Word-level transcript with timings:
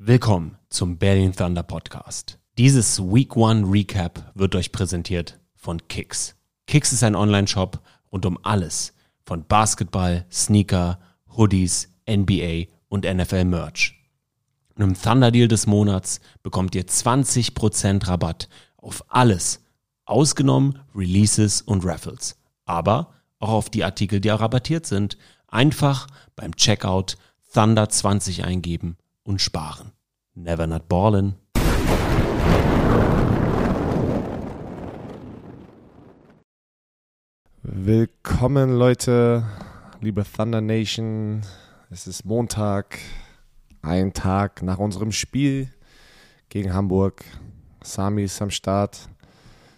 Willkommen 0.00 0.56
zum 0.70 0.96
Berlin 0.96 1.32
Thunder 1.32 1.64
Podcast. 1.64 2.38
Dieses 2.56 3.00
Week 3.02 3.34
One 3.34 3.64
Recap 3.68 4.30
wird 4.36 4.54
euch 4.54 4.70
präsentiert 4.70 5.40
von 5.56 5.88
Kicks. 5.88 6.36
Kicks 6.68 6.92
ist 6.92 7.02
ein 7.02 7.16
Online-Shop 7.16 7.80
rund 8.12 8.24
um 8.24 8.38
alles 8.44 8.94
von 9.24 9.44
Basketball, 9.44 10.24
Sneaker, 10.30 11.00
Hoodies, 11.36 11.88
NBA 12.08 12.66
und 12.88 13.12
NFL 13.12 13.44
Merch. 13.44 13.96
Und 14.76 14.84
im 14.84 14.94
Thunder 14.94 15.32
Deal 15.32 15.48
des 15.48 15.66
Monats 15.66 16.20
bekommt 16.44 16.76
ihr 16.76 16.86
20% 16.86 18.06
Rabatt 18.06 18.48
auf 18.76 19.04
alles, 19.08 19.64
ausgenommen 20.04 20.78
Releases 20.94 21.60
und 21.60 21.84
Raffles, 21.84 22.38
aber 22.66 23.14
auch 23.40 23.50
auf 23.50 23.68
die 23.68 23.82
Artikel, 23.82 24.20
die 24.20 24.28
rabattiert 24.28 24.86
sind. 24.86 25.18
Einfach 25.48 26.06
beim 26.36 26.54
Checkout 26.54 27.16
Thunder 27.52 27.88
20 27.88 28.44
eingeben 28.44 28.96
und 29.28 29.42
sparen. 29.42 29.92
Never 30.34 30.66
not 30.66 30.88
ballin'. 30.88 31.34
Willkommen 37.62 38.78
Leute, 38.78 39.44
liebe 40.00 40.24
Thunder 40.24 40.62
Nation. 40.62 41.42
Es 41.90 42.06
ist 42.06 42.24
Montag, 42.24 42.98
ein 43.82 44.14
Tag 44.14 44.62
nach 44.62 44.78
unserem 44.78 45.12
Spiel 45.12 45.68
gegen 46.48 46.72
Hamburg. 46.72 47.22
Sami 47.82 48.24
ist 48.24 48.40
am 48.40 48.50
Start. 48.50 49.10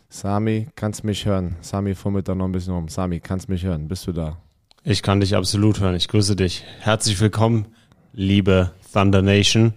Sami, 0.09 0.69
kannst 0.77 1.03
mich 1.03 1.27
hören? 1.27 1.57
Sami, 1.61 1.97
fummelt 1.97 2.29
da 2.29 2.37
noch 2.37 2.45
ein 2.45 2.53
bisschen 2.53 2.75
rum. 2.75 2.89
Sami, 2.89 3.19
kannst 3.19 3.49
mich 3.49 3.65
hören? 3.65 3.89
Bist 3.89 4.07
du 4.07 4.13
da? 4.13 4.41
Ich 4.85 5.03
kann 5.03 5.19
dich 5.19 5.35
absolut 5.35 5.81
hören. 5.81 5.97
Ich 5.97 6.07
grüße 6.07 6.37
dich. 6.37 6.65
Herzlich 6.81 7.21
willkommen, 7.21 7.67
liebe 8.13 8.73
Thunder 8.93 9.23
Nation. 9.23 9.75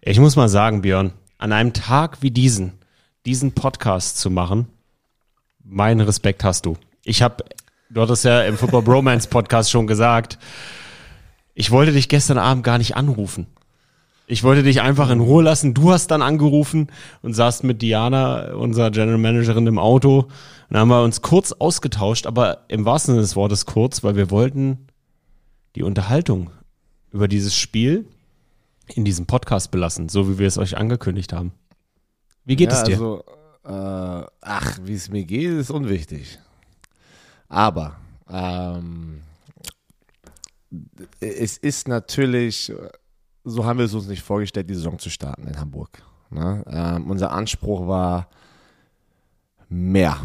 Ich 0.00 0.18
muss 0.18 0.36
mal 0.36 0.48
sagen, 0.48 0.82
Björn, 0.82 1.12
an 1.38 1.52
einem 1.52 1.72
Tag 1.72 2.22
wie 2.22 2.30
diesen, 2.30 2.72
diesen 3.26 3.52
Podcast 3.52 4.18
zu 4.18 4.30
machen, 4.30 4.68
meinen 5.64 6.00
Respekt 6.00 6.44
hast 6.44 6.66
du. 6.66 6.76
Ich 7.04 7.22
habe, 7.22 7.44
du 7.90 8.00
hattest 8.00 8.24
ja 8.24 8.42
im 8.42 8.56
Football 8.56 8.82
Bromance 8.82 9.28
Podcast 9.28 9.70
schon 9.70 9.86
gesagt, 9.86 10.38
ich 11.54 11.70
wollte 11.70 11.92
dich 11.92 12.08
gestern 12.08 12.38
Abend 12.38 12.64
gar 12.64 12.78
nicht 12.78 12.96
anrufen. 12.96 13.46
Ich 14.30 14.44
wollte 14.44 14.62
dich 14.62 14.82
einfach 14.82 15.10
in 15.10 15.20
Ruhe 15.20 15.42
lassen. 15.42 15.72
Du 15.72 15.90
hast 15.90 16.08
dann 16.10 16.20
angerufen 16.20 16.88
und 17.22 17.32
saßt 17.32 17.64
mit 17.64 17.80
Diana, 17.80 18.52
unserer 18.52 18.90
General 18.90 19.16
Managerin, 19.16 19.66
im 19.66 19.78
Auto. 19.78 20.18
Und 20.20 20.30
dann 20.68 20.80
haben 20.80 20.88
wir 20.88 21.02
uns 21.02 21.22
kurz 21.22 21.52
ausgetauscht, 21.52 22.26
aber 22.26 22.58
im 22.68 22.84
wahrsten 22.84 23.14
Sinne 23.14 23.22
des 23.22 23.36
Wortes 23.36 23.64
kurz, 23.64 24.04
weil 24.04 24.16
wir 24.16 24.30
wollten 24.30 24.86
die 25.76 25.82
Unterhaltung 25.82 26.50
über 27.10 27.26
dieses 27.26 27.56
Spiel 27.56 28.04
in 28.94 29.04
diesem 29.04 29.26
Podcast 29.26 29.70
belassen, 29.70 30.08
so 30.08 30.28
wie 30.28 30.38
wir 30.38 30.46
es 30.46 30.58
euch 30.58 30.76
angekündigt 30.76 31.32
haben. 31.32 31.52
Wie 32.44 32.56
geht 32.56 32.72
ja, 32.72 32.78
es 32.78 32.84
dir? 32.84 32.94
Also, 32.94 33.24
äh, 33.64 34.26
ach, 34.40 34.78
wie 34.82 34.94
es 34.94 35.10
mir 35.10 35.24
geht, 35.24 35.50
ist 35.50 35.70
unwichtig. 35.70 36.38
Aber 37.48 37.96
ähm, 38.30 39.22
es 41.20 41.56
ist 41.56 41.88
natürlich 41.88 42.72
so 43.48 43.64
haben 43.64 43.78
wir 43.78 43.86
es 43.86 43.94
uns 43.94 44.06
nicht 44.06 44.22
vorgestellt, 44.22 44.68
die 44.68 44.74
Saison 44.74 44.98
zu 44.98 45.10
starten 45.10 45.46
in 45.46 45.58
Hamburg. 45.58 46.02
Ne? 46.30 46.62
Ähm, 46.68 47.10
unser 47.10 47.32
Anspruch 47.32 47.86
war 47.86 48.28
mehr. 49.68 50.18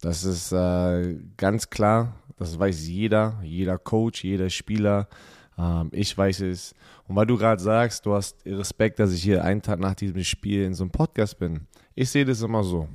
Das 0.00 0.24
ist 0.24 0.52
äh, 0.52 1.16
ganz 1.36 1.70
klar. 1.70 2.14
Das 2.36 2.58
weiß 2.58 2.86
jeder, 2.88 3.38
jeder 3.42 3.78
Coach, 3.78 4.24
jeder 4.24 4.50
Spieler. 4.50 5.08
Ähm, 5.58 5.90
ich 5.92 6.16
weiß 6.16 6.40
es. 6.40 6.74
Und 7.08 7.16
weil 7.16 7.26
du 7.26 7.36
gerade 7.36 7.62
sagst, 7.62 8.06
du 8.06 8.14
hast 8.14 8.44
Respekt, 8.46 8.98
dass 8.98 9.12
ich 9.12 9.22
hier 9.22 9.44
einen 9.44 9.62
Tag 9.62 9.80
nach 9.80 9.94
diesem 9.94 10.22
Spiel 10.24 10.64
in 10.64 10.74
so 10.74 10.84
einem 10.84 10.90
Podcast 10.90 11.38
bin. 11.38 11.66
Ich 11.94 12.10
sehe 12.10 12.24
das 12.24 12.42
immer 12.42 12.64
so. 12.64 12.88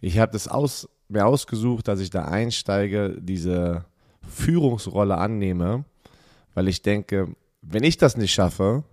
Ich 0.00 0.18
habe 0.18 0.32
das 0.32 0.48
aus, 0.48 0.88
mir 1.08 1.26
ausgesucht, 1.26 1.88
dass 1.88 2.00
ich 2.00 2.10
da 2.10 2.24
einsteige, 2.24 3.16
diese 3.20 3.84
Führungsrolle 4.28 5.16
annehme, 5.16 5.84
weil 6.54 6.68
ich 6.68 6.82
denke, 6.82 7.34
wenn 7.62 7.84
ich 7.84 7.98
das 7.98 8.16
nicht 8.16 8.32
schaffe, 8.32 8.84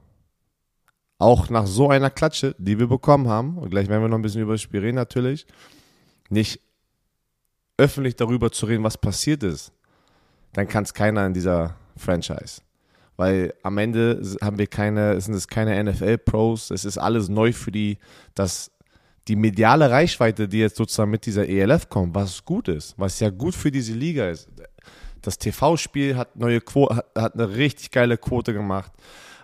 auch 1.20 1.50
nach 1.50 1.66
so 1.66 1.90
einer 1.90 2.10
Klatsche, 2.10 2.56
die 2.60 2.78
wir 2.78 2.88
bekommen 2.88 3.28
haben, 3.28 3.58
und 3.58 3.70
gleich 3.70 3.88
werden 3.88 4.02
wir 4.02 4.10
noch 4.10 4.18
ein 4.18 4.22
bisschen 4.22 4.42
über 4.42 4.54
das 4.54 4.62
Spiel 4.62 4.82
reden 4.82 4.96
natürlich, 4.96 5.48
nicht 6.30 6.60
öffentlich 7.78 8.16
darüber 8.16 8.52
zu 8.52 8.66
reden, 8.66 8.84
was 8.84 8.98
passiert 8.98 9.44
ist, 9.44 9.72
dann 10.54 10.68
kann 10.68 10.84
es 10.84 10.94
keiner 10.94 11.26
in 11.26 11.34
dieser 11.34 11.76
Franchise. 11.96 12.62
Weil 13.18 13.54
am 13.64 13.78
Ende 13.80 14.22
haben 14.42 14.60
wir 14.60 14.68
keine, 14.68 15.20
sind 15.20 15.34
es 15.34 15.48
keine 15.48 15.84
NFL-Pros, 15.84 16.72
es 16.72 16.86
ist 16.86 16.98
alles 16.98 17.30
neu 17.30 17.52
für 17.52 17.72
die, 17.72 17.98
dass 18.36 18.72
die 19.28 19.36
mediale 19.36 19.90
Reichweite, 19.90 20.48
die 20.48 20.60
jetzt 20.60 20.78
sozusagen 20.78 21.12
mit 21.12 21.26
dieser 21.26 21.48
ELF 21.50 21.90
kommt, 21.90 22.16
was 22.16 22.46
gut 22.46 22.68
ist, 22.70 22.94
was 22.98 23.20
ja 23.20 23.30
gut 23.30 23.56
für 23.56 23.72
diese 23.72 23.94
Liga 23.94 24.30
ist. 24.30 24.48
Das 25.22 25.38
TV-Spiel 25.38 26.16
hat 26.16 26.36
neue 26.36 26.62
Quo 26.62 26.90
hat, 26.90 27.34
eine 27.34 27.56
richtig 27.56 27.92
geile 27.92 28.18
Quote 28.18 28.54
gemacht. 28.54 28.92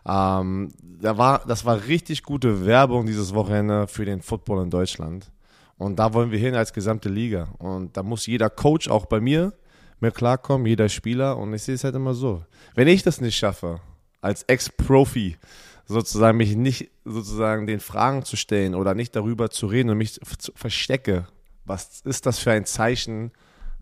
Ähm, 0.06 0.72
da 1.02 1.18
war, 1.18 1.44
das 1.46 1.66
war 1.66 1.86
richtig 1.88 2.24
gute 2.24 2.66
Werbung 2.66 3.06
dieses 3.06 3.34
Wochenende 3.34 3.88
für 3.88 4.06
den 4.06 4.22
Football 4.22 4.64
in 4.64 4.70
Deutschland. 4.70 5.32
Und 5.78 5.98
da 5.98 6.14
wollen 6.14 6.32
wir 6.32 6.40
hin 6.40 6.56
als 6.56 6.72
gesamte 6.72 7.10
Liga. 7.10 7.50
Und 7.58 7.98
da 7.98 8.04
muss 8.04 8.28
jeder 8.28 8.50
Coach 8.50 8.88
auch 8.88 9.08
bei 9.08 9.20
mir 9.20 9.54
mit 10.04 10.14
klarkommen, 10.16 10.68
jeder 10.68 10.90
Spieler. 10.90 11.38
Und 11.38 11.54
ich 11.54 11.64
sehe 11.64 11.76
es 11.76 11.84
halt 11.84 11.96
immer 11.96 12.14
so. 12.14 12.46
Wenn 12.76 12.88
ich 12.88 13.02
das 13.02 13.22
nicht 13.22 13.36
schaffe, 13.36 13.80
als 14.22 14.44
Ex-Profi, 14.44 15.38
sozusagen 15.86 16.38
mich 16.38 16.56
nicht 16.56 16.92
sozusagen 17.04 17.66
den 17.66 17.80
Fragen 17.80 18.24
zu 18.24 18.36
stellen 18.36 18.76
oder 18.76 18.94
nicht 18.94 19.16
darüber 19.16 19.50
zu 19.50 19.66
reden 19.66 19.90
und 19.90 19.98
mich 19.98 20.14
zu 20.14 20.52
verstecke, 20.56 21.28
was 21.66 22.02
ist 22.02 22.26
das 22.26 22.40
für 22.40 22.52
ein 22.52 22.66
Zeichen 22.66 23.32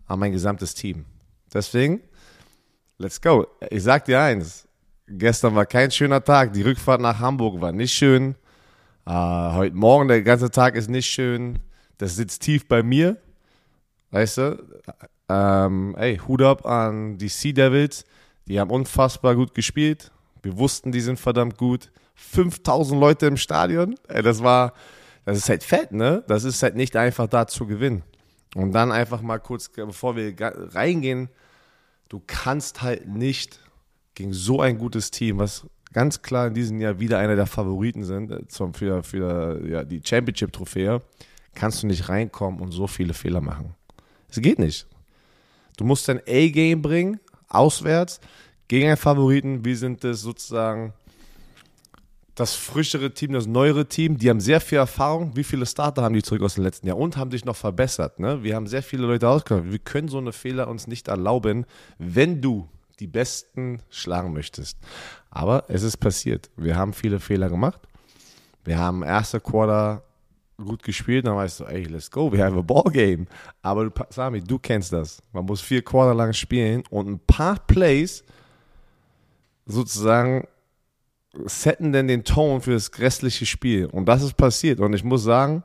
an 0.07 0.19
mein 0.19 0.31
gesamtes 0.31 0.73
Team? 0.73 1.05
Deswegen, 1.53 2.01
let's 2.97 3.19
go. 3.19 3.47
Ich 3.69 3.83
sag 3.83 4.05
dir 4.05 4.21
eins, 4.21 4.67
gestern 5.07 5.55
war 5.55 5.65
kein 5.65 5.91
schöner 5.91 6.23
Tag. 6.23 6.53
Die 6.53 6.61
Rückfahrt 6.61 7.01
nach 7.01 7.19
Hamburg 7.19 7.59
war 7.59 7.71
nicht 7.71 7.93
schön. 7.93 8.35
Uh, 9.07 9.53
heute 9.55 9.75
Morgen, 9.75 10.07
der 10.07 10.21
ganze 10.21 10.51
Tag 10.51 10.75
ist 10.75 10.89
nicht 10.89 11.07
schön. 11.07 11.59
Das 11.97 12.15
sitzt 12.15 12.43
tief 12.43 12.67
bei 12.67 12.83
mir. 12.83 13.17
Weißt 14.11 14.37
du? 14.37 14.81
Ähm, 15.31 15.95
ey, 15.97 16.17
Hut 16.17 16.41
ab 16.41 16.65
an 16.65 17.17
die 17.17 17.29
Sea 17.29 17.53
Devils. 17.53 18.03
Die 18.47 18.59
haben 18.59 18.69
unfassbar 18.69 19.35
gut 19.35 19.53
gespielt. 19.53 20.11
Wir 20.41 20.57
wussten, 20.57 20.91
die 20.91 20.99
sind 20.99 21.19
verdammt 21.19 21.57
gut. 21.57 21.91
5000 22.15 22.99
Leute 22.99 23.27
im 23.27 23.37
Stadion. 23.37 23.95
Ey, 24.07 24.21
das 24.21 24.43
war, 24.43 24.73
das 25.25 25.37
ist 25.37 25.49
halt 25.49 25.63
fett, 25.63 25.91
ne? 25.91 26.23
Das 26.27 26.43
ist 26.43 26.61
halt 26.61 26.75
nicht 26.75 26.95
einfach 26.95 27.27
da 27.27 27.47
zu 27.47 27.65
gewinnen. 27.65 28.03
Und 28.55 28.73
dann 28.73 28.91
einfach 28.91 29.21
mal 29.21 29.39
kurz, 29.39 29.69
bevor 29.69 30.15
wir 30.17 30.33
reingehen, 30.39 31.29
du 32.09 32.21
kannst 32.25 32.81
halt 32.81 33.07
nicht 33.07 33.59
gegen 34.15 34.33
so 34.33 34.59
ein 34.59 34.77
gutes 34.77 35.11
Team, 35.11 35.39
was 35.39 35.65
ganz 35.93 36.21
klar 36.21 36.47
in 36.47 36.53
diesem 36.53 36.81
Jahr 36.81 36.99
wieder 36.99 37.19
einer 37.19 37.37
der 37.37 37.47
Favoriten 37.47 38.03
sind 38.03 38.31
äh, 38.31 38.47
zum, 38.47 38.73
für, 38.73 39.03
für 39.03 39.65
ja, 39.65 39.83
die 39.83 40.01
Championship-Trophäe, 40.03 41.01
kannst 41.55 41.83
du 41.83 41.87
nicht 41.87 42.09
reinkommen 42.09 42.59
und 42.59 42.71
so 42.71 42.87
viele 42.87 43.13
Fehler 43.13 43.41
machen. 43.41 43.75
Es 44.29 44.41
geht 44.41 44.59
nicht. 44.59 44.87
Du 45.81 45.87
musst 45.87 46.07
dein 46.07 46.19
A-Game 46.27 46.83
bringen, 46.83 47.19
auswärts, 47.47 48.19
gegen 48.67 48.85
einen 48.85 48.97
Favoriten. 48.97 49.65
Wir 49.65 49.75
sind 49.75 50.03
es 50.03 50.21
sozusagen 50.21 50.93
das 52.35 52.53
frischere 52.53 53.15
Team, 53.15 53.33
das 53.33 53.47
neuere 53.47 53.87
Team, 53.87 54.19
die 54.19 54.29
haben 54.29 54.41
sehr 54.41 54.61
viel 54.61 54.77
Erfahrung. 54.77 55.35
Wie 55.35 55.43
viele 55.43 55.65
Starter 55.65 56.03
haben 56.03 56.13
die 56.13 56.21
zurück 56.21 56.43
aus 56.43 56.53
dem 56.53 56.63
letzten 56.63 56.85
Jahr 56.85 56.97
und 56.97 57.17
haben 57.17 57.31
sich 57.31 57.45
noch 57.45 57.55
verbessert? 57.55 58.19
Ne? 58.19 58.43
Wir 58.43 58.55
haben 58.55 58.67
sehr 58.67 58.83
viele 58.83 59.07
Leute 59.07 59.27
ausgekommen. 59.27 59.71
Wir 59.71 59.79
können 59.79 60.07
so 60.07 60.19
eine 60.19 60.33
Fehler 60.33 60.67
uns 60.67 60.85
nicht 60.85 61.07
erlauben, 61.07 61.65
wenn 61.97 62.43
du 62.43 62.69
die 62.99 63.07
Besten 63.07 63.81
schlagen 63.89 64.33
möchtest. 64.33 64.77
Aber 65.31 65.65
es 65.67 65.81
ist 65.81 65.97
passiert. 65.97 66.51
Wir 66.57 66.75
haben 66.75 66.93
viele 66.93 67.19
Fehler 67.19 67.49
gemacht. 67.49 67.81
Wir 68.63 68.77
haben 68.77 69.01
erste 69.01 69.39
Quarter 69.39 70.03
gut 70.61 70.83
gespielt, 70.83 71.27
dann 71.27 71.35
weißt 71.35 71.61
du, 71.61 71.65
ey, 71.65 71.83
let's 71.83 72.09
go, 72.09 72.31
we 72.31 72.43
have 72.43 72.57
a 72.57 72.61
ball 72.61 72.91
game. 72.91 73.27
Aber 73.61 73.91
Sami, 74.09 74.41
du 74.41 74.59
kennst 74.59 74.93
das. 74.93 75.21
Man 75.33 75.45
muss 75.45 75.61
vier 75.61 75.83
Quarter 75.83 76.13
lang 76.13 76.33
spielen 76.33 76.83
und 76.89 77.07
ein 77.07 77.19
paar 77.19 77.59
Plays 77.67 78.23
sozusagen 79.65 80.47
setten 81.45 81.93
denn 81.93 82.07
den 82.07 82.23
Ton 82.23 82.61
für 82.61 82.73
das 82.73 82.91
restliche 82.99 83.45
Spiel. 83.45 83.85
Und 83.85 84.05
das 84.05 84.21
ist 84.21 84.35
passiert. 84.35 84.79
Und 84.79 84.93
ich 84.93 85.03
muss 85.03 85.23
sagen, 85.23 85.63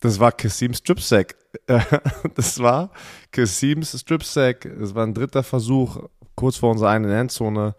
das 0.00 0.18
war 0.18 0.32
Kasim 0.32 0.74
Stripsack. 0.74 1.36
das 2.34 2.58
war 2.58 2.90
Kasims 3.30 3.98
Stripsack. 3.98 4.64
Es 4.66 4.94
war 4.94 5.06
ein 5.06 5.14
dritter 5.14 5.42
Versuch, 5.42 6.08
kurz 6.34 6.56
vor 6.56 6.70
unserer 6.70 6.90
eigenen 6.90 7.12
Endzone. 7.12 7.74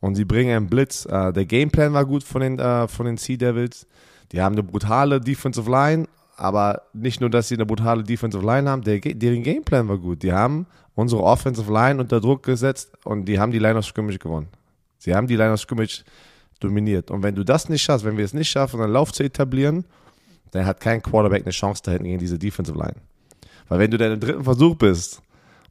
Und 0.00 0.16
die 0.16 0.24
bringen 0.24 0.56
einen 0.56 0.68
Blitz. 0.68 1.06
Äh, 1.06 1.32
der 1.32 1.46
Gameplan 1.46 1.92
war 1.92 2.04
gut 2.04 2.24
von 2.24 2.40
den, 2.40 2.58
äh, 2.58 2.88
von 2.88 3.06
den 3.06 3.16
Sea 3.16 3.36
Devils. 3.36 3.86
Die 4.32 4.40
haben 4.40 4.54
eine 4.54 4.62
brutale 4.62 5.20
Defensive 5.20 5.70
Line, 5.70 6.06
aber 6.36 6.82
nicht 6.92 7.20
nur, 7.20 7.30
dass 7.30 7.48
sie 7.48 7.54
eine 7.54 7.66
brutale 7.66 8.02
Defensive 8.02 8.44
Line 8.44 8.68
haben, 8.68 8.82
der, 8.82 9.00
deren 9.00 9.42
Gameplan 9.42 9.88
war 9.88 9.98
gut. 9.98 10.22
Die 10.22 10.32
haben 10.32 10.66
unsere 10.94 11.22
Offensive 11.22 11.72
Line 11.72 12.00
unter 12.00 12.20
Druck 12.20 12.42
gesetzt 12.42 12.92
und 13.04 13.26
die 13.26 13.38
haben 13.38 13.52
die 13.52 13.58
Line 13.58 13.78
of 13.78 13.86
Scrimmage 13.86 14.18
gewonnen. 14.18 14.48
Sie 14.98 15.14
haben 15.14 15.26
die 15.26 15.36
Line 15.36 15.52
of 15.52 15.60
Scrimmage 15.60 16.04
dominiert. 16.60 17.10
Und 17.10 17.22
wenn 17.22 17.34
du 17.34 17.44
das 17.44 17.68
nicht 17.68 17.82
schaffst, 17.82 18.04
wenn 18.04 18.16
wir 18.16 18.24
es 18.24 18.34
nicht 18.34 18.50
schaffen, 18.50 18.80
einen 18.80 18.92
Lauf 18.92 19.12
zu 19.12 19.22
etablieren, 19.22 19.84
dann 20.50 20.66
hat 20.66 20.80
kein 20.80 21.02
Quarterback 21.02 21.42
eine 21.42 21.52
Chance 21.52 21.82
da 21.84 21.92
hinten 21.92 22.06
gegen 22.06 22.18
diese 22.18 22.38
Defensive 22.38 22.76
Line. 22.76 22.96
Weil 23.68 23.78
wenn 23.78 23.90
du 23.90 23.98
dann 23.98 24.12
im 24.12 24.20
dritten 24.20 24.44
Versuch 24.44 24.76
bist 24.76 25.22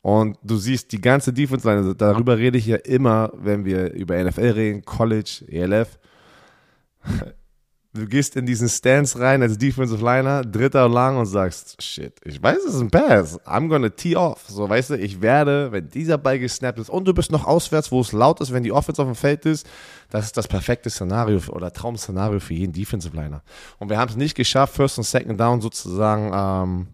und 0.02 0.38
du 0.44 0.58
siehst 0.58 0.92
die 0.92 1.02
ganze 1.02 1.34
Defensive 1.34 1.68
Line, 1.68 1.96
darüber 1.96 2.38
rede 2.38 2.58
ich 2.58 2.68
ja 2.68 2.78
immer, 2.78 3.32
wenn 3.36 3.66
wir 3.66 3.94
über 3.94 4.22
NFL 4.24 4.52
reden, 4.52 4.86
College, 4.86 5.44
ELF, 5.48 5.98
du 7.96 8.06
gehst 8.08 8.36
in 8.36 8.46
diesen 8.46 8.70
Stance 8.70 9.20
rein 9.20 9.42
als 9.42 9.58
Defensive 9.58 10.04
Liner, 10.04 10.44
dritter 10.44 10.86
und 10.86 10.94
lang 10.94 11.18
und 11.18 11.26
sagst, 11.26 11.82
shit, 11.82 12.14
ich 12.24 12.42
weiß, 12.42 12.58
es 12.68 12.76
ist 12.76 12.82
ein 12.82 12.92
Pass. 12.92 13.40
I'm 13.46 13.70
gonna 13.70 13.90
tee 13.90 14.16
off. 14.16 14.44
So, 14.48 14.70
weißt 14.70 14.92
du, 14.92 14.96
ich 14.96 15.22
werde, 15.22 15.72
wenn 15.72 15.90
dieser 15.90 16.18
Ball 16.18 16.38
gesnappt 16.40 16.80
ist 16.80 16.90
und 16.90 17.08
du 17.08 17.14
bist 17.14 17.32
noch 17.32 17.46
auswärts, 17.46 17.92
wo 17.92 18.02
es 18.02 18.12
laut 18.12 18.42
ist, 18.42 18.52
wenn 18.52 18.64
die 18.64 18.72
Offense 18.72 19.02
auf 19.02 19.08
dem 19.08 19.16
Feld 19.16 19.46
ist, 19.46 19.68
das 20.10 20.26
ist 20.26 20.38
das 20.38 20.48
perfekte 20.48 20.90
Szenario 20.90 21.40
oder 21.50 21.72
Traum-Szenario 21.72 22.40
für 22.40 22.54
jeden 22.54 22.74
Defensive 22.74 23.16
Liner. 23.16 23.42
Und 23.80 23.90
wir 23.90 23.98
haben 23.98 24.10
es 24.10 24.16
nicht 24.16 24.36
geschafft, 24.36 24.76
First 24.76 24.98
und 24.98 25.06
Second 25.06 25.40
Down 25.40 25.62
sozusagen, 25.62 26.32
ähm, 26.34 26.88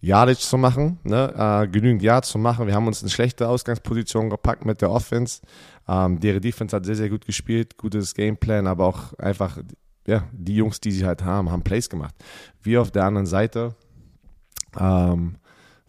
Yardage 0.00 0.38
zu 0.38 0.56
machen, 0.56 1.00
ne? 1.02 1.34
äh, 1.36 1.66
genügend 1.66 2.02
Yards 2.02 2.28
zu 2.28 2.38
machen. 2.38 2.66
Wir 2.66 2.74
haben 2.74 2.86
uns 2.86 3.02
in 3.02 3.08
schlechte 3.08 3.48
Ausgangsposition 3.48 4.30
gepackt 4.30 4.64
mit 4.64 4.80
der 4.80 4.92
Offense. 4.92 5.40
Ähm, 5.88 6.20
deren 6.20 6.40
Defense 6.40 6.76
hat 6.76 6.86
sehr, 6.86 6.94
sehr 6.94 7.08
gut 7.08 7.26
gespielt, 7.26 7.76
gutes 7.76 8.14
Gameplan, 8.14 8.68
aber 8.68 8.84
auch 8.84 9.14
einfach 9.14 9.58
ja, 10.08 10.24
die 10.32 10.56
Jungs, 10.56 10.80
die 10.80 10.90
sie 10.90 11.04
halt 11.04 11.22
haben, 11.22 11.50
haben 11.50 11.62
Plays 11.62 11.90
gemacht. 11.90 12.14
Wir 12.62 12.80
auf 12.80 12.90
der 12.90 13.04
anderen 13.04 13.26
Seite 13.26 13.74
ähm, 14.80 15.36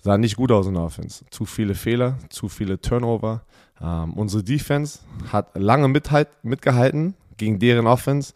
sahen 0.02 0.20
nicht 0.20 0.36
gut 0.36 0.52
aus 0.52 0.68
in 0.68 0.74
der 0.74 0.84
Offense. 0.84 1.24
Zu 1.32 1.46
viele 1.46 1.74
Fehler, 1.74 2.18
zu 2.30 2.50
viele 2.50 2.82
Turnover. 2.82 3.44
Ähm, 3.82 4.14
unsere 4.16 4.44
Defense 4.44 5.00
hat 5.32 5.58
lange 5.58 5.88
mithalt, 5.88 6.28
mitgehalten 6.44 7.16
gegen 7.38 7.60
deren 7.60 7.88
Offense. 7.88 8.34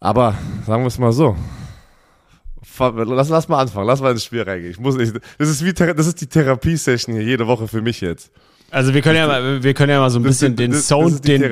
Aber 0.00 0.34
sagen 0.66 0.82
wir 0.82 0.88
es 0.88 0.98
mal 0.98 1.12
so. 1.12 1.36
Lass, 2.78 3.28
lass 3.28 3.48
mal 3.48 3.60
anfangen, 3.60 3.86
lass 3.86 4.00
mal 4.00 4.10
ins 4.10 4.24
Spiel 4.24 4.42
reingehen. 4.42 4.72
Ich 4.72 4.80
muss 4.80 4.96
nicht, 4.96 5.14
das 5.38 5.48
ist 5.48 5.64
wie 5.64 5.72
das 5.72 6.06
ist 6.08 6.20
die 6.20 6.26
Therapiesession 6.26 7.14
hier 7.14 7.24
jede 7.24 7.46
Woche 7.46 7.68
für 7.68 7.82
mich 7.82 8.00
jetzt. 8.00 8.32
Also 8.70 8.94
wir 8.94 9.02
können 9.02 9.16
ja 9.16 9.26
mal, 9.26 9.62
wir 9.62 9.74
können 9.74 9.90
ja 9.90 9.98
mal 9.98 10.10
so 10.10 10.20
ein 10.20 10.22
bisschen 10.22 10.54
den 10.54 10.72
Sound, 10.72 11.26
den, 11.26 11.42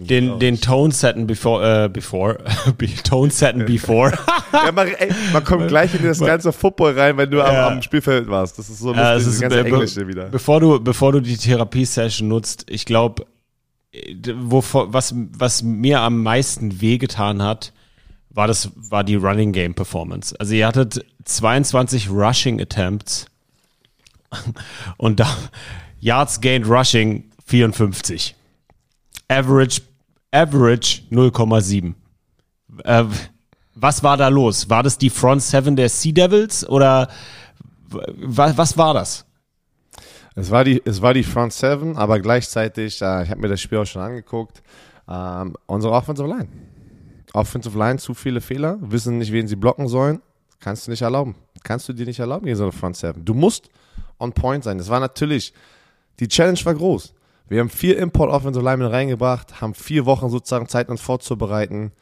den, 0.00 0.38
den 0.38 0.60
Tone 0.60 0.92
setten 0.92 1.26
before, 1.26 1.84
äh, 1.84 1.88
before, 1.88 2.38
Tone 3.04 3.30
setten 3.30 3.66
before. 3.66 4.12
ja, 4.52 4.72
man, 4.72 4.88
ey, 4.88 5.10
man 5.32 5.44
kommt 5.44 5.68
gleich 5.68 5.94
in 5.94 6.02
das 6.04 6.18
ganze 6.18 6.52
Football 6.52 6.98
rein, 6.98 7.16
wenn 7.18 7.30
du 7.30 7.38
ja. 7.38 7.68
am, 7.68 7.74
am, 7.74 7.82
Spielfeld 7.82 8.28
warst. 8.28 8.58
Das 8.58 8.70
ist 8.70 8.78
so 8.78 8.88
lustig, 8.88 9.04
ja, 9.04 9.14
das 9.14 9.26
ist, 9.26 9.40
ganze 9.40 9.62
be 9.62 9.68
Englische 9.68 10.08
wieder. 10.08 10.24
Bevor 10.26 10.60
du, 10.60 10.80
bevor 10.80 11.12
du 11.12 11.20
die 11.20 11.36
Therapiesession 11.36 12.28
nutzt, 12.28 12.64
ich 12.70 12.86
glaube, 12.86 13.26
was, 13.92 15.14
was 15.14 15.62
mir 15.62 16.00
am 16.00 16.22
meisten 16.22 16.80
wehgetan 16.80 17.42
hat, 17.42 17.72
war 18.30 18.46
das, 18.46 18.70
war 18.76 19.04
die 19.04 19.16
Running 19.16 19.52
Game 19.52 19.74
Performance. 19.74 20.34
Also 20.38 20.54
ihr 20.54 20.66
hattet 20.66 21.04
22 21.24 22.10
Rushing 22.10 22.60
Attempts 22.60 23.26
und 24.96 25.20
da, 25.20 25.28
Yards 26.00 26.40
gained 26.40 26.66
rushing 26.66 27.30
54. 27.46 28.34
Average, 29.28 29.82
average 30.32 31.02
0,7. 31.10 31.94
Äh, 32.84 33.04
was 33.74 34.02
war 34.02 34.16
da 34.16 34.28
los? 34.28 34.68
War 34.70 34.82
das 34.82 34.98
die 34.98 35.10
Front 35.10 35.42
Seven 35.42 35.76
der 35.76 35.88
Sea 35.88 36.12
Devils 36.12 36.68
oder 36.68 37.08
was, 37.88 38.76
war 38.76 38.94
das? 38.94 39.24
Es 40.34 40.50
war 40.50 40.64
die, 40.64 40.82
es 40.84 41.00
war 41.00 41.14
die 41.14 41.22
Front 41.22 41.52
Seven, 41.52 41.96
aber 41.96 42.20
gleichzeitig, 42.20 43.00
äh, 43.00 43.22
ich 43.22 43.30
habe 43.30 43.40
mir 43.40 43.48
das 43.48 43.60
Spiel 43.60 43.78
auch 43.78 43.86
schon 43.86 44.02
angeguckt, 44.02 44.62
ähm, 45.08 45.56
unsere 45.66 45.94
Offensive 45.94 46.28
Line. 46.28 46.48
Offensive 47.32 47.78
Line, 47.78 47.98
zu 47.98 48.14
viele 48.14 48.40
Fehler, 48.40 48.78
wissen 48.80 49.18
nicht, 49.18 49.32
wen 49.32 49.46
sie 49.46 49.56
blocken 49.56 49.88
sollen. 49.88 50.20
Kannst 50.58 50.86
du 50.86 50.90
nicht 50.90 51.02
erlauben. 51.02 51.34
Kannst 51.62 51.88
du 51.88 51.92
dir 51.92 52.06
nicht 52.06 52.18
erlauben 52.18 52.46
gegen 52.46 52.56
so 52.56 52.64
eine 52.64 52.72
Front 52.72 52.96
Seven. 52.96 53.24
Du 53.24 53.34
musst 53.34 53.70
on 54.18 54.32
point 54.32 54.64
sein. 54.64 54.78
Das 54.78 54.88
war 54.88 55.00
natürlich 55.00 55.52
die 56.20 56.28
Challenge 56.28 56.58
war 56.64 56.74
groß. 56.74 57.14
Wir 57.48 57.60
haben 57.60 57.70
vier 57.70 57.98
Import 57.98 58.30
Offensive 58.30 58.64
Linemen 58.64 58.88
reingebracht, 58.88 59.60
haben 59.60 59.74
vier 59.74 60.04
Wochen 60.04 60.30
sozusagen 60.30 60.68
Zeit, 60.68 60.88
uns 60.88 61.00
vorzubereiten. 61.00 61.92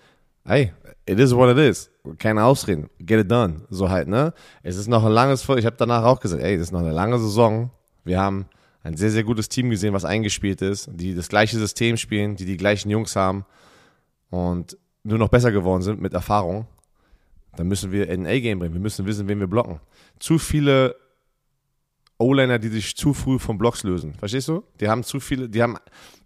Hey, 0.44 0.72
it 1.06 1.18
is 1.18 1.34
what 1.34 1.50
it 1.50 1.58
is. 1.58 1.90
Keine 2.18 2.44
Ausreden. 2.44 2.88
Get 2.98 3.20
it 3.20 3.30
done. 3.30 3.62
So 3.68 3.90
halt, 3.90 4.08
ne? 4.08 4.32
Es 4.62 4.76
ist 4.76 4.88
noch 4.88 5.04
ein 5.04 5.12
langes, 5.12 5.46
ich 5.48 5.66
habe 5.66 5.76
danach 5.76 6.04
auch 6.04 6.20
gesagt, 6.20 6.42
ey, 6.42 6.56
das 6.56 6.68
ist 6.68 6.72
noch 6.72 6.80
eine 6.80 6.92
lange 6.92 7.18
Saison. 7.18 7.70
Wir 8.04 8.20
haben 8.20 8.46
ein 8.82 8.96
sehr, 8.96 9.10
sehr 9.10 9.24
gutes 9.24 9.48
Team 9.48 9.70
gesehen, 9.70 9.94
was 9.94 10.04
eingespielt 10.04 10.62
ist, 10.62 10.88
die 10.92 11.14
das 11.14 11.28
gleiche 11.28 11.58
System 11.58 11.96
spielen, 11.96 12.36
die 12.36 12.44
die 12.44 12.56
gleichen 12.56 12.90
Jungs 12.90 13.16
haben 13.16 13.44
und 14.30 14.76
nur 15.02 15.18
noch 15.18 15.28
besser 15.28 15.52
geworden 15.52 15.82
sind 15.82 16.00
mit 16.00 16.12
Erfahrung. 16.12 16.66
Dann 17.56 17.68
müssen 17.68 17.92
wir 17.92 18.08
in 18.08 18.26
ein 18.26 18.26
A-Game 18.26 18.58
bringen. 18.58 18.74
Wir 18.74 18.80
müssen 18.80 19.06
wissen, 19.06 19.28
wen 19.28 19.40
wir 19.40 19.46
blocken. 19.46 19.80
Zu 20.18 20.38
viele 20.38 20.96
O-Liner, 22.24 22.58
die 22.58 22.68
sich 22.68 22.96
zu 22.96 23.12
früh 23.12 23.38
von 23.38 23.58
Blocks 23.58 23.82
lösen. 23.82 24.14
Verstehst 24.14 24.48
du? 24.48 24.64
Die 24.80 24.88
haben 24.88 25.04
zu 25.04 25.20
viele, 25.20 25.48
die 25.48 25.62
haben, 25.62 25.76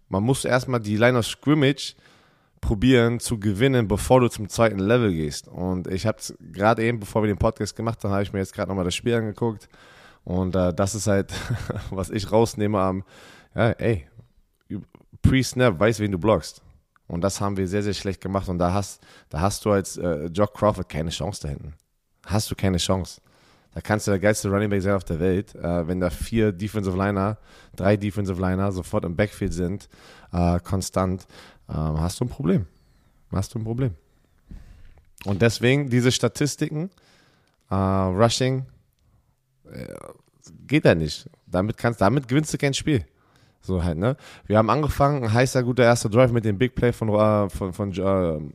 man 0.07 0.23
muss 0.23 0.45
erstmal 0.45 0.79
die 0.79 0.95
Line 0.95 1.17
of 1.17 1.25
Scrimmage 1.25 1.95
probieren 2.61 3.19
zu 3.19 3.37
gewinnen, 3.39 3.87
bevor 3.87 4.21
du 4.21 4.29
zum 4.29 4.47
zweiten 4.47 4.79
Level 4.79 5.11
gehst. 5.11 5.47
Und 5.47 5.87
ich 5.87 6.05
habe 6.05 6.17
gerade 6.53 6.83
eben, 6.83 6.99
bevor 6.99 7.23
wir 7.23 7.27
den 7.27 7.37
Podcast 7.37 7.75
gemacht 7.75 8.03
haben, 8.03 8.11
habe 8.11 8.23
ich 8.23 8.33
mir 8.33 8.39
jetzt 8.39 8.53
gerade 8.53 8.69
nochmal 8.69 8.85
das 8.85 8.95
Spiel 8.95 9.13
angeguckt. 9.13 9.67
Und 10.23 10.55
äh, 10.55 10.73
das 10.73 10.95
ist 10.95 11.07
halt, 11.07 11.33
was 11.89 12.09
ich 12.09 12.31
rausnehme 12.31 12.79
am, 12.79 13.03
ja, 13.55 13.71
ey, 13.71 14.07
pre-Snap, 15.21 15.79
weiß, 15.79 15.99
wen 15.99 16.11
du 16.11 16.17
blockst. 16.17 16.61
Und 17.07 17.21
das 17.21 17.41
haben 17.41 17.57
wir 17.57 17.67
sehr, 17.67 17.83
sehr 17.83 17.93
schlecht 17.93 18.21
gemacht. 18.21 18.47
Und 18.47 18.59
da 18.59 18.73
hast, 18.73 19.01
da 19.29 19.41
hast 19.41 19.65
du 19.65 19.71
als 19.71 19.97
äh, 19.97 20.27
Jock 20.27 20.53
Crawford 20.53 20.87
keine 20.87 21.09
Chance 21.09 21.41
da 21.41 21.49
hinten. 21.49 21.73
Hast 22.25 22.49
du 22.51 22.55
keine 22.55 22.77
Chance. 22.77 23.21
Da 23.73 23.81
kannst 23.81 24.07
du 24.07 24.11
der 24.11 24.19
geilste 24.19 24.49
Running 24.49 24.69
Back 24.69 24.81
sein 24.81 24.95
auf 24.95 25.03
der 25.03 25.19
Welt. 25.19 25.53
Äh, 25.55 25.87
wenn 25.87 25.99
da 25.99 26.09
vier 26.09 26.51
Defensive 26.51 26.97
Liner, 26.97 27.37
drei 27.75 27.97
Defensive 27.97 28.41
Liner 28.41 28.71
sofort 28.71 29.05
im 29.05 29.15
Backfield 29.15 29.53
sind, 29.53 29.89
äh, 30.33 30.59
konstant, 30.59 31.27
äh, 31.67 31.73
hast 31.73 32.19
du 32.19 32.25
ein 32.25 32.29
Problem. 32.29 32.65
Hast 33.31 33.53
du 33.53 33.59
ein 33.59 33.63
Problem. 33.63 33.93
Und 35.25 35.41
deswegen 35.41 35.89
diese 35.89 36.11
Statistiken, 36.11 36.89
äh, 37.69 37.75
Rushing, 37.75 38.65
äh, 39.71 39.93
geht 40.65 40.85
ja 40.85 40.95
nicht. 40.95 41.29
Damit, 41.45 41.77
kannst, 41.77 42.01
damit 42.01 42.27
gewinnst 42.27 42.53
du 42.53 42.57
kein 42.57 42.73
Spiel. 42.73 43.05
So 43.61 43.83
halt, 43.83 43.97
ne? 43.97 44.15
Wir 44.47 44.57
haben 44.57 44.69
angefangen, 44.69 45.23
ein 45.23 45.33
heißer, 45.33 45.63
guter 45.63 45.83
erster 45.83 46.09
Drive 46.09 46.31
mit 46.31 46.45
dem 46.45 46.57
Big 46.57 46.75
Play 46.75 46.93
von, 46.93 47.09
äh, 47.09 47.49
von, 47.49 47.73
von 47.73 47.91
Joe, 47.91 48.51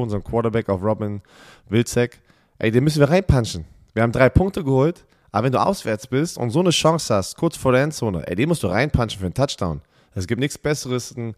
unserem 0.00 0.22
Quarterback 0.22 0.68
auf 0.68 0.82
Robin 0.82 1.20
Wilczek. 1.68 2.20
Ey, 2.58 2.70
den 2.70 2.84
müssen 2.84 3.00
wir 3.00 3.10
reinpunchen. 3.10 3.64
Wir 3.94 4.02
haben 4.02 4.12
drei 4.12 4.28
Punkte 4.28 4.62
geholt, 4.64 5.06
aber 5.30 5.46
wenn 5.46 5.52
du 5.52 5.64
auswärts 5.64 6.06
bist 6.06 6.36
und 6.36 6.50
so 6.50 6.60
eine 6.60 6.70
Chance 6.70 7.14
hast, 7.14 7.36
kurz 7.36 7.56
vor 7.56 7.72
der 7.72 7.82
Endzone, 7.82 8.26
ey, 8.26 8.34
den 8.34 8.48
musst 8.48 8.62
du 8.62 8.66
reinpunchen 8.66 9.18
für 9.18 9.24
einen 9.24 9.34
Touchdown. 9.34 9.80
Es 10.14 10.26
gibt 10.26 10.40
nichts 10.40 10.58
Besseres, 10.58 11.16
ein, 11.16 11.34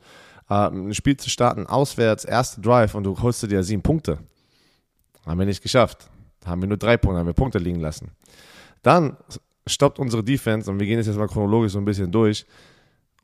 äh, 0.48 0.68
ein 0.68 0.94
Spiel 0.94 1.16
zu 1.16 1.30
starten, 1.30 1.66
auswärts, 1.66 2.25
erste 2.25 2.60
Drive 2.60 2.94
und 2.94 3.04
du 3.04 3.20
holst 3.20 3.42
dir 3.42 3.62
sieben 3.62 3.82
Punkte. 3.82 4.18
Haben 5.25 5.38
wir 5.38 5.46
nicht 5.46 5.62
geschafft. 5.62 6.08
Haben 6.44 6.62
wir 6.62 6.68
nur 6.68 6.78
drei 6.78 6.96
Punkte, 6.96 7.18
haben 7.18 7.26
wir 7.26 7.34
Punkte 7.34 7.58
liegen 7.58 7.80
lassen. 7.80 8.10
Dann 8.82 9.16
stoppt 9.66 9.98
unsere 9.98 10.22
Defense, 10.22 10.70
und 10.70 10.78
wir 10.78 10.86
gehen 10.86 10.98
jetzt 10.98 11.14
mal 11.16 11.28
chronologisch 11.28 11.72
so 11.72 11.78
ein 11.78 11.84
bisschen 11.84 12.10
durch. 12.10 12.46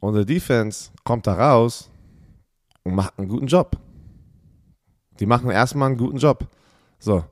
Unsere 0.01 0.27
Defense 0.27 0.91
kommt 1.05 1.27
da 1.27 1.35
raus 1.35 1.89
und 2.83 2.95
macht 2.95 3.19
einen 3.19 3.29
guten 3.29 3.47
Job. 3.47 3.79
Die 5.21 5.27
machen 5.27 5.51
erstmal 5.51 5.91
einen 5.91 5.99
guten 5.99 6.19
Job. 6.19 6.49
So, 6.99 7.25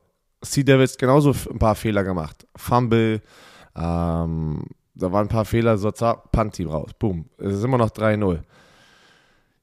Sea 0.42 0.64
Devils 0.64 0.96
genauso 0.96 1.34
ein 1.50 1.58
paar 1.58 1.74
Fehler 1.74 2.04
gemacht. 2.04 2.46
Fumble, 2.56 3.20
ähm, 3.76 4.64
da 4.94 5.12
waren 5.12 5.26
ein 5.26 5.28
paar 5.28 5.44
Fehler, 5.44 5.78
so 5.78 5.90
zack, 5.90 6.32
Punt-Team 6.32 6.68
raus. 6.68 6.90
Boom. 6.98 7.26
Es 7.38 7.54
ist 7.54 7.64
immer 7.64 7.78
noch 7.78 7.90
3-0. 7.90 8.40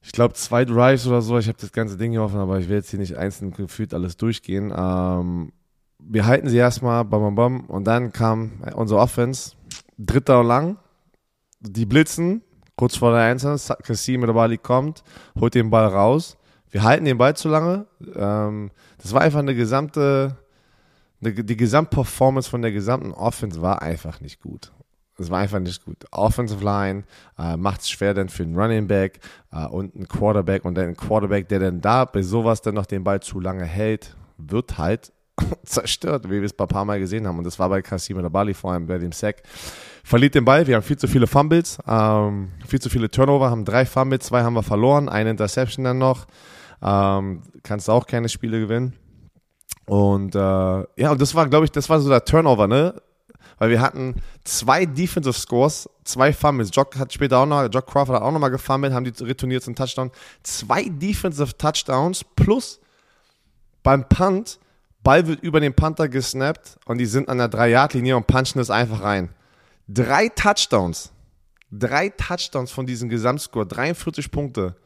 Ich 0.02 0.12
glaube, 0.12 0.34
zwei 0.34 0.64
Drives 0.64 1.06
oder 1.06 1.22
so. 1.22 1.38
Ich 1.38 1.48
habe 1.48 1.58
das 1.60 1.72
ganze 1.72 1.96
Ding 1.96 2.12
hier 2.12 2.22
offen, 2.22 2.38
aber 2.38 2.58
ich 2.58 2.68
will 2.68 2.76
jetzt 2.76 2.90
hier 2.90 2.98
nicht 2.98 3.16
einzeln 3.16 3.52
gefühlt 3.52 3.92
alles 3.92 4.16
durchgehen. 4.16 4.72
Ähm, 4.74 5.52
wir 5.98 6.26
halten 6.26 6.48
sie 6.48 6.56
erstmal, 6.56 7.04
bam, 7.04 7.22
bam, 7.22 7.34
bam. 7.34 7.60
Und 7.66 7.84
dann 7.84 8.12
kam 8.12 8.52
unsere 8.74 9.00
Offense, 9.00 9.52
dritter 9.98 10.40
und 10.40 10.46
lang. 10.46 10.76
Die 11.60 11.86
blitzen, 11.86 12.42
kurz 12.76 12.96
vor 12.96 13.12
der 13.12 13.22
Einzel. 13.22 13.58
Kassim 13.82 14.20
mit 14.20 14.28
der 14.28 14.34
Ball 14.34 14.56
kommt, 14.58 15.02
holt 15.38 15.54
den 15.54 15.70
Ball 15.70 15.86
raus. 15.86 16.38
Wir 16.70 16.82
halten 16.84 17.04
den 17.04 17.18
Ball 17.18 17.34
zu 17.34 17.48
lange. 17.48 17.86
Ähm, 18.14 18.70
das 18.98 19.12
war 19.12 19.22
einfach 19.22 19.40
eine 19.40 19.54
gesamte 19.54 20.36
die 21.20 21.56
Gesamtperformance 21.56 22.48
von 22.48 22.62
der 22.62 22.72
gesamten 22.72 23.12
Offense 23.12 23.60
war 23.60 23.82
einfach 23.82 24.20
nicht 24.20 24.40
gut. 24.40 24.72
Es 25.18 25.30
war 25.30 25.40
einfach 25.40 25.58
nicht 25.58 25.84
gut. 25.84 26.04
Offensive 26.12 26.64
Line 26.64 27.02
äh, 27.38 27.56
macht 27.56 27.80
es 27.80 27.90
schwer 27.90 28.14
dann 28.14 28.28
für 28.28 28.44
einen 28.44 28.56
Running 28.56 28.86
Back 28.86 29.18
äh, 29.52 29.66
und 29.66 29.96
einen 29.96 30.06
Quarterback 30.06 30.64
und 30.64 30.76
dann 30.76 30.88
ein 30.88 30.96
Quarterback, 30.96 31.48
der 31.48 31.58
dann 31.58 31.80
da 31.80 32.04
bei 32.04 32.22
sowas 32.22 32.62
dann 32.62 32.74
noch 32.74 32.86
den 32.86 33.02
Ball 33.02 33.20
zu 33.20 33.40
lange 33.40 33.64
hält, 33.64 34.16
wird 34.36 34.78
halt 34.78 35.12
zerstört, 35.64 36.26
wie 36.26 36.40
wir 36.40 36.44
es 36.44 36.56
ein 36.56 36.68
paar 36.68 36.84
Mal 36.84 37.00
gesehen 37.00 37.26
haben. 37.26 37.38
Und 37.38 37.44
das 37.44 37.58
war 37.58 37.68
bei 37.68 37.82
Kasim 37.82 38.22
Bali 38.30 38.54
vor 38.54 38.72
allem 38.72 38.86
bei 38.86 38.98
dem 38.98 39.10
Sack. 39.10 39.42
Verliert 40.04 40.36
den 40.36 40.44
Ball, 40.44 40.66
wir 40.66 40.76
haben 40.76 40.82
viel 40.84 40.96
zu 40.96 41.08
viele 41.08 41.26
Fumbles, 41.26 41.78
ähm, 41.86 42.52
viel 42.66 42.80
zu 42.80 42.88
viele 42.88 43.10
Turnover, 43.10 43.50
haben 43.50 43.64
drei 43.64 43.86
Fumbles, 43.86 44.26
zwei 44.26 44.42
haben 44.42 44.54
wir 44.54 44.62
verloren, 44.62 45.08
eine 45.08 45.30
Interception 45.30 45.84
dann 45.84 45.98
noch. 45.98 46.26
Ähm, 46.80 47.42
kannst 47.64 47.90
auch 47.90 48.06
keine 48.06 48.28
Spiele 48.28 48.60
gewinnen. 48.60 48.94
Und 49.88 50.34
äh, 50.34 50.38
ja, 50.38 51.10
und 51.10 51.20
das 51.20 51.34
war, 51.34 51.48
glaube 51.48 51.64
ich, 51.64 51.72
das 51.72 51.88
war 51.88 51.98
so 52.00 52.08
der 52.08 52.24
Turnover, 52.24 52.66
ne? 52.66 52.94
Weil 53.58 53.70
wir 53.70 53.80
hatten 53.80 54.16
zwei 54.44 54.86
Defensive 54.86 55.32
Scores, 55.32 55.88
zwei 56.04 56.32
Fumbles. 56.32 56.70
Jock 56.72 56.96
hat 56.96 57.12
später 57.12 57.38
auch 57.38 57.46
noch, 57.46 57.68
Jock 57.72 57.86
Crawford 57.86 58.16
hat 58.16 58.22
auch 58.22 58.30
noch 58.30 58.38
mal 58.38 58.50
gefummelt, 58.50 58.92
haben 58.92 59.04
die 59.04 59.24
retourniert 59.24 59.64
zum 59.64 59.74
Touchdown. 59.74 60.10
Zwei 60.42 60.84
Defensive 60.84 61.56
Touchdowns 61.56 62.22
plus 62.36 62.80
beim 63.82 64.08
Punt, 64.08 64.60
Ball 65.02 65.26
wird 65.26 65.42
über 65.42 65.60
den 65.60 65.74
Panther 65.74 66.08
gesnappt 66.08 66.78
und 66.84 66.98
die 66.98 67.06
sind 67.06 67.28
an 67.30 67.38
der 67.38 67.50
3-Yard-Linie 67.50 68.16
und 68.16 68.26
punchen 68.26 68.60
es 68.60 68.68
einfach 68.68 69.02
rein. 69.02 69.30
Drei 69.88 70.28
Touchdowns, 70.28 71.12
drei 71.70 72.10
Touchdowns 72.10 72.70
von 72.70 72.84
diesem 72.84 73.08
Gesamtscore, 73.08 73.66
43 73.66 74.30
Punkte, 74.30 74.76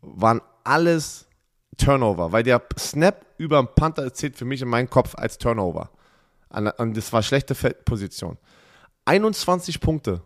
waren 0.00 0.40
alles 0.64 1.25
Turnover, 1.76 2.32
weil 2.32 2.42
der 2.42 2.62
Snap 2.78 3.26
über 3.38 3.62
den 3.62 3.68
Panther 3.74 4.12
zählt 4.12 4.36
für 4.36 4.44
mich 4.44 4.62
in 4.62 4.68
meinem 4.68 4.90
Kopf 4.90 5.14
als 5.14 5.38
Turnover. 5.38 5.90
Und 6.78 6.96
das 6.96 7.12
war 7.12 7.22
schlechte 7.22 7.54
Position. 7.54 8.38
21 9.04 9.80
Punkte. 9.80 10.22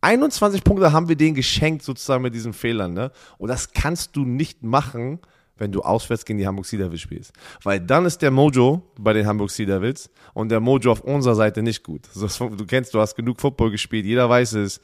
21 0.00 0.64
Punkte 0.64 0.92
haben 0.92 1.08
wir 1.08 1.16
denen 1.16 1.34
geschenkt, 1.34 1.82
sozusagen 1.82 2.22
mit 2.22 2.34
diesen 2.34 2.52
Fehlern. 2.52 2.92
Ne? 2.92 3.10
Und 3.38 3.48
das 3.48 3.72
kannst 3.72 4.14
du 4.16 4.24
nicht 4.26 4.62
machen, 4.62 5.18
wenn 5.56 5.72
du 5.72 5.82
auswärts 5.82 6.24
gegen 6.24 6.38
die 6.38 6.46
Hamburg 6.46 6.66
Sea 6.66 6.78
Devils 6.78 7.00
spielst. 7.00 7.32
Weil 7.62 7.80
dann 7.80 8.04
ist 8.04 8.18
der 8.18 8.30
Mojo 8.30 8.82
bei 8.98 9.12
den 9.12 9.26
Hamburg 9.26 9.50
Sea 9.50 9.66
Devils 9.66 10.10
und 10.34 10.50
der 10.50 10.60
Mojo 10.60 10.92
auf 10.92 11.00
unserer 11.00 11.36
Seite 11.36 11.62
nicht 11.62 11.82
gut. 11.84 12.02
Du 12.14 12.66
kennst, 12.66 12.92
du 12.92 13.00
hast 13.00 13.14
genug 13.14 13.40
Football 13.40 13.70
gespielt, 13.70 14.04
jeder 14.04 14.28
weiß 14.28 14.54
es. 14.54 14.80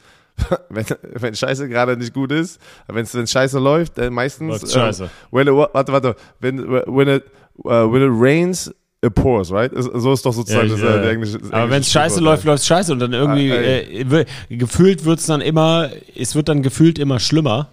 Wenn, 0.68 0.84
wenn 1.02 1.34
Scheiße 1.34 1.68
gerade 1.68 1.96
nicht 1.96 2.14
gut 2.14 2.32
ist, 2.32 2.60
wenn 2.86 3.04
es 3.04 3.30
Scheiße 3.30 3.58
läuft, 3.58 3.98
dann 3.98 4.12
meistens. 4.12 4.62
Läuft 4.62 4.72
Scheiße. 4.72 5.04
Äh, 5.04 5.08
when 5.30 5.48
it, 5.48 5.54
warte, 5.54 5.92
warte. 5.92 6.16
When, 6.38 6.58
when, 6.68 7.08
it, 7.08 7.24
uh, 7.64 7.90
when 7.90 8.02
it 8.02 8.10
rains, 8.12 8.72
it 9.02 9.14
pours, 9.14 9.50
right? 9.50 9.70
So 9.74 10.12
ist 10.12 10.24
doch 10.24 10.32
sozusagen 10.32 10.68
ja, 10.68 10.74
ich, 10.74 10.80
das, 10.80 10.90
äh, 10.90 11.02
der 11.02 11.10
englische. 11.10 11.40
Aber 11.50 11.70
wenn 11.70 11.80
es 11.80 11.90
scheiße 11.90 12.20
läuft, 12.20 12.44
läuft 12.44 12.60
es 12.60 12.66
scheiße 12.66 12.92
und 12.92 13.00
dann 13.00 13.12
irgendwie, 13.12 13.52
ah, 13.52 14.20
äh, 14.20 14.26
gefühlt 14.56 15.04
wird 15.04 15.18
es 15.18 15.26
dann 15.26 15.40
immer, 15.40 15.90
es 16.16 16.34
wird 16.34 16.48
dann 16.48 16.62
gefühlt 16.62 16.98
immer 16.98 17.18
schlimmer. 17.18 17.68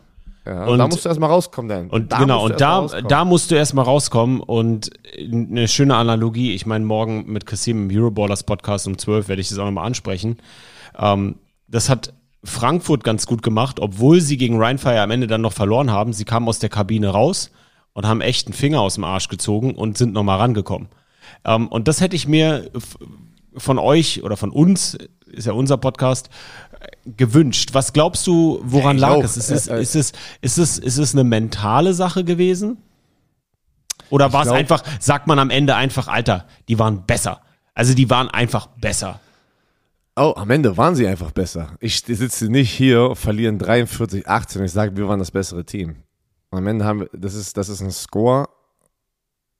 Ja, 0.45 0.63
und, 0.63 0.69
und, 0.69 0.79
da 0.79 0.87
musst 0.87 1.03
du 1.03 1.09
erstmal 1.09 1.29
rauskommen 1.29 1.67
dann. 1.67 1.89
Und 1.89 2.11
da 2.11 2.19
genau, 2.19 2.45
und 2.45 2.61
da, 2.61 2.87
da 3.07 3.25
musst 3.25 3.51
du 3.51 3.55
erstmal 3.55 3.83
rauskommen 3.83 4.39
und 4.39 4.89
eine 5.19 5.67
schöne 5.67 5.95
Analogie, 5.95 6.53
ich 6.53 6.65
meine, 6.65 6.85
morgen 6.85 7.25
mit 7.27 7.45
Kassim 7.45 7.89
im 7.89 7.97
Euroballers 7.97 8.43
Podcast 8.43 8.87
um 8.87 8.97
12 8.97 9.27
werde 9.27 9.41
ich 9.41 9.49
das 9.49 9.57
auch 9.57 9.65
nochmal 9.65 9.85
ansprechen. 9.85 10.37
Ähm, 10.97 11.35
das 11.67 11.89
hat 11.89 12.13
Frankfurt 12.43 13.03
ganz 13.03 13.25
gut 13.25 13.41
gemacht, 13.41 13.79
obwohl 13.79 14.21
sie 14.21 14.37
gegen 14.37 14.61
Rheinfire 14.61 15.01
am 15.01 15.11
Ende 15.11 15.27
dann 15.27 15.41
noch 15.41 15.53
verloren 15.53 15.91
haben. 15.91 16.13
Sie 16.13 16.25
kamen 16.25 16.47
aus 16.47 16.59
der 16.59 16.69
Kabine 16.69 17.09
raus 17.09 17.51
und 17.93 18.05
haben 18.05 18.21
echt 18.21 18.47
einen 18.47 18.53
Finger 18.53 18.81
aus 18.81 18.95
dem 18.95 19.03
Arsch 19.03 19.27
gezogen 19.27 19.75
und 19.75 19.97
sind 19.97 20.13
nochmal 20.13 20.39
rangekommen. 20.39 20.89
Ähm, 21.45 21.67
und 21.67 21.87
das 21.87 22.01
hätte 22.01 22.15
ich 22.15 22.27
mir 22.27 22.69
von 23.55 23.79
euch 23.79 24.23
oder 24.23 24.37
von 24.37 24.51
uns, 24.51 24.97
ist 25.25 25.47
ja 25.47 25.53
unser 25.53 25.77
Podcast, 25.77 26.29
gewünscht. 27.05 27.69
Was 27.73 27.93
glaubst 27.93 28.27
du, 28.27 28.61
woran 28.63 28.97
ja, 28.97 29.09
lag 29.09 29.23
es? 29.23 29.37
Ist 29.37 29.49
es, 29.49 29.67
äh, 29.67 29.81
ist, 29.81 29.95
es, 29.95 30.13
ist, 30.41 30.57
es, 30.57 30.77
ist 30.77 30.97
es 30.97 31.13
eine 31.13 31.23
mentale 31.23 31.93
Sache 31.93 32.23
gewesen? 32.23 32.77
Oder 34.09 34.31
war 34.31 34.45
es 34.45 34.51
einfach, 34.51 34.83
sagt 34.99 35.27
man 35.27 35.39
am 35.39 35.49
Ende 35.49 35.75
einfach, 35.75 36.07
Alter, 36.07 36.45
die 36.69 36.79
waren 36.79 37.05
besser. 37.05 37.41
Also 37.73 37.93
die 37.93 38.09
waren 38.09 38.29
einfach 38.29 38.67
besser. 38.67 39.19
Oh, 40.19 40.33
am 40.35 40.49
Ende 40.49 40.75
waren 40.77 40.95
sie 40.95 41.05
einfach 41.05 41.29
besser. 41.29 41.75
Ich 41.79 41.99
sitze 41.99 42.49
nicht 42.49 42.71
hier, 42.71 43.15
verlieren 43.15 43.59
43, 43.59 44.27
18 44.27 44.63
ich 44.63 44.71
sage, 44.71 44.97
wir 44.97 45.07
waren 45.07 45.19
das 45.19 45.29
bessere 45.29 45.63
Team. 45.63 45.97
am 46.49 46.65
Ende 46.65 46.85
haben 46.85 47.01
wir, 47.01 47.09
das 47.13 47.35
ist, 47.35 47.55
das 47.55 47.69
ist 47.69 47.81
ein 47.81 47.91
Score, 47.91 48.49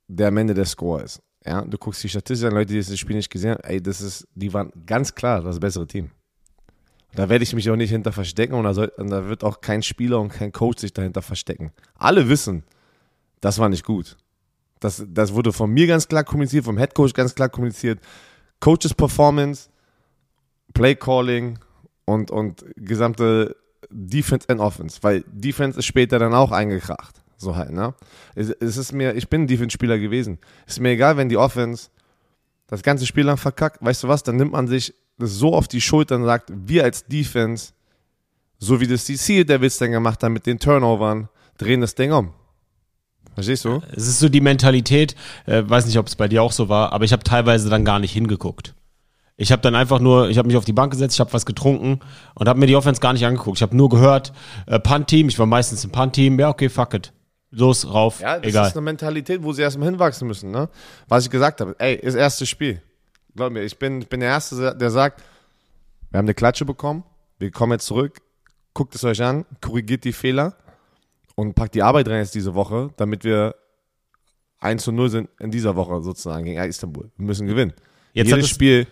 der 0.08 0.28
am 0.28 0.36
Ende 0.36 0.54
der 0.54 0.64
Score 0.64 1.00
ist. 1.00 1.22
Ja, 1.46 1.62
du 1.62 1.78
guckst 1.78 2.02
die 2.02 2.08
Statistik 2.08 2.48
an, 2.48 2.54
Leute, 2.54 2.72
die 2.72 2.80
das 2.80 2.98
Spiel 2.98 3.14
nicht 3.14 3.30
gesehen 3.30 3.52
haben, 3.52 3.62
ey, 3.62 3.80
das 3.80 4.00
ist, 4.00 4.26
die 4.34 4.52
waren 4.52 4.72
ganz 4.84 5.14
klar 5.14 5.42
das 5.42 5.60
bessere 5.60 5.86
Team. 5.86 6.10
Da 7.14 7.28
werde 7.28 7.44
ich 7.44 7.54
mich 7.54 7.70
auch 7.70 7.76
nicht 7.76 7.90
hinter 7.90 8.10
verstecken 8.10 8.54
und 8.54 8.64
da, 8.64 8.74
soll, 8.74 8.92
und 8.96 9.10
da 9.10 9.28
wird 9.28 9.44
auch 9.44 9.60
kein 9.60 9.84
Spieler 9.84 10.20
und 10.20 10.30
kein 10.30 10.50
Coach 10.50 10.80
sich 10.80 10.92
dahinter 10.92 11.22
verstecken. 11.22 11.70
Alle 11.94 12.28
wissen, 12.28 12.64
das 13.40 13.60
war 13.60 13.68
nicht 13.68 13.84
gut. 13.84 14.16
Das, 14.80 15.04
das 15.06 15.32
wurde 15.32 15.52
von 15.52 15.70
mir 15.70 15.86
ganz 15.86 16.08
klar 16.08 16.24
kommuniziert, 16.24 16.64
vom 16.64 16.78
Head 16.78 16.94
Coach 16.94 17.12
ganz 17.14 17.32
klar 17.32 17.48
kommuniziert. 17.48 18.00
Coaches 18.58 18.92
Performance, 18.92 19.70
Play 20.74 20.94
Calling 20.94 21.58
und, 22.04 22.30
und 22.30 22.64
gesamte 22.76 23.56
Defense 23.90 24.48
and 24.48 24.60
Offense, 24.60 24.98
weil 25.02 25.24
Defense 25.32 25.78
ist 25.78 25.86
später 25.86 26.18
dann 26.18 26.34
auch 26.34 26.52
eingekracht. 26.52 27.22
So 27.36 27.56
halt, 27.56 27.72
ne? 27.72 27.94
Es, 28.34 28.50
es 28.50 28.76
ist 28.76 28.92
mir, 28.92 29.14
ich 29.14 29.28
bin 29.28 29.46
Defense-Spieler 29.46 29.98
gewesen. 29.98 30.38
Es 30.66 30.74
ist 30.74 30.80
mir 30.80 30.90
egal, 30.90 31.16
wenn 31.16 31.28
die 31.28 31.36
Offense 31.36 31.88
das 32.66 32.82
ganze 32.82 33.06
Spiel 33.06 33.24
lang 33.24 33.36
verkackt. 33.36 33.84
Weißt 33.84 34.02
du 34.02 34.08
was? 34.08 34.22
Dann 34.24 34.36
nimmt 34.36 34.52
man 34.52 34.66
sich 34.66 34.94
das 35.18 35.32
so 35.32 35.54
auf 35.54 35.68
die 35.68 35.80
Schultern 35.80 36.22
und 36.22 36.26
sagt, 36.26 36.50
wir 36.52 36.84
als 36.84 37.06
Defense, 37.06 37.72
so 38.58 38.80
wie 38.80 38.86
das 38.86 39.04
die 39.04 39.16
Seal 39.16 39.44
Devils 39.44 39.78
dann 39.78 39.92
gemacht 39.92 40.22
haben 40.22 40.32
mit 40.32 40.46
den 40.46 40.58
Turnovern, 40.58 41.28
drehen 41.58 41.80
das 41.80 41.94
Ding 41.94 42.12
um. 42.12 42.32
Verstehst 43.34 43.64
du? 43.64 43.80
Es 43.92 44.08
ist 44.08 44.18
so 44.18 44.28
die 44.28 44.40
Mentalität, 44.40 45.14
äh, 45.46 45.62
weiß 45.64 45.86
nicht, 45.86 45.98
ob 45.98 46.08
es 46.08 46.16
bei 46.16 46.26
dir 46.26 46.42
auch 46.42 46.50
so 46.50 46.68
war, 46.68 46.92
aber 46.92 47.04
ich 47.04 47.12
habe 47.12 47.22
teilweise 47.22 47.70
dann 47.70 47.84
gar 47.84 48.00
nicht 48.00 48.12
hingeguckt. 48.12 48.74
Ich 49.40 49.52
habe 49.52 49.62
dann 49.62 49.76
einfach 49.76 50.00
nur, 50.00 50.30
ich 50.30 50.36
habe 50.36 50.48
mich 50.48 50.56
auf 50.56 50.64
die 50.64 50.72
Bank 50.72 50.90
gesetzt, 50.90 51.14
ich 51.14 51.20
habe 51.20 51.32
was 51.32 51.46
getrunken 51.46 52.00
und 52.34 52.48
habe 52.48 52.58
mir 52.58 52.66
die 52.66 52.74
Offense 52.74 53.00
gar 53.00 53.12
nicht 53.12 53.24
angeguckt. 53.24 53.58
Ich 53.58 53.62
habe 53.62 53.76
nur 53.76 53.88
gehört, 53.88 54.32
äh, 54.66 54.80
Punt-Team, 54.80 55.28
ich 55.28 55.38
war 55.38 55.46
meistens 55.46 55.84
im 55.84 55.92
Punt-Team, 55.92 56.40
ja, 56.40 56.48
okay, 56.48 56.68
fuck 56.68 56.92
it. 56.94 57.12
Los, 57.50 57.88
rauf, 57.88 58.20
ja, 58.20 58.40
das 58.40 58.48
egal. 58.48 58.66
ist 58.66 58.76
eine 58.76 58.82
Mentalität, 58.82 59.42
wo 59.44 59.52
sie 59.52 59.62
erstmal 59.62 59.88
hinwachsen 59.88 60.26
müssen, 60.26 60.50
ne? 60.50 60.68
Was 61.06 61.24
ich 61.24 61.30
gesagt 61.30 61.60
habe, 61.60 61.76
ey, 61.78 61.94
ist 61.94 62.16
erstes 62.16 62.48
Spiel. 62.48 62.82
Glaub 63.36 63.52
mir, 63.52 63.62
ich 63.62 63.78
bin, 63.78 64.02
ich 64.02 64.08
bin 64.08 64.20
der 64.20 64.28
Erste, 64.30 64.74
der 64.76 64.90
sagt, 64.90 65.22
wir 66.10 66.18
haben 66.18 66.26
eine 66.26 66.34
Klatsche 66.34 66.64
bekommen, 66.64 67.04
wir 67.38 67.52
kommen 67.52 67.72
jetzt 67.72 67.86
zurück, 67.86 68.18
guckt 68.74 68.96
es 68.96 69.04
euch 69.04 69.22
an, 69.22 69.46
korrigiert 69.60 70.02
die 70.02 70.12
Fehler 70.12 70.56
und 71.36 71.54
packt 71.54 71.76
die 71.76 71.82
Arbeit 71.84 72.08
rein 72.08 72.18
jetzt 72.18 72.34
diese 72.34 72.54
Woche, 72.54 72.90
damit 72.96 73.22
wir 73.22 73.54
1 74.58 74.82
zu 74.82 74.90
0 74.90 75.10
sind 75.10 75.28
in 75.38 75.52
dieser 75.52 75.76
Woche 75.76 76.02
sozusagen 76.02 76.44
gegen 76.44 76.60
Istanbul. 76.60 77.08
Wir 77.16 77.26
müssen 77.26 77.46
gewinnen. 77.46 77.72
Jetzt 78.12 78.30
Jedes 78.30 78.48
Spiel 78.48 78.88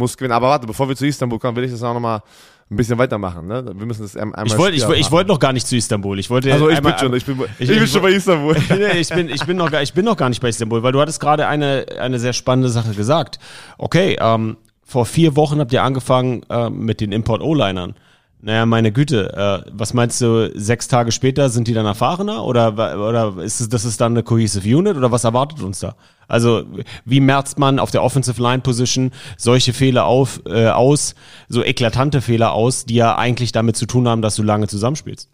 muss 0.00 0.16
gewinnen. 0.16 0.32
Aber 0.32 0.48
warte, 0.48 0.66
bevor 0.66 0.88
wir 0.88 0.96
zu 0.96 1.06
Istanbul 1.06 1.38
kommen, 1.38 1.56
will 1.56 1.64
ich 1.64 1.70
das 1.70 1.82
auch 1.82 1.94
nochmal 1.94 2.22
ein 2.70 2.76
bisschen 2.76 2.98
weitermachen. 2.98 3.46
Ne? 3.46 3.64
Wir 3.74 3.86
müssen 3.86 4.02
das 4.02 4.16
einmal 4.16 4.46
Ich 4.46 4.56
wollte 4.56 4.76
ich, 4.76 4.88
ich 4.88 5.10
wollt 5.10 5.26
noch 5.26 5.38
gar 5.38 5.52
nicht 5.52 5.66
zu 5.66 5.76
Istanbul. 5.76 6.18
Ich 6.18 6.30
wollte 6.30 6.52
also 6.52 6.68
ich 6.68 6.76
einmal, 6.76 6.92
bin 6.92 7.00
schon, 7.00 7.14
ich 7.14 7.24
bin, 7.26 7.40
ich, 7.58 7.70
ich 7.70 7.78
bin 7.78 7.86
schon 7.86 8.02
bei 8.02 8.10
Istanbul. 8.10 8.56
ich 8.96 9.08
bin, 9.08 9.28
ich 9.28 9.44
bin 9.44 9.56
noch 9.56 9.70
gar, 9.70 9.82
ich 9.82 9.92
bin 9.92 10.04
noch 10.04 10.16
gar 10.16 10.28
nicht 10.28 10.40
bei 10.40 10.48
Istanbul, 10.48 10.82
weil 10.82 10.92
du 10.92 11.00
hattest 11.00 11.20
gerade 11.20 11.46
eine, 11.46 11.86
eine 12.00 12.18
sehr 12.18 12.32
spannende 12.32 12.68
Sache 12.68 12.94
gesagt. 12.94 13.38
Okay, 13.78 14.16
ähm, 14.20 14.56
vor 14.84 15.04
vier 15.06 15.36
Wochen 15.36 15.58
habt 15.58 15.72
ihr 15.72 15.82
angefangen 15.82 16.42
äh, 16.48 16.70
mit 16.70 17.00
den 17.00 17.12
Import-O-Linern. 17.12 17.94
Naja, 18.42 18.64
meine 18.64 18.90
Güte, 18.90 19.34
äh, 19.34 19.70
was 19.70 19.92
meinst 19.92 20.20
du, 20.22 20.50
sechs 20.58 20.88
Tage 20.88 21.12
später 21.12 21.50
sind 21.50 21.68
die 21.68 21.74
dann 21.74 21.84
erfahrener 21.84 22.44
oder, 22.44 22.72
oder 22.72 23.36
ist 23.42 23.60
es, 23.60 23.68
das 23.68 23.84
ist 23.84 24.00
dann 24.00 24.12
eine 24.12 24.22
Cohesive 24.22 24.76
Unit 24.76 24.96
oder 24.96 25.10
was 25.12 25.24
erwartet 25.24 25.60
uns 25.60 25.80
da? 25.80 25.94
Also, 26.26 26.64
wie 27.04 27.20
merzt 27.20 27.58
man 27.58 27.78
auf 27.78 27.90
der 27.90 28.02
Offensive 28.02 28.40
Line 28.40 28.62
Position 28.62 29.10
solche 29.36 29.74
Fehler 29.74 30.06
auf, 30.06 30.40
äh, 30.46 30.68
aus, 30.68 31.14
so 31.48 31.62
eklatante 31.62 32.22
Fehler 32.22 32.52
aus, 32.52 32.86
die 32.86 32.94
ja 32.94 33.16
eigentlich 33.16 33.52
damit 33.52 33.76
zu 33.76 33.84
tun 33.84 34.08
haben, 34.08 34.22
dass 34.22 34.36
du 34.36 34.42
lange 34.42 34.68
zusammenspielst? 34.68 35.28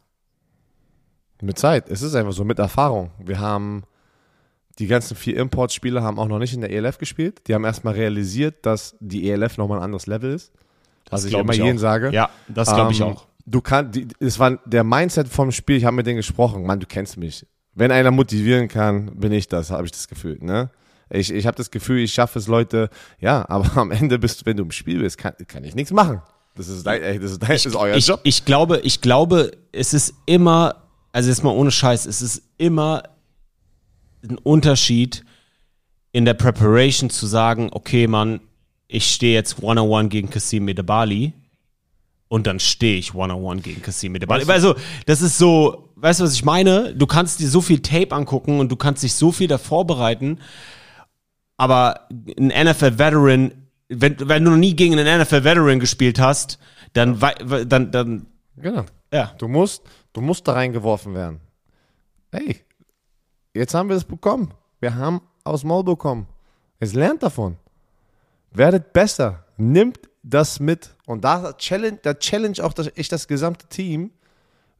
Mit 1.42 1.58
Zeit. 1.58 1.88
Es 1.88 2.02
ist 2.02 2.14
einfach 2.16 2.32
so, 2.32 2.44
mit 2.44 2.58
Erfahrung. 2.58 3.10
Wir 3.18 3.38
haben 3.38 3.84
die 4.78 4.88
ganzen 4.88 5.16
vier 5.16 5.36
Importspieler 5.36 6.02
haben 6.02 6.18
auch 6.18 6.28
noch 6.28 6.38
nicht 6.38 6.54
in 6.54 6.60
der 6.60 6.70
ELF 6.70 6.98
gespielt. 6.98 7.42
Die 7.46 7.54
haben 7.54 7.64
erstmal 7.64 7.94
realisiert, 7.94 8.66
dass 8.66 8.96
die 9.00 9.30
ELF 9.30 9.58
nochmal 9.58 9.78
ein 9.78 9.84
anderes 9.84 10.06
Level 10.06 10.32
ist. 10.32 10.52
Das 11.06 11.22
was 11.22 11.24
ich 11.26 11.34
immer 11.34 11.52
ich 11.52 11.58
jeden 11.58 11.78
sage. 11.78 12.10
Ja, 12.12 12.30
das 12.48 12.72
glaube 12.72 12.92
ich 12.92 13.00
ähm, 13.00 13.08
auch. 13.08 13.26
Du 13.46 13.60
kannst, 13.60 13.98
es 14.18 14.38
war 14.38 14.58
der 14.66 14.84
Mindset 14.84 15.28
vom 15.28 15.52
Spiel, 15.52 15.76
ich 15.76 15.84
habe 15.84 15.96
mit 15.96 16.06
denen 16.06 16.16
gesprochen. 16.16 16.64
Mann, 16.64 16.80
du 16.80 16.86
kennst 16.86 17.16
mich. 17.16 17.46
Wenn 17.74 17.92
einer 17.92 18.10
motivieren 18.10 18.68
kann, 18.68 19.14
bin 19.16 19.32
ich 19.32 19.48
das, 19.48 19.70
habe 19.70 19.84
ich 19.84 19.92
das 19.92 20.08
Gefühl, 20.08 20.38
ne? 20.40 20.70
Ich, 21.08 21.32
ich 21.32 21.46
habe 21.46 21.56
das 21.56 21.70
Gefühl, 21.70 22.00
ich 22.00 22.12
schaffe 22.12 22.40
es, 22.40 22.48
Leute, 22.48 22.90
ja, 23.20 23.44
aber 23.48 23.76
am 23.76 23.92
Ende 23.92 24.18
bist 24.18 24.40
du, 24.40 24.46
wenn 24.46 24.56
du 24.56 24.64
im 24.64 24.72
Spiel 24.72 24.98
bist, 24.98 25.18
kann, 25.18 25.34
kann 25.46 25.62
ich 25.62 25.74
nichts 25.76 25.92
machen. 25.92 26.20
Das 26.56 26.68
ist 26.68 26.84
dein, 26.84 27.02
ey, 27.02 27.18
das 27.20 27.32
ist, 27.32 27.42
dein, 27.42 27.50
das 27.50 27.66
ist 27.66 27.76
euer 27.76 27.96
ich, 27.96 28.08
Job. 28.08 28.20
Ich 28.24 28.44
glaube, 28.44 28.80
ich 28.82 29.00
glaube, 29.00 29.52
es 29.72 29.94
ist 29.94 30.14
immer, 30.24 30.82
also 31.12 31.28
jetzt 31.28 31.44
mal 31.44 31.50
ohne 31.50 31.70
Scheiß, 31.70 32.06
es 32.06 32.22
ist 32.22 32.42
immer 32.56 33.04
ein 34.28 34.38
Unterschied 34.38 35.24
in 36.12 36.24
der 36.24 36.34
Preparation 36.34 37.10
zu 37.10 37.26
sagen, 37.26 37.68
okay, 37.72 38.06
Mann, 38.06 38.40
ich 38.88 39.12
stehe 39.12 39.34
jetzt 39.34 39.62
one-on-one 39.62 40.08
gegen 40.08 40.30
Kassim 40.30 40.64
Medebali 40.64 41.32
und 42.28 42.46
dann 42.46 42.60
stehe 42.60 42.98
ich 42.98 43.14
one-on-one 43.14 43.60
gegen 43.60 43.82
Kassim 43.82 44.12
Medebali. 44.12 44.44
Also, 44.48 44.74
das 45.06 45.22
ist 45.22 45.38
so, 45.38 45.90
weißt 45.96 46.20
du, 46.20 46.24
was 46.24 46.34
ich 46.34 46.44
meine? 46.44 46.94
Du 46.94 47.06
kannst 47.06 47.40
dir 47.40 47.48
so 47.48 47.60
viel 47.60 47.80
Tape 47.80 48.12
angucken 48.12 48.60
und 48.60 48.70
du 48.70 48.76
kannst 48.76 49.02
dich 49.02 49.14
so 49.14 49.32
viel 49.32 49.48
da 49.48 49.58
vorbereiten, 49.58 50.38
aber 51.56 52.08
ein 52.38 52.48
NFL-Veteran, 52.48 53.52
wenn, 53.88 54.16
wenn 54.28 54.44
du 54.44 54.50
noch 54.50 54.56
nie 54.56 54.74
gegen 54.74 54.98
einen 54.98 55.20
NFL-Veteran 55.22 55.80
gespielt 55.80 56.18
hast, 56.18 56.58
dann, 56.92 57.18
dann, 57.66 57.90
dann, 57.90 58.26
genau. 58.56 58.84
Ja. 59.12 59.32
Du 59.38 59.48
musst, 59.48 59.82
du 60.12 60.20
musst 60.20 60.46
da 60.48 60.52
reingeworfen 60.52 61.14
werden. 61.14 61.40
Hey, 62.32 62.64
jetzt 63.54 63.74
haben 63.74 63.88
wir 63.88 63.96
es 63.96 64.04
bekommen. 64.04 64.52
Wir 64.80 64.94
haben 64.94 65.22
aus 65.44 65.64
Maul 65.64 65.84
bekommen. 65.84 66.26
Es 66.78 66.92
lernt 66.92 67.22
davon. 67.22 67.56
Werdet 68.56 68.94
besser. 68.94 69.44
Nimmt 69.58 70.00
das 70.22 70.60
mit. 70.60 70.96
Und 71.04 71.24
da 71.24 71.52
challenge, 71.52 71.98
da 72.02 72.14
challenge 72.14 72.64
auch 72.64 72.72
das, 72.72 72.90
ich 72.94 73.08
das 73.08 73.28
gesamte 73.28 73.66
Team. 73.68 74.12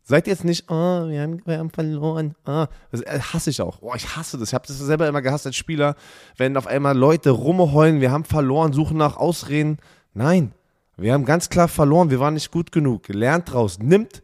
Seid 0.03 0.29
jetzt 0.29 0.45
nicht, 0.45 0.71
oh, 0.71 1.09
wir 1.09 1.21
haben, 1.21 1.43
wir 1.45 1.59
haben 1.59 1.71
verloren. 1.71 2.37
Oh, 2.47 2.67
das 2.91 3.03
äh, 3.03 3.19
hasse 3.21 3.51
ich 3.51 3.61
auch. 3.61 3.79
Oh, 3.83 3.93
ich 3.95 4.17
hasse 4.17 4.39
das. 4.39 4.49
Ich 4.49 4.55
habe 4.55 4.67
das 4.67 4.79
selber 4.79 5.09
immer 5.09 5.21
gehasst 5.21 5.47
als 5.47 5.57
Spieler, 5.57 5.97
wenn 6.37 6.57
auf 6.57 6.67
einmal 6.67 6.97
Leute 6.97 7.31
rumheulen, 7.31 8.01
wir 8.01 8.13
haben 8.13 8.25
verloren, 8.25 8.73
suchen 8.73 8.97
nach 8.97 9.17
Ausreden. 9.17 9.79
Nein, 10.15 10.53
wir 10.97 11.13
haben 11.13 11.25
ganz 11.25 11.51
klar 11.51 11.69
verloren, 11.69 12.11
wir 12.11 12.21
waren 12.21 12.35
nicht 12.35 12.53
gut 12.53 12.73
genug. 12.73 13.09
Lernt 13.09 13.53
draus, 13.53 13.79
nimmt 13.79 14.23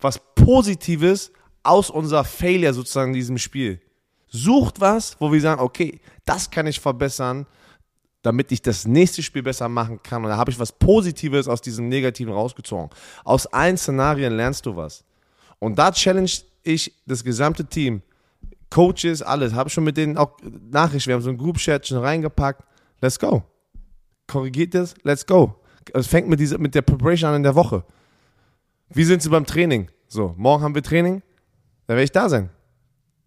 was 0.00 0.20
Positives 0.34 1.30
aus 1.62 1.90
unserer 1.90 2.24
Failure 2.24 2.72
sozusagen 2.72 3.10
in 3.10 3.16
diesem 3.16 3.38
Spiel. 3.38 3.80
Sucht 4.28 4.80
was, 4.80 5.20
wo 5.20 5.30
wir 5.30 5.40
sagen, 5.40 5.60
okay, 5.60 6.00
das 6.24 6.50
kann 6.50 6.66
ich 6.66 6.80
verbessern, 6.80 7.46
damit 8.22 8.50
ich 8.52 8.62
das 8.62 8.86
nächste 8.86 9.22
Spiel 9.22 9.42
besser 9.42 9.68
machen 9.68 10.02
kann. 10.02 10.24
Und 10.24 10.30
da 10.30 10.36
habe 10.36 10.50
ich 10.50 10.58
was 10.58 10.72
Positives 10.72 11.48
aus 11.48 11.60
diesem 11.60 11.88
Negativen 11.88 12.32
rausgezogen. 12.32 12.90
Aus 13.24 13.46
allen 13.46 13.76
Szenarien 13.76 14.36
lernst 14.36 14.66
du 14.66 14.76
was. 14.76 15.04
Und 15.58 15.78
da 15.78 15.92
challenge 15.92 16.32
ich 16.62 16.92
das 17.06 17.22
gesamte 17.22 17.64
Team. 17.64 18.02
Coaches, 18.70 19.22
alles. 19.22 19.54
Habe 19.54 19.70
schon 19.70 19.84
mit 19.84 19.96
denen 19.96 20.18
auch 20.18 20.36
Nachrichten. 20.70 21.08
Wir 21.08 21.14
haben 21.14 21.22
so 21.22 21.30
ein 21.30 21.38
Group-Chat 21.38 21.86
schon 21.86 21.98
reingepackt. 21.98 22.62
Let's 23.00 23.18
go. 23.18 23.42
Korrigiert 24.26 24.74
das? 24.74 24.94
Let's 25.02 25.24
go. 25.24 25.54
Es 25.94 26.06
fängt 26.06 26.28
mit, 26.28 26.38
dieser, 26.40 26.58
mit 26.58 26.74
der 26.74 26.82
Preparation 26.82 27.30
an 27.30 27.36
in 27.36 27.42
der 27.44 27.54
Woche. 27.54 27.84
Wie 28.90 29.04
sind 29.04 29.22
sie 29.22 29.30
beim 29.30 29.46
Training? 29.46 29.88
So, 30.08 30.34
morgen 30.36 30.62
haben 30.62 30.74
wir 30.74 30.82
Training. 30.82 31.22
Dann 31.86 31.96
werde 31.96 32.04
ich 32.04 32.12
da 32.12 32.28
sein. 32.28 32.50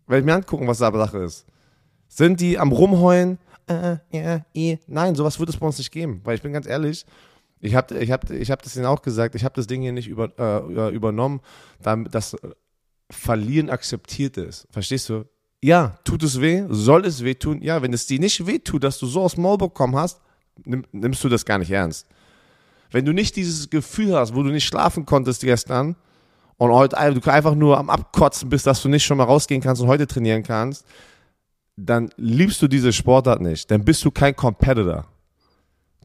Werde 0.07 0.19
ich 0.19 0.25
mir 0.25 0.35
angucken, 0.35 0.67
was 0.67 0.79
da 0.79 0.91
Sache 0.91 1.19
ist. 1.19 1.45
Sind 2.07 2.39
die 2.39 2.59
am 2.59 2.71
Rumheulen? 2.71 3.39
Äh, 3.67 3.97
ja, 4.11 4.45
eh. 4.53 4.77
Nein, 4.87 5.15
sowas 5.15 5.39
wird 5.39 5.49
es 5.49 5.57
bei 5.57 5.65
uns 5.65 5.77
nicht 5.77 5.91
geben. 5.91 6.21
Weil 6.23 6.35
ich 6.35 6.41
bin 6.41 6.53
ganz 6.53 6.67
ehrlich, 6.67 7.05
ich 7.59 7.75
habe 7.75 7.97
ich 7.97 8.11
hab, 8.11 8.29
ich 8.29 8.51
hab 8.51 8.61
das 8.61 8.75
Ihnen 8.75 8.85
auch 8.85 9.01
gesagt, 9.01 9.35
ich 9.35 9.43
habe 9.43 9.55
das 9.55 9.67
Ding 9.67 9.81
hier 9.81 9.91
nicht 9.91 10.07
über, 10.07 10.31
äh, 10.37 10.93
übernommen, 10.93 11.41
damit 11.81 12.13
das 12.13 12.35
Verlieren 13.11 13.69
akzeptiert 13.69 14.37
ist. 14.37 14.67
Verstehst 14.71 15.09
du? 15.09 15.25
Ja, 15.61 15.97
tut 16.03 16.23
es 16.23 16.41
weh? 16.41 16.65
Soll 16.69 17.05
es 17.05 17.23
weh 17.23 17.35
tun? 17.35 17.61
Ja, 17.61 17.81
wenn 17.81 17.93
es 17.93 18.07
dir 18.07 18.19
nicht 18.19 18.47
weh 18.47 18.57
tut, 18.57 18.83
dass 18.83 18.97
du 18.97 19.05
so 19.05 19.21
aus 19.21 19.37
Maul 19.37 19.57
bekommen 19.57 19.95
hast, 19.95 20.21
nimm, 20.65 20.85
nimmst 20.91 21.23
du 21.23 21.29
das 21.29 21.45
gar 21.45 21.59
nicht 21.59 21.71
ernst. 21.71 22.07
Wenn 22.89 23.05
du 23.05 23.13
nicht 23.13 23.35
dieses 23.35 23.69
Gefühl 23.69 24.15
hast, 24.15 24.33
wo 24.33 24.43
du 24.43 24.49
nicht 24.49 24.65
schlafen 24.65 25.05
konntest 25.05 25.41
gestern 25.41 25.95
und 26.57 26.71
heute 26.71 26.95
du 26.95 27.31
einfach 27.31 27.55
nur 27.55 27.77
am 27.77 27.89
Abkotzen 27.89 28.49
bist, 28.49 28.65
dass 28.65 28.81
du 28.81 28.89
nicht 28.89 29.05
schon 29.05 29.17
mal 29.17 29.25
rausgehen 29.25 29.61
kannst 29.61 29.81
und 29.81 29.87
heute 29.87 30.07
trainieren 30.07 30.43
kannst, 30.43 30.85
dann 31.75 32.09
liebst 32.17 32.61
du 32.61 32.67
diese 32.67 32.93
Sportart 32.93 33.41
nicht. 33.41 33.69
Dann 33.71 33.83
bist 33.83 34.03
du 34.05 34.11
kein 34.11 34.35
Competitor. 34.35 35.05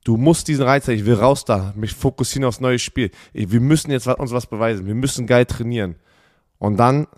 Du 0.05 0.17
musst 0.17 0.47
diesen 0.47 0.65
Reiz 0.65 0.87
ich 0.87 1.05
will 1.05 1.15
raus 1.15 1.45
da, 1.45 1.73
mich 1.75 1.93
fokussieren 1.93 2.47
aufs 2.47 2.61
neue 2.61 2.79
Spiel. 2.79 3.11
Wir 3.33 3.61
müssen 3.61 3.91
jetzt 3.91 4.07
uns 4.07 4.31
was 4.31 4.47
beweisen, 4.47 4.87
wir 4.87 4.95
müssen 4.95 5.27
geil 5.27 5.47
trainieren. 5.47 5.97
Und 6.59 6.77
dann 6.77 7.09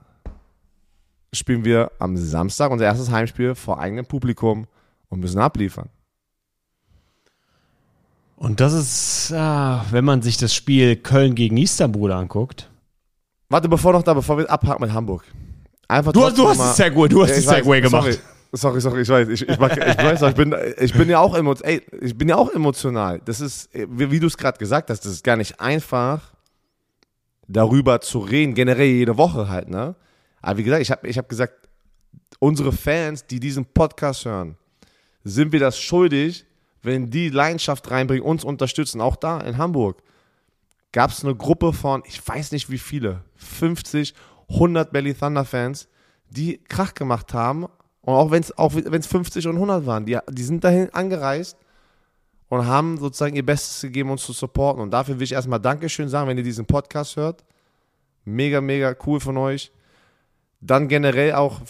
spielen 1.32 1.64
wir 1.64 1.92
am 1.98 2.16
Samstag 2.16 2.70
unser 2.70 2.86
erstes 2.86 3.10
Heimspiel 3.10 3.54
vor 3.54 3.78
eigenem 3.78 4.06
Publikum 4.06 4.66
und 5.10 5.20
müssen 5.20 5.38
abliefern. 5.38 5.90
Und 8.36 8.60
das 8.60 8.72
ist, 8.72 9.32
ah, 9.34 9.84
wenn 9.90 10.04
man 10.04 10.22
sich 10.22 10.36
das 10.36 10.54
Spiel 10.54 10.96
Köln 10.96 11.34
gegen 11.34 11.56
Istanbul 11.56 12.12
anguckt. 12.12 12.70
Warte, 13.48 13.68
bevor 13.68 13.92
noch 13.92 14.02
da, 14.02 14.14
bevor 14.14 14.38
wir 14.38 14.48
abhaken 14.48 14.82
mit 14.82 14.92
Hamburg. 14.92 15.24
Einfach 15.88 16.12
du, 16.12 16.30
du 16.30 16.48
hast 16.48 16.60
es 16.60 16.76
sehr 16.76 16.90
gut, 16.90 17.12
du 17.12 17.22
hast 17.22 17.32
es 17.32 17.44
sehr 17.44 17.62
gemacht. 17.62 18.04
Sorry. 18.04 18.18
Sorry, 18.52 18.80
sorry, 18.80 19.02
ich 19.02 19.08
weiß. 19.08 19.28
Ich, 19.28 19.46
ich, 19.46 19.58
mag, 19.58 19.76
ich 19.76 19.98
weiß, 19.98 20.22
ich 20.22 20.34
bin, 20.34 20.54
ich 20.78 20.94
bin 20.94 21.08
ja 21.11 21.18
auch 21.18 21.34
emotional. 21.34 21.82
ich 22.00 22.16
bin 22.16 22.28
ja 22.28 22.37
auch 22.37 22.52
emotional. 22.52 23.20
Das 23.24 23.40
ist, 23.40 23.68
wie, 23.72 24.11
wie 24.11 24.20
du 24.20 24.26
es 24.26 24.38
gerade 24.38 24.58
gesagt 24.58 24.88
hast, 24.88 25.04
das 25.04 25.12
ist 25.12 25.24
gar 25.24 25.37
nicht 25.37 25.61
einfach, 25.61 26.32
darüber 27.46 28.00
zu 28.00 28.20
reden, 28.20 28.54
generell 28.54 28.87
jede 28.87 29.16
Woche 29.16 29.48
halt, 29.48 29.68
ne? 29.68 29.96
Aber 30.40 30.58
wie 30.58 30.62
gesagt, 30.62 30.82
ich 30.82 30.90
habe 30.90 31.08
ich 31.08 31.18
hab 31.18 31.28
gesagt, 31.28 31.68
unsere 32.38 32.72
Fans, 32.72 33.26
die 33.26 33.40
diesen 33.40 33.66
Podcast 33.66 34.24
hören, 34.24 34.56
sind 35.24 35.52
wir 35.52 35.61
das 35.61 35.78
schuldig, 35.78 36.46
wenn 36.82 37.11
die 37.11 37.28
Leidenschaft 37.28 37.90
reinbringen, 37.90 38.24
uns 38.24 38.44
unterstützen. 38.44 39.00
Auch 39.00 39.16
da 39.16 39.40
in 39.40 39.58
Hamburg 39.58 40.02
gab 40.92 41.11
es 41.11 41.24
eine 41.24 41.34
Gruppe 41.34 41.72
von, 41.72 42.02
ich 42.06 42.26
weiß 42.26 42.52
nicht 42.52 42.70
wie 42.70 42.78
viele, 42.78 43.24
50, 43.37 44.14
100 44.50 44.92
Belly 44.92 45.14
Thunder 45.14 45.44
Fans, 45.44 45.88
die 46.30 46.58
Krach 46.68 46.94
gemacht 46.94 47.34
haben 47.34 47.66
und 48.09 48.14
auch 48.14 48.31
wenn 48.31 48.40
es 48.40 48.57
auch 48.57 48.73
wenn's 48.75 49.07
50 49.07 49.49
und 49.49 49.57
100 49.57 49.85
waren, 49.85 50.07
die, 50.07 50.18
die 50.31 50.42
sind 50.42 50.64
dahin 50.64 50.88
angereist 50.94 51.59
und 52.49 52.64
haben 52.64 52.97
sozusagen 52.97 53.37
ihr 53.37 53.44
Bestes 53.44 53.83
gegeben, 53.83 54.11
uns 54.11 54.25
zu 54.25 54.33
supporten. 54.33 54.83
Und 54.83 54.92
dafür 54.92 55.16
will 55.16 55.25
ich 55.25 55.33
erstmal 55.33 55.61
Dankeschön 55.61 56.09
sagen, 56.09 56.27
wenn 56.27 56.38
ihr 56.38 56.42
diesen 56.42 56.64
Podcast 56.64 57.16
hört. 57.16 57.44
Mega, 58.25 58.62
mega 58.62 58.97
cool 59.05 59.21
von 59.21 59.37
euch. 59.37 59.71
Dann 60.62 60.88
generell 60.88 61.35
auch 61.35 61.61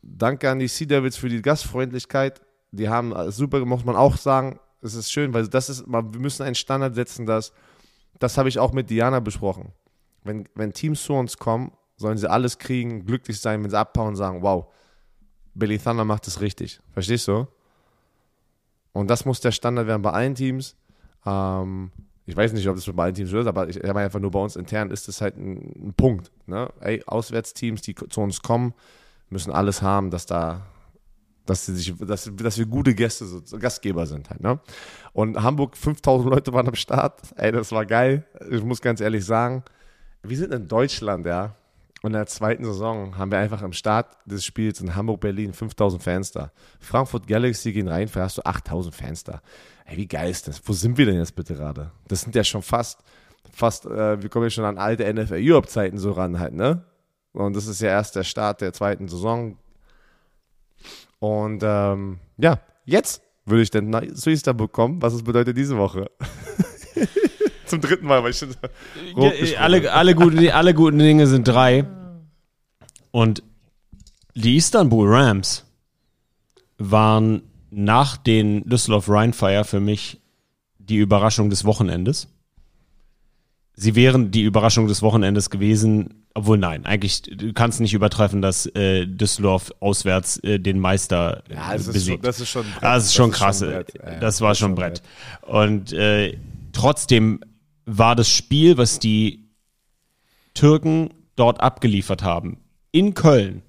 danke 0.00 0.48
an 0.48 0.58
die 0.58 0.68
Sea 0.68 0.86
Devils 0.86 1.18
für 1.18 1.28
die 1.28 1.42
Gastfreundlichkeit. 1.42 2.40
Die 2.70 2.88
haben 2.88 3.12
super, 3.30 3.62
muss 3.66 3.84
man 3.84 3.94
auch 3.94 4.16
sagen. 4.16 4.58
Es 4.80 4.94
ist 4.94 5.12
schön, 5.12 5.34
weil 5.34 5.48
das 5.48 5.68
ist, 5.68 5.86
wir 5.86 6.02
müssen 6.18 6.44
einen 6.44 6.54
Standard 6.54 6.94
setzen, 6.94 7.26
dass, 7.26 7.52
das 8.18 8.38
habe 8.38 8.48
ich 8.48 8.58
auch 8.58 8.72
mit 8.72 8.88
Diana 8.88 9.20
besprochen. 9.20 9.72
Wenn, 10.22 10.48
wenn 10.54 10.72
Teams 10.72 11.02
zu 11.02 11.12
uns 11.12 11.36
kommen, 11.36 11.72
sollen 11.98 12.16
sie 12.16 12.30
alles 12.30 12.56
kriegen, 12.56 13.04
glücklich 13.04 13.38
sein, 13.38 13.62
wenn 13.62 13.68
sie 13.68 13.78
abhauen 13.78 14.08
und 14.08 14.16
sagen, 14.16 14.40
wow, 14.40 14.68
Billy 15.54 15.78
Thunder 15.78 16.04
macht 16.04 16.26
es 16.26 16.40
richtig. 16.40 16.80
Verstehst 16.92 17.28
du? 17.28 17.46
Und 18.92 19.08
das 19.08 19.24
muss 19.24 19.40
der 19.40 19.52
Standard 19.52 19.86
werden 19.86 20.02
bei 20.02 20.12
allen 20.12 20.34
Teams. 20.34 20.76
Ähm, 21.26 21.90
ich 22.26 22.36
weiß 22.36 22.52
nicht, 22.52 22.66
ob 22.68 22.76
das 22.76 22.90
bei 22.92 23.04
allen 23.04 23.14
Teams 23.14 23.30
so 23.30 23.38
ist, 23.38 23.46
aber 23.46 23.68
ich 23.68 23.76
habe 23.82 24.00
einfach 24.00 24.20
nur 24.20 24.30
bei 24.30 24.38
uns 24.38 24.56
intern 24.56 24.90
ist 24.90 25.08
das 25.08 25.20
halt 25.20 25.36
ein, 25.36 25.88
ein 25.88 25.94
Punkt. 25.94 26.30
Ne? 26.46 26.68
Ey, 26.80 27.02
Auswärtsteams, 27.06 27.82
die 27.82 27.94
zu 27.94 28.20
uns 28.20 28.40
kommen, 28.40 28.72
müssen 29.30 29.52
alles 29.52 29.82
haben, 29.82 30.10
dass 30.10 30.26
da, 30.26 30.62
dass, 31.44 31.66
sie 31.66 31.74
sich, 31.74 31.94
dass, 31.98 32.30
dass 32.34 32.56
wir 32.56 32.66
gute 32.66 32.94
Gäste, 32.94 33.26
Gastgeber 33.58 34.06
sind 34.06 34.30
halt. 34.30 34.40
Ne? 34.40 34.58
Und 35.12 35.42
Hamburg, 35.42 35.76
5000 35.76 36.30
Leute 36.30 36.52
waren 36.52 36.68
am 36.68 36.74
Start. 36.74 37.20
Ey, 37.36 37.52
das 37.52 37.72
war 37.72 37.84
geil. 37.84 38.24
Ich 38.50 38.62
muss 38.62 38.80
ganz 38.80 39.00
ehrlich 39.00 39.24
sagen, 39.24 39.62
wir 40.22 40.36
sind 40.36 40.54
in 40.54 40.66
Deutschland, 40.68 41.26
ja. 41.26 41.54
Und 42.04 42.10
in 42.10 42.18
der 42.18 42.26
zweiten 42.26 42.66
Saison 42.66 43.16
haben 43.16 43.30
wir 43.30 43.38
einfach 43.38 43.62
am 43.62 43.72
Start 43.72 44.18
des 44.26 44.44
Spiels 44.44 44.78
in 44.78 44.94
Hamburg-Berlin 44.94 45.54
5000 45.54 46.02
Fans 46.02 46.32
da. 46.32 46.52
Frankfurt 46.78 47.26
Galaxy 47.26 47.72
gehen 47.72 47.88
rein, 47.88 48.10
hast 48.14 48.36
du 48.36 48.44
8000 48.44 48.94
Fans 48.94 49.24
da. 49.24 49.40
Ey, 49.86 49.96
wie 49.96 50.06
geil 50.06 50.30
ist 50.30 50.46
das? 50.46 50.60
Wo 50.66 50.74
sind 50.74 50.98
wir 50.98 51.06
denn 51.06 51.16
jetzt 51.16 51.34
bitte 51.34 51.54
gerade? 51.54 51.92
Das 52.06 52.20
sind 52.20 52.34
ja 52.34 52.44
schon 52.44 52.60
fast, 52.60 53.00
fast, 53.50 53.86
äh, 53.86 54.20
wir 54.20 54.28
kommen 54.28 54.44
ja 54.44 54.50
schon 54.50 54.66
an 54.66 54.76
alte 54.76 55.10
NFL 55.10 55.38
Europe-Zeiten 55.40 55.96
so 55.96 56.10
ran 56.12 56.38
halt, 56.38 56.52
ne? 56.52 56.84
Und 57.32 57.56
das 57.56 57.66
ist 57.66 57.80
ja 57.80 57.88
erst 57.88 58.16
der 58.16 58.24
Start 58.24 58.60
der 58.60 58.74
zweiten 58.74 59.08
Saison. 59.08 59.56
Und 61.20 61.62
ähm, 61.64 62.18
ja, 62.36 62.60
jetzt 62.84 63.22
würde 63.46 63.62
ich 63.62 63.70
den 63.70 64.14
Suister 64.14 64.52
bekommen. 64.52 65.00
Was 65.00 65.14
es 65.14 65.22
bedeutet 65.22 65.56
diese 65.56 65.78
Woche? 65.78 66.10
Zum 67.66 67.80
dritten 67.80 68.06
Mal, 68.06 68.22
weil 68.22 68.30
ich 68.30 68.38
schon 68.38 68.54
ja, 69.16 69.58
alle, 69.58 69.92
alle, 69.92 70.14
gute, 70.14 70.54
alle 70.54 70.74
guten 70.74 70.98
Dinge 70.98 71.26
sind 71.26 71.46
drei. 71.48 71.84
Und 73.10 73.42
die 74.34 74.56
Istanbul 74.56 75.08
Rams 75.08 75.64
waren 76.78 77.42
nach 77.70 78.16
den 78.16 78.68
Düsseldorf 78.68 79.08
Rheinfire 79.08 79.64
für 79.64 79.80
mich 79.80 80.20
die 80.78 80.96
Überraschung 80.96 81.50
des 81.50 81.64
Wochenendes. 81.64 82.28
Sie 83.74 83.94
wären 83.94 84.30
die 84.30 84.42
Überraschung 84.42 84.86
des 84.86 85.02
Wochenendes 85.02 85.50
gewesen, 85.50 86.24
obwohl 86.34 86.58
nein, 86.58 86.84
eigentlich 86.84 87.22
du 87.22 87.52
kannst 87.52 87.80
nicht 87.80 87.94
übertreffen, 87.94 88.42
dass 88.42 88.66
äh, 88.66 89.06
Düsseldorf 89.06 89.72
auswärts 89.80 90.38
äh, 90.38 90.58
den 90.58 90.78
Meister 90.78 91.42
äh, 91.48 91.54
ja, 91.54 91.72
das 91.72 91.86
besiegt. 91.86 91.96
Ist 91.96 92.06
schon, 92.06 92.22
das 92.22 92.40
ist 92.40 92.50
schon, 92.50 92.62
Brett. 92.64 92.82
das 92.82 93.04
ist 93.04 93.14
schon 93.14 93.30
das 93.30 93.38
krass. 93.38 93.62
Ist 93.62 93.72
schon 93.72 93.84
das, 94.04 94.20
das 94.20 94.40
war 94.40 94.54
schon 94.54 94.74
Brett. 94.74 95.02
Brett. 95.42 95.54
Und 95.54 95.92
äh, 95.92 96.36
trotzdem 96.72 97.40
war 97.86 98.16
das 98.16 98.28
Spiel, 98.28 98.78
was 98.78 98.98
die 98.98 99.48
Türken 100.54 101.12
dort 101.36 101.60
abgeliefert 101.60 102.22
haben, 102.22 102.58
in 102.92 103.14
Köln, 103.14 103.62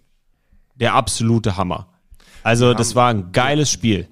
der 0.75 0.93
absolute 0.93 1.57
Hammer. 1.57 1.87
Also 2.43 2.73
das 2.73 2.95
war 2.95 3.09
ein 3.09 3.31
geiles 3.31 3.71
Spiel. 3.71 4.07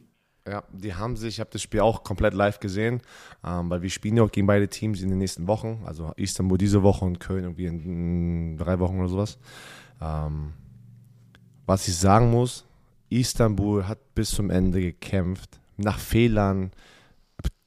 Ja, 0.48 0.63
die 0.74 0.94
haben 0.94 1.16
sich, 1.16 1.36
ich 1.36 1.39
habe 1.39 1.52
das 1.54 1.62
Spiel 1.62 1.80
auch 1.80 2.04
komplett 2.04 2.34
live 2.34 2.60
gesehen, 2.60 3.02
ähm, 3.46 3.70
weil 3.70 3.82
wir 3.82 3.89
spielen 3.89 4.18
ja 4.18 4.24
auch 4.24 4.32
gegen 4.32 4.48
beide 4.48 4.68
Teams 4.68 5.02
in 5.02 5.10
den 5.10 5.20
nächsten 5.20 5.48
Wochen. 5.48 5.84
Also 5.86 6.12
Istanbul 6.18 6.58
diese 6.58 6.84
Woche 6.84 7.06
und 7.06 7.20
Köln 7.20 7.44
irgendwie 7.44 7.68
in, 7.68 8.58
drei 8.58 8.80
Wochen 8.80 9.00
oder 9.00 9.08
sowas. 9.08 9.38
Ähm, 10.02 10.54
was 11.66 11.88
ich 11.88 11.96
sagen 11.96 12.30
muss, 12.30 12.66
Istanbul 13.10 13.88
hat 13.88 14.16
bis 14.16 14.32
zum 14.32 14.50
Ende 14.50 14.82
gekämpft, 14.82 15.60
nach 15.78 15.98
Fehlern, 15.98 16.72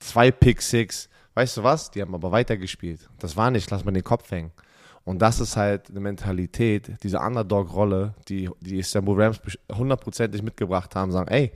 zwei 0.00 0.30
Pick 0.30 0.60
Six. 0.60 1.08
Weißt 1.36 1.58
du 1.58 1.62
was? 1.62 1.90
Die 1.90 2.00
haben 2.00 2.14
aber 2.14 2.32
weitergespielt. 2.32 3.10
Das 3.18 3.36
war 3.36 3.50
nicht, 3.50 3.70
lass 3.70 3.84
mal 3.84 3.92
den 3.92 4.02
Kopf 4.02 4.30
hängen. 4.30 4.52
Und 5.04 5.20
das 5.20 5.38
ist 5.38 5.54
halt 5.54 5.90
eine 5.90 6.00
Mentalität, 6.00 6.92
diese 7.02 7.20
Underdog-Rolle, 7.20 8.14
die 8.26 8.48
die 8.60 8.78
Istanbul 8.78 9.22
Rams 9.22 9.40
hundertprozentig 9.70 10.42
mitgebracht 10.42 10.96
haben, 10.96 11.12
sagen, 11.12 11.28
ey, 11.28 11.52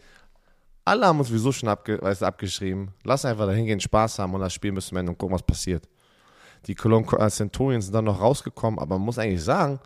alle 0.85 1.07
haben 1.07 1.19
uns 1.19 1.29
sowieso 1.29 1.51
schon 1.51 1.71
abge 1.71 1.99
weißt, 2.01 2.23
abgeschrieben. 2.23 2.93
Lass 3.05 3.25
einfach 3.25 3.47
da 3.47 3.53
hingehen, 3.53 3.81
Spaß 3.81 4.19
haben 4.19 4.35
und 4.35 4.43
das 4.43 4.53
Spiel 4.53 4.77
zum 4.83 4.99
Ende 4.99 5.13
und 5.13 5.19
gucken, 5.19 5.35
was 5.35 5.43
passiert. 5.43 5.89
Die 6.67 6.75
Cologne 6.75 7.31
Centurions 7.31 7.87
sind 7.87 7.95
dann 7.95 8.05
noch 8.05 8.21
rausgekommen, 8.21 8.79
aber 8.79 8.99
man 8.99 9.07
muss 9.07 9.19
eigentlich 9.19 9.43
sagen, 9.43 9.81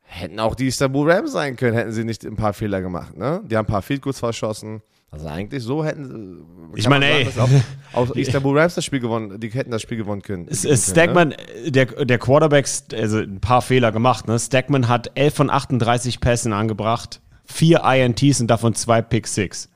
hätten 0.00 0.40
auch 0.40 0.54
die 0.54 0.68
Istanbul 0.68 1.12
Rams 1.12 1.32
sein 1.32 1.54
können, 1.56 1.76
hätten 1.76 1.92
sie 1.92 2.04
nicht 2.04 2.24
ein 2.24 2.36
paar 2.36 2.54
Fehler 2.54 2.80
gemacht. 2.80 3.14
Ne? 3.14 3.42
Die 3.44 3.58
haben 3.58 3.66
ein 3.66 3.70
paar 3.70 3.82
Field 3.82 4.00
Goals 4.00 4.20
verschossen. 4.20 4.80
Also 5.12 5.26
eigentlich 5.26 5.62
so 5.62 5.84
hätten 5.84 6.70
Ich 6.74 6.88
meine, 6.88 7.04
ey. 7.04 7.28
Auch, 7.38 7.48
auch 7.92 8.10
Istanbul 8.16 8.58
Rams 8.58 8.74
das 8.74 8.84
Spiel 8.86 9.00
gewonnen, 9.00 9.38
die 9.38 9.50
hätten 9.50 9.70
das 9.70 9.82
Spiel 9.82 9.98
gewonnen 9.98 10.22
können. 10.22 10.48
Stackman, 10.50 11.28
ne? 11.28 11.70
der, 11.70 11.84
der 12.06 12.18
Quarterback, 12.18 12.66
also 12.94 13.18
ein 13.18 13.40
paar 13.40 13.60
Fehler 13.60 13.92
gemacht, 13.92 14.26
ne? 14.26 14.38
Stackman 14.38 14.88
hat 14.88 15.10
11 15.14 15.34
von 15.34 15.50
38 15.50 16.20
Pässen 16.20 16.54
angebracht, 16.54 17.20
vier 17.44 17.82
INTs 17.84 18.40
und 18.40 18.46
davon 18.46 18.74
zwei 18.74 19.02
Pick 19.02 19.26
Six. 19.26 19.68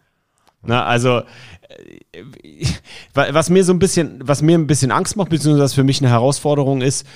Na, 0.63 0.87
also, 0.87 1.21
äh, 2.15 2.67
was 3.13 3.51
mir 3.51 3.63
so 3.63 3.75
ein 3.75 3.79
bisschen, 3.79 4.27
was 4.27 4.41
mir 4.41 4.57
ein 4.57 4.67
bisschen 4.67 4.91
Angst 4.91 5.17
macht, 5.17 5.29
beziehungsweise 5.29 5.65
was 5.65 5.75
für 5.75 5.85
mich 5.85 6.01
eine 6.01 6.09
Herausforderung 6.09 6.81
ist, 6.81 7.07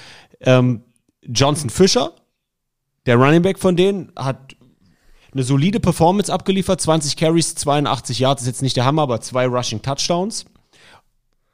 ähm, 0.43 0.83
Johnson 1.23 1.71
Fischer, 1.71 2.13
der 3.07 3.17
Running 3.17 3.41
Back 3.41 3.59
von 3.59 3.77
denen, 3.77 4.13
hat 4.15 4.57
eine 5.33 5.43
solide 5.43 5.81
Performance 5.81 6.33
abgeliefert, 6.33 6.81
20 6.81 7.17
Carries, 7.17 7.55
82 7.55 8.19
Yards, 8.19 8.43
ist 8.43 8.49
jetzt 8.49 8.63
nicht 8.63 8.77
der 8.77 8.85
Hammer, 8.85 9.03
aber 9.03 9.21
zwei 9.21 9.47
Rushing 9.47 9.83
Touchdowns. 9.83 10.45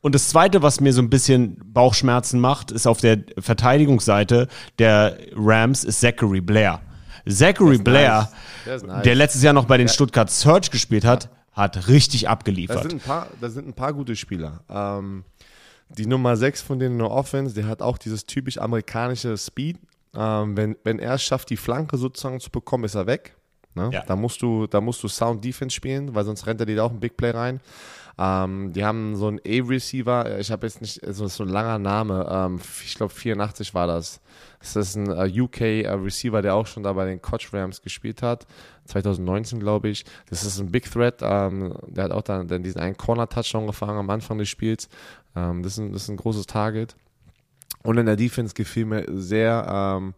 Und 0.00 0.14
das 0.14 0.28
Zweite, 0.28 0.62
was 0.62 0.80
mir 0.80 0.92
so 0.92 1.02
ein 1.02 1.10
bisschen 1.10 1.60
Bauchschmerzen 1.72 2.38
macht, 2.38 2.70
ist 2.70 2.86
auf 2.86 3.00
der 3.00 3.24
Verteidigungsseite 3.38 4.48
der 4.78 5.18
Rams, 5.34 5.84
ist 5.84 6.00
Zachary 6.00 6.40
Blair. 6.40 6.80
Zachary 7.28 7.78
Blair, 7.78 8.30
nice. 8.64 8.82
nice. 8.84 9.02
der 9.02 9.14
letztes 9.16 9.42
Jahr 9.42 9.52
noch 9.52 9.64
bei 9.64 9.78
den 9.78 9.88
Stuttgart 9.88 10.30
Search 10.30 10.70
gespielt 10.70 11.04
hat, 11.04 11.28
hat 11.52 11.88
richtig 11.88 12.28
abgeliefert. 12.28 12.76
Da 12.76 12.82
sind 12.82 12.92
ein 12.92 13.00
paar, 13.00 13.26
da 13.40 13.50
sind 13.50 13.66
ein 13.66 13.72
paar 13.72 13.92
gute 13.92 14.14
Spieler. 14.14 14.60
Ähm, 14.70 15.24
die 15.88 16.06
Nummer 16.06 16.36
6 16.36 16.62
von 16.62 16.78
denen 16.78 16.92
in 16.92 16.98
der 16.98 17.10
Offense, 17.10 17.54
der 17.54 17.66
hat 17.66 17.82
auch 17.82 17.98
dieses 17.98 18.26
typisch 18.26 18.58
amerikanische 18.58 19.36
Speed. 19.36 19.78
Ähm, 20.14 20.56
wenn, 20.56 20.76
wenn 20.84 20.98
er 20.98 21.14
es 21.14 21.22
schafft, 21.22 21.50
die 21.50 21.56
Flanke 21.56 21.96
sozusagen 21.96 22.40
zu 22.40 22.50
bekommen, 22.50 22.84
ist 22.84 22.94
er 22.94 23.06
weg. 23.06 23.36
Ne? 23.76 23.90
Ja. 23.92 24.02
Da, 24.06 24.16
musst 24.16 24.42
du, 24.42 24.66
da 24.66 24.80
musst 24.80 25.02
du 25.02 25.08
Sound 25.08 25.44
Defense 25.44 25.74
spielen, 25.74 26.14
weil 26.14 26.24
sonst 26.24 26.46
rennt 26.46 26.60
er 26.60 26.66
dir 26.66 26.82
auch 26.82 26.90
ein 26.90 27.00
Big 27.00 27.16
Play 27.16 27.30
rein. 27.30 27.60
Ähm, 28.18 28.72
die 28.72 28.82
haben 28.82 29.14
so 29.14 29.28
einen 29.28 29.40
A-Receiver, 29.46 30.38
ich 30.38 30.50
habe 30.50 30.66
jetzt 30.66 30.80
nicht, 30.80 31.04
also 31.04 31.28
so 31.28 31.44
ein 31.44 31.50
langer 31.50 31.78
Name, 31.78 32.26
ähm, 32.30 32.58
ich 32.82 32.94
glaube 32.94 33.12
84 33.12 33.74
war 33.74 33.86
das. 33.86 34.20
Das 34.60 34.74
ist 34.74 34.96
ein 34.96 35.10
uh, 35.10 35.42
UK 35.44 35.60
uh, 35.60 36.02
Receiver, 36.02 36.40
der 36.40 36.54
auch 36.54 36.66
schon 36.66 36.82
da 36.82 36.94
bei 36.94 37.04
den 37.04 37.20
Koch 37.20 37.52
Rams 37.52 37.82
gespielt 37.82 38.22
hat, 38.22 38.46
2019 38.86 39.60
glaube 39.60 39.90
ich. 39.90 40.06
Das 40.30 40.44
ist 40.44 40.58
ein 40.58 40.72
Big 40.72 40.90
Threat, 40.90 41.20
ähm, 41.20 41.74
der 41.88 42.04
hat 42.04 42.12
auch 42.12 42.22
dann, 42.22 42.48
dann 42.48 42.62
diesen 42.62 42.80
einen 42.80 42.96
Corner-Touchdown 42.96 43.66
gefangen 43.66 43.98
am 43.98 44.08
Anfang 44.08 44.38
des 44.38 44.48
Spiels. 44.48 44.88
Ähm, 45.36 45.62
das, 45.62 45.72
ist 45.72 45.78
ein, 45.78 45.92
das 45.92 46.04
ist 46.04 46.08
ein 46.08 46.16
großes 46.16 46.46
Target. 46.46 46.96
Und 47.82 47.98
in 47.98 48.06
der 48.06 48.16
Defense 48.16 48.54
gefiel 48.54 48.86
mir 48.86 49.04
sehr 49.08 49.66
ähm, 49.68 50.14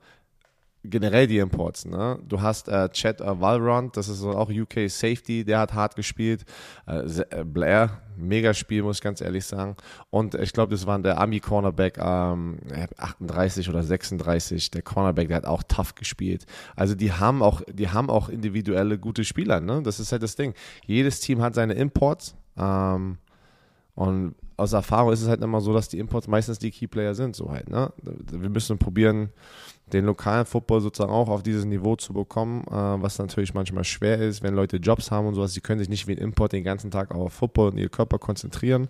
generell 0.91 1.27
die 1.27 1.39
Imports. 1.39 1.85
Ne? 1.85 2.19
Du 2.27 2.41
hast 2.41 2.69
äh, 2.69 2.89
Chad 2.91 3.21
äh, 3.21 3.41
Valrond, 3.41 3.97
das 3.97 4.09
ist 4.09 4.23
auch 4.25 4.51
UK 4.51 4.89
Safety, 4.89 5.45
der 5.45 5.61
hat 5.61 5.75
hart 5.75 5.97
gespielt. 5.97 6.45
Äh, 6.87 7.05
äh 7.31 7.45
Blair, 7.45 8.03
mega 8.17 8.55
Spiel, 8.55 8.83
muss 8.83 8.99
ich 8.99 9.03
ganz 9.03 9.21
ehrlich 9.21 9.45
sagen. 9.45 9.77
Und 10.11 10.35
ich 10.35 10.53
glaube, 10.53 10.73
das 10.73 10.87
war 10.87 10.99
der 10.99 11.19
Army 11.19 11.41
Cornerback 11.41 11.99
ähm, 11.99 12.59
38 12.97 13.69
oder 13.69 13.83
36. 13.83 14.71
Der 14.71 14.83
Cornerback, 14.83 15.29
der 15.29 15.39
hat 15.39 15.47
auch 15.47 15.63
tough 15.63 15.95
gespielt. 15.95 16.47
Also 16.77 16.95
die 16.95 17.13
haben 17.13 17.43
auch, 17.43 17.63
die 17.71 17.89
haben 17.89 18.11
auch 18.11 18.29
individuelle 18.29 18.99
gute 18.99 19.25
Spieler. 19.25 19.61
Ne? 19.61 19.83
Das 19.83 20.01
ist 20.01 20.13
halt 20.13 20.23
das 20.23 20.37
Ding. 20.37 20.55
Jedes 20.87 21.21
Team 21.21 21.43
hat 21.43 21.55
seine 21.55 21.75
Imports. 21.75 22.35
Ähm, 22.57 23.19
und 23.95 24.37
aus 24.57 24.73
Erfahrung 24.73 25.13
ist 25.13 25.23
es 25.23 25.29
halt 25.29 25.43
immer 25.43 25.61
so, 25.61 25.73
dass 25.73 25.89
die 25.89 25.99
Imports 25.99 26.29
meistens 26.29 26.59
die 26.59 26.71
Keyplayer 26.71 27.15
sind. 27.15 27.35
So 27.35 27.51
halt, 27.51 27.71
ne? 27.71 27.93
Wir 28.03 28.49
müssen 28.49 28.79
probieren, 28.79 29.31
den 29.93 30.05
lokalen 30.05 30.47
Football 30.47 30.81
sozusagen 30.81 31.13
auch 31.13 31.29
auf 31.29 31.43
dieses 31.43 31.65
Niveau 31.65 31.97
zu 31.97 32.13
bekommen, 32.13 32.63
äh, 32.69 32.73
was 32.73 33.19
natürlich 33.19 33.55
manchmal 33.55 33.85
schwer 33.85 34.19
ist, 34.19 34.43
wenn 34.43 34.55
Leute 34.55 34.79
Jobs 34.79 35.11
haben 35.11 35.27
und 35.27 35.35
sowas. 35.35 35.55
Sie 35.55 35.61
können 35.61 35.79
sich 35.79 35.89
nicht 35.89 36.07
wie 36.07 36.13
ein 36.13 36.19
Import 36.19 36.53
den 36.53 36.65
ganzen 36.65 36.91
Tag 36.91 37.15
auf 37.15 37.33
Football 37.33 37.71
und 37.71 37.79
ihr 37.79 37.89
Körper 37.89 38.19
konzentrieren. 38.19 38.89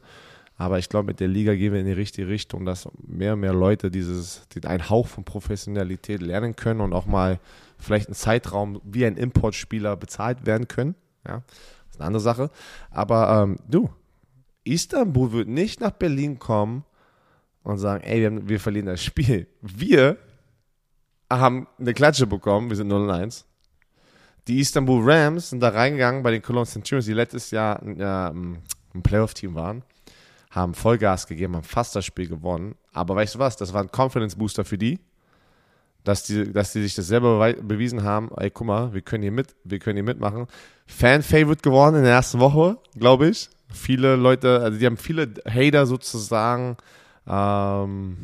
Aber 0.56 0.78
ich 0.80 0.88
glaube, 0.88 1.06
mit 1.06 1.20
der 1.20 1.28
Liga 1.28 1.54
gehen 1.54 1.72
wir 1.72 1.78
in 1.78 1.87
die 1.87 1.92
richtige 1.92 2.26
Richtung, 2.26 2.64
dass 2.64 2.88
mehr 3.06 3.34
und 3.34 3.40
mehr 3.40 3.54
Leute 3.54 3.92
dieses, 3.92 4.42
einen 4.64 4.90
Hauch 4.90 5.06
von 5.06 5.24
Professionalität 5.24 6.20
lernen 6.20 6.56
können 6.56 6.80
und 6.80 6.92
auch 6.92 7.06
mal 7.06 7.38
vielleicht 7.78 8.08
einen 8.08 8.16
Zeitraum 8.16 8.80
wie 8.84 9.06
ein 9.06 9.16
Importspieler 9.16 9.96
bezahlt 9.96 10.46
werden 10.46 10.66
können. 10.66 10.96
Ja, 11.24 11.42
das 11.46 11.92
ist 11.92 12.00
eine 12.00 12.06
andere 12.08 12.20
Sache. 12.20 12.50
Aber 12.90 13.44
ähm, 13.44 13.58
du, 13.68 13.88
Istanbul 14.64 15.30
wird 15.30 15.48
nicht 15.48 15.80
nach 15.80 15.92
Berlin 15.92 16.40
kommen 16.40 16.84
und 17.62 17.78
sagen, 17.78 18.02
ey, 18.02 18.20
wir, 18.20 18.48
wir 18.48 18.61
verlieren 18.61 18.87
das 18.87 19.02
Spiel. 19.02 19.46
Wir 19.61 20.16
haben 21.30 21.66
eine 21.78 21.94
Klatsche 21.94 22.26
bekommen, 22.26 22.70
wir 22.70 22.76
sind 22.76 22.88
0 22.88 23.10
1. 23.10 23.44
Die 24.46 24.60
Istanbul 24.60 25.02
Rams 25.10 25.50
sind 25.50 25.60
da 25.60 25.68
reingegangen 25.68 26.22
bei 26.22 26.30
den 26.30 26.40
Cologne 26.40 26.66
Centurions, 26.66 27.04
die 27.04 27.12
letztes 27.12 27.50
Jahr 27.50 27.82
ja, 27.96 28.28
ein 28.30 28.62
Playoff-Team 29.02 29.54
waren, 29.54 29.82
haben 30.50 30.72
Vollgas 30.72 31.26
gegeben, 31.26 31.54
haben 31.54 31.64
fast 31.64 31.94
das 31.94 32.06
Spiel 32.06 32.28
gewonnen. 32.28 32.74
Aber 32.92 33.14
weißt 33.14 33.34
du 33.34 33.38
was, 33.38 33.56
das 33.56 33.74
war 33.74 33.82
ein 33.82 33.90
Confidence-Booster 33.94 34.64
für 34.64 34.78
die, 34.78 35.00
dass 36.02 36.22
die, 36.22 36.50
dass 36.50 36.72
die 36.72 36.82
sich 36.82 36.94
das 36.94 37.08
selber 37.08 37.52
bewiesen 37.54 38.02
haben, 38.04 38.30
ey, 38.38 38.50
guck 38.50 38.66
mal, 38.66 38.94
wir 38.94 39.02
können 39.02 39.22
hier 39.22 39.32
mit, 39.32 39.54
wir 39.64 39.78
können 39.78 39.96
hier 39.96 40.04
mitmachen. 40.04 40.46
Fan-Favorite 40.86 41.60
geworden 41.60 41.96
in 41.96 42.04
der 42.04 42.14
ersten 42.14 42.40
Woche, 42.40 42.78
glaube 42.96 43.28
ich. 43.28 43.50
Viele 43.70 44.16
Leute, 44.16 44.60
also 44.60 44.78
die 44.78 44.86
haben 44.86 44.96
viele 44.96 45.34
Hater 45.46 45.84
sozusagen 45.84 46.78
ähm, 47.26 48.16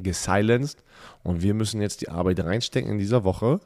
gesilenced. 0.00 0.84
Und 1.26 1.42
wir 1.42 1.54
müssen 1.54 1.80
jetzt 1.80 2.02
die 2.02 2.08
Arbeit 2.08 2.38
reinstecken 2.38 2.92
in 2.92 2.98
dieser 2.98 3.24
Woche. 3.24 3.58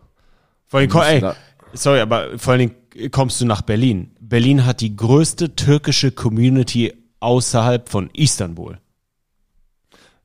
Vor 0.66 0.80
allem, 0.80 0.90
ey, 0.90 1.32
sorry, 1.74 2.00
aber 2.00 2.38
vor 2.38 2.54
allen 2.54 2.70
Dingen 2.70 3.10
kommst 3.10 3.38
du 3.38 3.44
nach 3.44 3.60
Berlin. 3.60 4.16
Berlin 4.18 4.64
hat 4.64 4.80
die 4.80 4.96
größte 4.96 5.56
türkische 5.56 6.10
Community 6.10 6.94
außerhalb 7.20 7.86
von 7.86 8.08
Istanbul. 8.14 8.78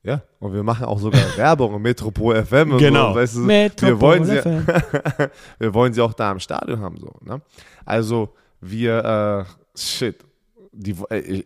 Ja, 0.02 0.22
und 0.40 0.54
wir 0.54 0.64
machen 0.64 0.86
auch 0.86 0.98
sogar 0.98 1.22
Werbung 1.36 1.76
im 1.76 1.82
Metropol 1.82 2.42
FM. 2.46 2.72
Und 2.72 2.78
genau. 2.78 3.10
So, 3.10 3.20
weißt 3.20 3.82
du, 3.82 3.88
wir, 3.88 4.00
wollen 4.00 4.24
sie, 4.24 4.36
wir 5.60 5.74
wollen 5.74 5.92
sie 5.92 6.02
auch 6.02 6.14
da 6.14 6.32
im 6.32 6.40
Stadion 6.40 6.80
haben. 6.80 6.98
So, 7.00 7.12
ne? 7.22 7.42
Also 7.84 8.34
wir, 8.62 9.46
äh, 9.76 9.78
shit, 9.78 10.24
die, 10.72 10.96
äh, 11.10 11.44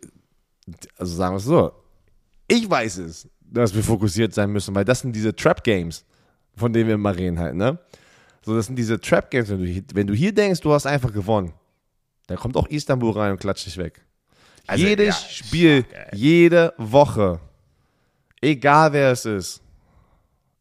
also 0.97 1.15
sagen 1.15 1.33
wir 1.33 1.37
es 1.37 1.45
so, 1.45 1.71
ich 2.47 2.69
weiß 2.69 2.99
es 2.99 3.27
dass 3.51 3.73
wir 3.73 3.83
fokussiert 3.83 4.33
sein 4.33 4.51
müssen, 4.51 4.75
weil 4.75 4.85
das 4.85 5.01
sind 5.01 5.15
diese 5.15 5.35
Trap 5.35 5.63
Games, 5.63 6.05
von 6.55 6.71
denen 6.71 6.87
wir 6.87 6.95
immer 6.95 7.15
reden 7.15 7.39
halt, 7.39 7.55
ne? 7.55 7.79
So, 8.41 8.55
das 8.55 8.67
sind 8.67 8.75
diese 8.77 8.99
Trap 8.99 9.29
Games, 9.29 9.49
wenn 9.49 9.63
du, 9.63 9.83
wenn 9.93 10.07
du 10.07 10.13
hier 10.13 10.33
denkst, 10.33 10.61
du 10.61 10.71
hast 10.71 10.85
einfach 10.85 11.11
gewonnen, 11.11 11.53
dann 12.27 12.37
kommt 12.37 12.55
auch 12.55 12.67
Istanbul 12.67 13.11
rein 13.11 13.31
und 13.31 13.39
klatscht 13.39 13.65
dich 13.65 13.77
weg. 13.77 14.01
Also, 14.67 14.85
Jedes 14.85 15.21
ja, 15.21 15.29
Spiel, 15.29 15.83
fuck, 15.83 16.13
jede 16.13 16.73
Woche, 16.77 17.39
egal 18.41 18.93
wer 18.93 19.11
es 19.11 19.25
ist. 19.25 19.61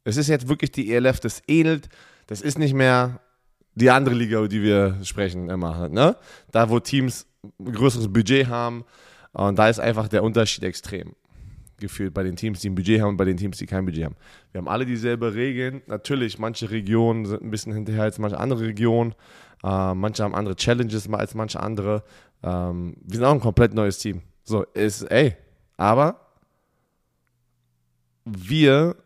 Es 0.04 0.16
ist 0.16 0.28
jetzt 0.28 0.48
wirklich 0.48 0.72
die 0.72 0.92
ELF, 0.92 1.20
das 1.20 1.42
ähnelt, 1.46 1.88
das 2.26 2.40
ist 2.40 2.58
nicht 2.58 2.74
mehr 2.74 3.20
die 3.74 3.90
andere 3.90 4.14
Liga, 4.14 4.38
über 4.38 4.48
die 4.48 4.62
wir 4.62 4.98
sprechen 5.04 5.50
immer, 5.50 5.76
halt, 5.76 5.92
ne? 5.92 6.16
Da, 6.50 6.70
wo 6.70 6.80
Teams 6.80 7.26
ein 7.60 7.72
größeres 7.72 8.12
Budget 8.12 8.48
haben 8.48 8.84
und 9.32 9.56
da 9.56 9.68
ist 9.68 9.78
einfach 9.78 10.08
der 10.08 10.22
Unterschied 10.22 10.64
extrem 10.64 11.14
gefühlt 11.78 12.14
bei 12.14 12.22
den 12.22 12.36
Teams, 12.36 12.60
die 12.60 12.70
ein 12.70 12.74
Budget 12.74 13.00
haben 13.00 13.10
und 13.10 13.16
bei 13.16 13.24
den 13.24 13.36
Teams, 13.36 13.58
die 13.58 13.66
kein 13.66 13.84
Budget 13.84 14.04
haben. 14.04 14.16
Wir 14.52 14.60
haben 14.60 14.68
alle 14.68 14.86
dieselbe 14.86 15.34
Regeln. 15.34 15.82
Natürlich, 15.86 16.38
manche 16.38 16.70
Regionen 16.70 17.26
sind 17.26 17.42
ein 17.42 17.50
bisschen 17.50 17.72
hinterher 17.72 18.02
als 18.02 18.18
manche 18.18 18.38
andere 18.38 18.60
Regionen. 18.60 19.14
Äh, 19.62 19.94
manche 19.94 20.22
haben 20.22 20.34
andere 20.34 20.56
Challenges 20.56 21.08
als 21.12 21.34
manche 21.34 21.60
andere. 21.60 22.02
Ähm, 22.42 22.96
wir 23.02 23.16
sind 23.16 23.24
auch 23.24 23.32
ein 23.32 23.40
komplett 23.40 23.74
neues 23.74 23.98
Team. 23.98 24.22
So, 24.44 24.62
ist, 24.74 25.02
ey, 25.02 25.36
aber 25.76 26.20
wir, 28.24 28.96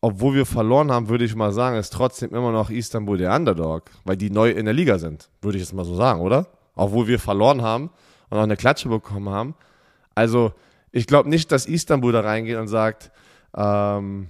obwohl 0.00 0.34
wir 0.34 0.46
verloren 0.46 0.90
haben, 0.90 1.08
würde 1.08 1.24
ich 1.24 1.34
mal 1.34 1.52
sagen, 1.52 1.76
ist 1.76 1.92
trotzdem 1.92 2.34
immer 2.34 2.52
noch 2.52 2.70
Istanbul 2.70 3.18
der 3.18 3.34
Underdog, 3.34 3.90
weil 4.04 4.16
die 4.16 4.30
neu 4.30 4.50
in 4.50 4.64
der 4.64 4.74
Liga 4.74 4.98
sind, 4.98 5.30
würde 5.42 5.58
ich 5.58 5.64
jetzt 5.64 5.72
mal 5.72 5.84
so 5.84 5.94
sagen, 5.94 6.20
oder? 6.20 6.46
obwohl 6.80 7.06
wir 7.06 7.18
verloren 7.18 7.62
haben 7.62 7.90
und 8.30 8.38
auch 8.38 8.42
eine 8.42 8.56
Klatsche 8.56 8.88
bekommen 8.88 9.28
haben. 9.28 9.54
Also 10.14 10.52
ich 10.92 11.06
glaube 11.06 11.28
nicht, 11.28 11.52
dass 11.52 11.66
Istanbul 11.66 12.12
da 12.12 12.20
reingeht 12.20 12.56
und 12.56 12.68
sagt, 12.68 13.10
ähm, 13.56 14.28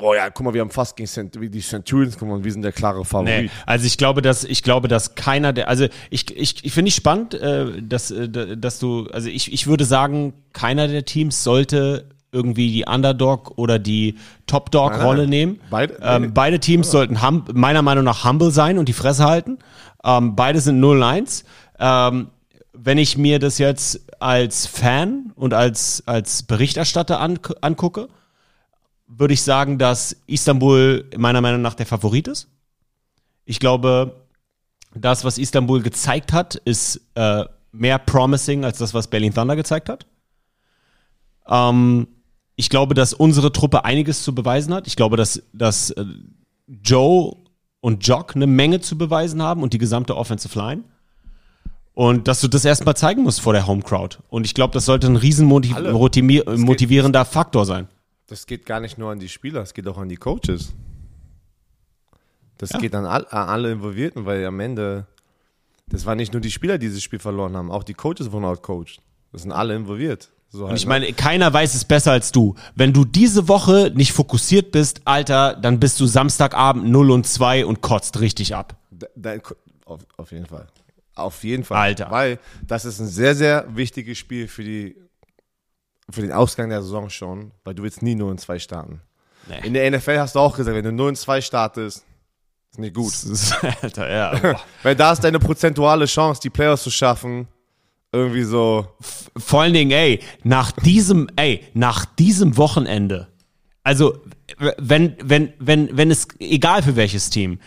oh 0.00 0.14
ja, 0.14 0.30
guck 0.30 0.44
mal, 0.44 0.54
wir 0.54 0.60
haben 0.60 0.70
fast 0.70 0.96
gegen 0.96 1.06
Cent 1.06 1.38
die 1.40 1.60
Centurions 1.60 2.18
gewonnen, 2.18 2.44
wir 2.44 2.52
sind 2.52 2.62
der 2.62 2.72
klare 2.72 3.04
Favorit. 3.04 3.44
Nee, 3.44 3.50
also 3.66 3.86
ich 3.86 3.98
glaube, 3.98 4.22
dass 4.22 4.44
ich 4.44 4.62
glaube, 4.62 4.88
dass 4.88 5.14
keiner 5.14 5.52
der, 5.52 5.68
also 5.68 5.86
ich 6.10 6.36
ich, 6.36 6.64
ich 6.64 6.72
finde 6.72 6.88
ich 6.88 6.94
spannend, 6.94 7.34
äh, 7.34 7.82
dass 7.82 8.10
äh, 8.10 8.56
dass 8.56 8.78
du, 8.78 9.08
also 9.12 9.28
ich 9.28 9.52
ich 9.52 9.66
würde 9.66 9.84
sagen, 9.84 10.34
keiner 10.52 10.88
der 10.88 11.04
Teams 11.04 11.44
sollte 11.44 12.06
irgendwie 12.30 12.70
die 12.70 12.84
Underdog 12.84 13.52
oder 13.56 13.78
die 13.78 14.16
Top 14.46 14.70
Dog 14.70 15.02
Rolle 15.02 15.26
nehmen. 15.26 15.60
Beide, 15.70 15.98
ähm, 16.02 16.34
beide 16.34 16.60
Teams 16.60 16.90
sollten 16.90 17.26
hum, 17.26 17.44
meiner 17.54 17.80
Meinung 17.82 18.04
nach 18.04 18.24
humble 18.24 18.50
sein 18.50 18.78
und 18.78 18.88
die 18.88 18.92
Fresse 18.92 19.24
halten. 19.24 19.58
Ähm, 20.04 20.36
beide 20.36 20.60
sind 20.60 20.82
0-1. 20.82 21.44
Ähm, 21.78 22.28
wenn 22.80 22.98
ich 22.98 23.18
mir 23.18 23.38
das 23.38 23.58
jetzt 23.58 24.00
als 24.20 24.66
Fan 24.66 25.32
und 25.34 25.52
als, 25.52 26.02
als 26.06 26.44
Berichterstatter 26.44 27.20
an, 27.20 27.38
angucke, 27.60 28.08
würde 29.08 29.34
ich 29.34 29.42
sagen, 29.42 29.78
dass 29.78 30.16
Istanbul 30.26 31.04
meiner 31.16 31.40
Meinung 31.40 31.60
nach 31.60 31.74
der 31.74 31.86
Favorit 31.86 32.28
ist. 32.28 32.48
Ich 33.44 33.58
glaube, 33.58 34.26
das, 34.94 35.24
was 35.24 35.38
Istanbul 35.38 35.82
gezeigt 35.82 36.32
hat, 36.32 36.54
ist 36.54 37.00
äh, 37.14 37.44
mehr 37.72 37.98
promising 37.98 38.64
als 38.64 38.78
das, 38.78 38.94
was 38.94 39.08
Berlin 39.08 39.34
Thunder 39.34 39.56
gezeigt 39.56 39.88
hat. 39.88 40.06
Ähm, 41.48 42.06
ich 42.54 42.70
glaube, 42.70 42.94
dass 42.94 43.12
unsere 43.12 43.50
Truppe 43.50 43.84
einiges 43.84 44.22
zu 44.22 44.34
beweisen 44.34 44.72
hat. 44.72 44.86
Ich 44.86 44.96
glaube, 44.96 45.16
dass, 45.16 45.42
dass 45.52 45.90
äh, 45.90 46.04
Joe 46.66 47.36
und 47.80 48.06
Jock 48.06 48.36
eine 48.36 48.46
Menge 48.46 48.80
zu 48.80 48.96
beweisen 48.96 49.42
haben 49.42 49.62
und 49.62 49.72
die 49.72 49.78
gesamte 49.78 50.16
Offensive 50.16 50.56
Line. 50.58 50.84
Und 51.98 52.28
dass 52.28 52.40
du 52.40 52.46
das 52.46 52.64
erstmal 52.64 52.96
zeigen 52.96 53.24
musst 53.24 53.40
vor 53.40 53.52
der 53.52 53.66
Home 53.66 53.82
Crowd. 53.82 54.18
Und 54.28 54.46
ich 54.46 54.54
glaube, 54.54 54.72
das 54.72 54.84
sollte 54.84 55.08
ein 55.08 55.16
riesen 55.16 55.48
motiv 55.48 55.76
motivierender 55.80 57.24
Faktor 57.24 57.66
sein. 57.66 57.88
Das 58.28 58.46
geht 58.46 58.66
gar 58.66 58.78
nicht 58.78 58.98
nur 58.98 59.10
an 59.10 59.18
die 59.18 59.28
Spieler, 59.28 59.62
es 59.62 59.74
geht 59.74 59.88
auch 59.88 59.98
an 59.98 60.08
die 60.08 60.16
Coaches. 60.16 60.76
Das 62.56 62.70
ja. 62.70 62.78
geht 62.78 62.94
an, 62.94 63.04
all, 63.04 63.26
an, 63.30 63.48
alle 63.48 63.72
Involvierten, 63.72 64.26
weil 64.26 64.46
am 64.46 64.60
Ende, 64.60 65.08
das 65.88 66.06
waren 66.06 66.18
nicht 66.18 66.32
nur 66.32 66.40
die 66.40 66.52
Spieler, 66.52 66.78
die 66.78 66.86
dieses 66.86 67.02
Spiel 67.02 67.18
verloren 67.18 67.56
haben, 67.56 67.68
auch 67.68 67.82
die 67.82 67.94
Coaches 67.94 68.30
wurden 68.30 68.44
outcoached. 68.44 69.00
Das 69.32 69.42
sind 69.42 69.50
alle 69.50 69.74
involviert. 69.74 70.30
So 70.50 70.60
halt, 70.60 70.70
und 70.70 70.76
ich 70.76 70.84
ne? 70.84 70.90
meine, 70.90 71.12
keiner 71.14 71.52
weiß 71.52 71.74
es 71.74 71.84
besser 71.84 72.12
als 72.12 72.30
du. 72.30 72.54
Wenn 72.76 72.92
du 72.92 73.04
diese 73.04 73.48
Woche 73.48 73.90
nicht 73.92 74.12
fokussiert 74.12 74.70
bist, 74.70 75.00
Alter, 75.04 75.56
dann 75.56 75.80
bist 75.80 75.98
du 75.98 76.06
Samstagabend 76.06 76.88
0 76.88 77.10
und 77.10 77.26
2 77.26 77.66
und 77.66 77.80
kotzt 77.80 78.20
richtig 78.20 78.54
ab. 78.54 78.76
Da, 79.16 79.34
auf, 79.84 80.06
auf 80.16 80.30
jeden 80.30 80.46
Fall. 80.46 80.68
Auf 81.18 81.44
jeden 81.44 81.64
Fall. 81.64 81.78
Alter. 81.78 82.10
Weil 82.10 82.38
das 82.66 82.84
ist 82.84 83.00
ein 83.00 83.06
sehr, 83.06 83.34
sehr 83.34 83.66
wichtiges 83.74 84.18
Spiel 84.18 84.48
für, 84.48 84.62
die, 84.62 84.96
für 86.10 86.22
den 86.22 86.32
Ausgang 86.32 86.68
der 86.68 86.82
Saison 86.82 87.10
schon, 87.10 87.52
weil 87.64 87.74
du 87.74 87.82
willst 87.82 88.02
nie 88.02 88.14
0 88.14 88.30
und 88.30 88.40
2 88.40 88.58
starten. 88.58 89.00
Nee. 89.48 89.66
In 89.66 89.74
der 89.74 89.90
NFL 89.90 90.18
hast 90.18 90.34
du 90.34 90.40
auch 90.40 90.56
gesagt, 90.56 90.76
wenn 90.76 90.84
du 90.84 90.92
0 90.92 91.08
und 91.08 91.16
2 91.16 91.40
startest, 91.40 92.04
ist 92.70 92.78
nicht 92.78 92.94
gut. 92.94 93.12
Alter, 93.82 94.10
ja. 94.10 94.60
weil 94.82 94.96
da 94.96 95.12
ist 95.12 95.24
deine 95.24 95.38
prozentuale 95.38 96.06
Chance, 96.06 96.40
die 96.42 96.50
Playoffs 96.50 96.82
zu 96.82 96.90
schaffen, 96.90 97.48
irgendwie 98.12 98.44
so. 98.44 98.86
Vor 99.36 99.62
allen 99.62 99.72
Dingen, 99.72 99.90
ey, 99.90 100.20
nach 100.42 100.72
diesem, 100.72 101.28
ey, 101.36 101.64
nach 101.74 102.04
diesem 102.04 102.56
Wochenende, 102.56 103.28
also 103.82 104.18
wenn, 104.78 105.16
wenn, 105.22 105.52
wenn, 105.58 105.96
wenn 105.96 106.10
es, 106.10 106.28
egal 106.38 106.82
für 106.82 106.96
welches 106.96 107.30
Team, 107.30 107.58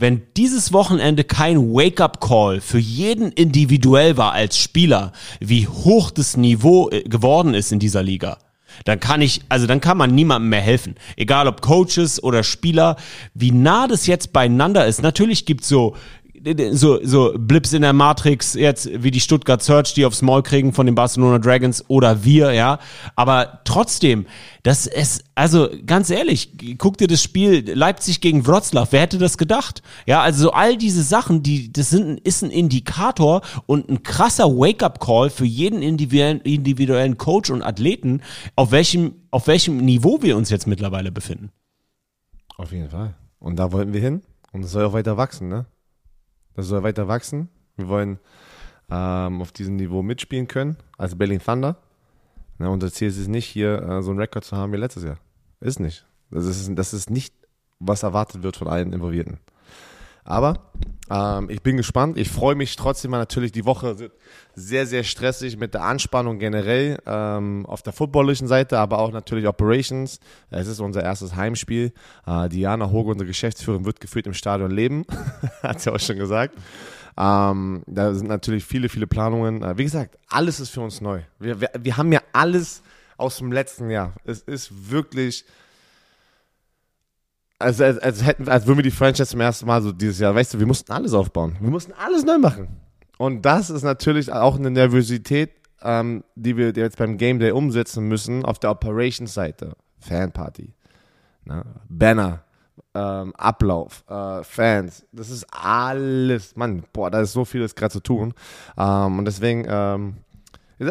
wenn 0.00 0.22
dieses 0.36 0.72
Wochenende 0.72 1.24
kein 1.24 1.74
Wake-up-Call 1.74 2.60
für 2.62 2.78
jeden 2.78 3.30
individuell 3.32 4.16
war 4.16 4.32
als 4.32 4.56
Spieler, 4.56 5.12
wie 5.40 5.68
hoch 5.68 6.10
das 6.10 6.36
Niveau 6.38 6.88
äh, 6.90 7.02
geworden 7.02 7.52
ist 7.52 7.70
in 7.70 7.78
dieser 7.78 8.02
Liga, 8.02 8.38
dann 8.84 8.98
kann 8.98 9.20
ich, 9.20 9.42
also 9.50 9.66
dann 9.66 9.80
kann 9.80 9.98
man 9.98 10.14
niemandem 10.14 10.48
mehr 10.48 10.60
helfen. 10.62 10.94
Egal 11.16 11.48
ob 11.48 11.60
Coaches 11.60 12.22
oder 12.22 12.42
Spieler, 12.42 12.96
wie 13.34 13.52
nah 13.52 13.86
das 13.86 14.06
jetzt 14.06 14.32
beieinander 14.32 14.86
ist. 14.86 15.02
Natürlich 15.02 15.44
gibt's 15.44 15.68
so 15.68 15.96
so, 16.72 16.98
so 17.04 17.34
Blips 17.36 17.72
in 17.72 17.82
der 17.82 17.92
Matrix, 17.92 18.54
jetzt 18.54 18.88
wie 19.02 19.10
die 19.10 19.20
Stuttgart 19.20 19.62
Search, 19.62 19.94
die 19.94 20.04
aufs 20.04 20.22
Maul 20.22 20.42
kriegen 20.42 20.72
von 20.72 20.86
den 20.86 20.94
Barcelona 20.94 21.38
Dragons 21.38 21.84
oder 21.88 22.24
wir, 22.24 22.52
ja. 22.52 22.78
Aber 23.16 23.60
trotzdem, 23.64 24.26
das 24.62 24.86
ist, 24.86 25.24
also 25.34 25.68
ganz 25.86 26.10
ehrlich, 26.10 26.76
guck 26.78 26.98
dir 26.98 27.08
das 27.08 27.22
Spiel 27.22 27.70
Leipzig 27.72 28.20
gegen 28.20 28.46
Wroclaw, 28.46 28.86
wer 28.90 29.00
hätte 29.02 29.18
das 29.18 29.38
gedacht? 29.38 29.82
Ja, 30.06 30.22
also 30.22 30.44
so 30.44 30.52
all 30.52 30.76
diese 30.76 31.02
Sachen, 31.02 31.42
die, 31.42 31.72
das 31.72 31.90
sind, 31.90 32.20
ist 32.20 32.42
ein 32.42 32.50
Indikator 32.50 33.42
und 33.66 33.88
ein 33.88 34.02
krasser 34.02 34.46
Wake-up-Call 34.46 35.30
für 35.30 35.46
jeden 35.46 35.82
individuellen, 35.82 36.40
individuellen 36.40 37.18
Coach 37.18 37.50
und 37.50 37.62
Athleten, 37.62 38.22
auf 38.56 38.72
welchem, 38.72 39.14
auf 39.30 39.46
welchem 39.46 39.78
Niveau 39.78 40.22
wir 40.22 40.36
uns 40.36 40.50
jetzt 40.50 40.66
mittlerweile 40.66 41.12
befinden. 41.12 41.50
Auf 42.56 42.72
jeden 42.72 42.90
Fall. 42.90 43.14
Und 43.38 43.56
da 43.56 43.72
wollten 43.72 43.92
wir 43.92 44.00
hin. 44.00 44.22
Und 44.52 44.64
es 44.64 44.72
soll 44.72 44.84
auch 44.84 44.92
weiter 44.92 45.16
wachsen, 45.16 45.48
ne? 45.48 45.66
Das 46.54 46.66
soll 46.66 46.82
weiter 46.82 47.08
wachsen. 47.08 47.48
Wir 47.76 47.88
wollen 47.88 48.18
ähm, 48.90 49.40
auf 49.40 49.52
diesem 49.52 49.76
Niveau 49.76 50.02
mitspielen 50.02 50.48
können, 50.48 50.76
als 50.98 51.16
Berlin 51.16 51.40
Thunder. 51.40 51.76
Ja, 52.58 52.68
unser 52.68 52.92
Ziel 52.92 53.08
ist 53.08 53.18
es 53.18 53.28
nicht, 53.28 53.46
hier 53.46 53.82
äh, 53.82 54.02
so 54.02 54.10
einen 54.10 54.20
Rekord 54.20 54.44
zu 54.44 54.56
haben 54.56 54.72
wie 54.72 54.76
letztes 54.76 55.04
Jahr. 55.04 55.18
Ist 55.60 55.80
nicht. 55.80 56.06
Das 56.30 56.44
ist, 56.44 56.70
das 56.74 56.92
ist 56.92 57.10
nicht, 57.10 57.34
was 57.78 58.02
erwartet 58.02 58.42
wird 58.42 58.56
von 58.56 58.68
allen 58.68 58.92
Involvierten. 58.92 59.38
Aber 60.24 60.70
ähm, 61.10 61.50
ich 61.50 61.62
bin 61.62 61.76
gespannt. 61.76 62.16
Ich 62.16 62.30
freue 62.30 62.54
mich 62.54 62.76
trotzdem 62.76 63.10
natürlich. 63.10 63.52
Die 63.52 63.64
Woche 63.64 63.98
wird 63.98 64.12
sehr, 64.54 64.86
sehr 64.86 65.02
stressig 65.02 65.56
mit 65.56 65.74
der 65.74 65.82
Anspannung 65.82 66.38
generell 66.38 66.98
ähm, 67.06 67.66
auf 67.66 67.82
der 67.82 67.92
footballischen 67.92 68.46
Seite, 68.46 68.78
aber 68.78 68.98
auch 68.98 69.12
natürlich 69.12 69.46
Operations. 69.46 70.20
Es 70.50 70.68
ist 70.68 70.80
unser 70.80 71.02
erstes 71.02 71.34
Heimspiel. 71.34 71.92
Äh, 72.26 72.48
Diana 72.48 72.90
Hoge, 72.90 73.10
unsere 73.10 73.26
Geschäftsführerin, 73.26 73.84
wird 73.84 74.00
gefühlt 74.00 74.26
im 74.26 74.34
Stadion 74.34 74.70
leben. 74.70 75.04
Hat 75.62 75.80
sie 75.80 75.92
auch 75.92 76.00
schon 76.00 76.18
gesagt. 76.18 76.54
Ähm, 77.18 77.82
da 77.86 78.14
sind 78.14 78.28
natürlich 78.28 78.64
viele, 78.64 78.88
viele 78.88 79.06
Planungen. 79.06 79.62
Äh, 79.62 79.76
wie 79.78 79.84
gesagt, 79.84 80.16
alles 80.28 80.60
ist 80.60 80.70
für 80.70 80.80
uns 80.80 81.00
neu. 81.00 81.22
Wir, 81.38 81.60
wir, 81.60 81.70
wir 81.78 81.96
haben 81.96 82.12
ja 82.12 82.20
alles 82.32 82.82
aus 83.16 83.38
dem 83.38 83.52
letzten 83.52 83.90
Jahr. 83.90 84.14
Es 84.24 84.40
ist 84.40 84.90
wirklich 84.90 85.44
als, 87.60 87.80
als, 87.80 87.98
als, 87.98 88.24
hätten, 88.24 88.48
als 88.48 88.66
würden 88.66 88.78
wir 88.78 88.82
die 88.82 88.90
Franchise 88.90 89.30
zum 89.30 89.40
ersten 89.40 89.66
Mal 89.66 89.82
so 89.82 89.92
dieses 89.92 90.18
Jahr, 90.18 90.34
weißt 90.34 90.54
du, 90.54 90.58
wir 90.58 90.66
mussten 90.66 90.92
alles 90.92 91.12
aufbauen. 91.12 91.56
Wir 91.60 91.70
mussten 91.70 91.92
alles 91.92 92.24
neu 92.24 92.38
machen. 92.38 92.68
Und 93.18 93.42
das 93.42 93.70
ist 93.70 93.82
natürlich 93.82 94.32
auch 94.32 94.56
eine 94.56 94.70
Nervosität, 94.70 95.50
ähm, 95.82 96.24
die 96.34 96.56
wir 96.56 96.72
jetzt 96.72 96.96
beim 96.96 97.18
Game 97.18 97.38
Day 97.38 97.50
umsetzen 97.50 98.08
müssen 98.08 98.44
auf 98.44 98.58
der 98.58 98.70
Operations-Seite. 98.70 99.72
Fanparty, 100.00 100.72
ne? 101.44 101.64
Banner, 101.88 102.44
ähm, 102.94 103.34
Ablauf, 103.36 104.04
äh, 104.08 104.42
Fans, 104.42 105.04
das 105.12 105.28
ist 105.28 105.46
alles, 105.50 106.56
Mann, 106.56 106.84
boah, 106.92 107.10
da 107.10 107.20
ist 107.20 107.32
so 107.32 107.44
vieles 107.44 107.74
gerade 107.74 107.92
zu 107.92 108.00
tun. 108.00 108.32
Ähm, 108.78 109.18
und 109.18 109.24
deswegen, 109.26 109.66
ähm, 109.68 110.16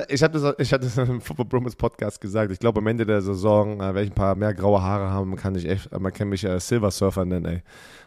ich 0.08 0.22
habe 0.22 0.40
das, 0.40 0.56
ich 0.60 0.72
hab 0.72 0.82
das 0.82 0.98
im 1.10 1.20
Football 1.20 1.46
Bromance 1.46 1.76
Podcast 1.76 2.22
gesagt. 2.22 2.52
Ich 2.52 2.60
glaube, 2.60 2.80
am 2.80 2.88
Ende 2.88 3.06
der 3.06 3.22
Saison 3.22 3.78
äh, 3.78 3.86
werde 3.86 4.04
ich 4.04 4.12
ein 4.12 4.16
paar 4.16 4.36
mehr 4.36 4.54
graue 4.54 4.82
Haare 4.82 5.10
haben. 5.10 5.36
Kann 5.36 5.56
ich 5.56 5.68
echt, 5.68 5.92
man 6.00 6.14
kann 6.14 6.30
mich 6.30 6.44
äh, 6.44 6.60
Silver 6.60 6.92
Surfer 6.92 7.26
nennen, 7.26 7.46
ey. 7.46 7.64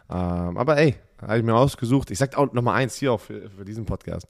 Ähm, 0.09 0.57
aber 0.57 0.77
ey, 0.77 0.95
habe 1.21 1.37
ich 1.37 1.43
mir 1.43 1.55
ausgesucht. 1.55 2.11
Ich 2.11 2.19
sag 2.19 2.37
auch 2.37 2.53
nochmal 2.53 2.75
eins 2.75 2.95
hier 2.95 3.11
auch 3.11 3.19
für, 3.19 3.49
für 3.49 3.65
diesen 3.65 3.85
Podcast. 3.85 4.27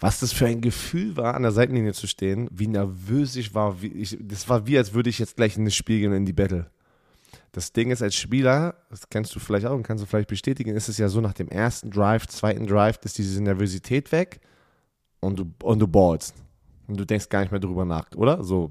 Was 0.00 0.20
das 0.20 0.32
für 0.32 0.46
ein 0.46 0.60
Gefühl 0.60 1.16
war, 1.16 1.34
an 1.34 1.42
der 1.42 1.52
Seitenlinie 1.52 1.92
zu 1.92 2.06
stehen, 2.06 2.48
wie 2.52 2.66
nervös 2.66 3.36
ich 3.36 3.54
war. 3.54 3.80
Wie 3.80 3.88
ich, 3.88 4.18
das 4.20 4.48
war 4.48 4.66
wie, 4.66 4.76
als 4.76 4.92
würde 4.92 5.10
ich 5.10 5.18
jetzt 5.18 5.36
gleich 5.36 5.56
in 5.56 5.64
das 5.64 5.74
Spiel 5.74 6.00
gehen, 6.00 6.12
in 6.12 6.26
die 6.26 6.32
Battle. 6.32 6.70
Das 7.52 7.72
Ding 7.72 7.90
ist, 7.90 8.02
als 8.02 8.14
Spieler, 8.14 8.76
das 8.90 9.08
kennst 9.08 9.34
du 9.34 9.40
vielleicht 9.40 9.66
auch 9.66 9.74
und 9.74 9.82
kannst 9.82 10.04
du 10.04 10.06
vielleicht 10.06 10.28
bestätigen, 10.28 10.74
ist 10.74 10.88
es 10.88 10.98
ja 10.98 11.08
so, 11.08 11.20
nach 11.20 11.32
dem 11.32 11.48
ersten 11.48 11.90
Drive, 11.90 12.26
zweiten 12.28 12.66
Drive, 12.66 12.98
ist 13.02 13.18
diese 13.18 13.42
Nervosität 13.42 14.12
weg 14.12 14.40
und 15.20 15.38
du, 15.38 15.52
und 15.62 15.78
du 15.80 15.88
ballst. 15.88 16.34
Und 16.90 16.98
du 16.98 17.06
denkst 17.06 17.28
gar 17.28 17.40
nicht 17.40 17.50
mehr 17.52 17.60
drüber 17.60 17.84
nach, 17.84 18.04
oder? 18.16 18.42
So. 18.42 18.70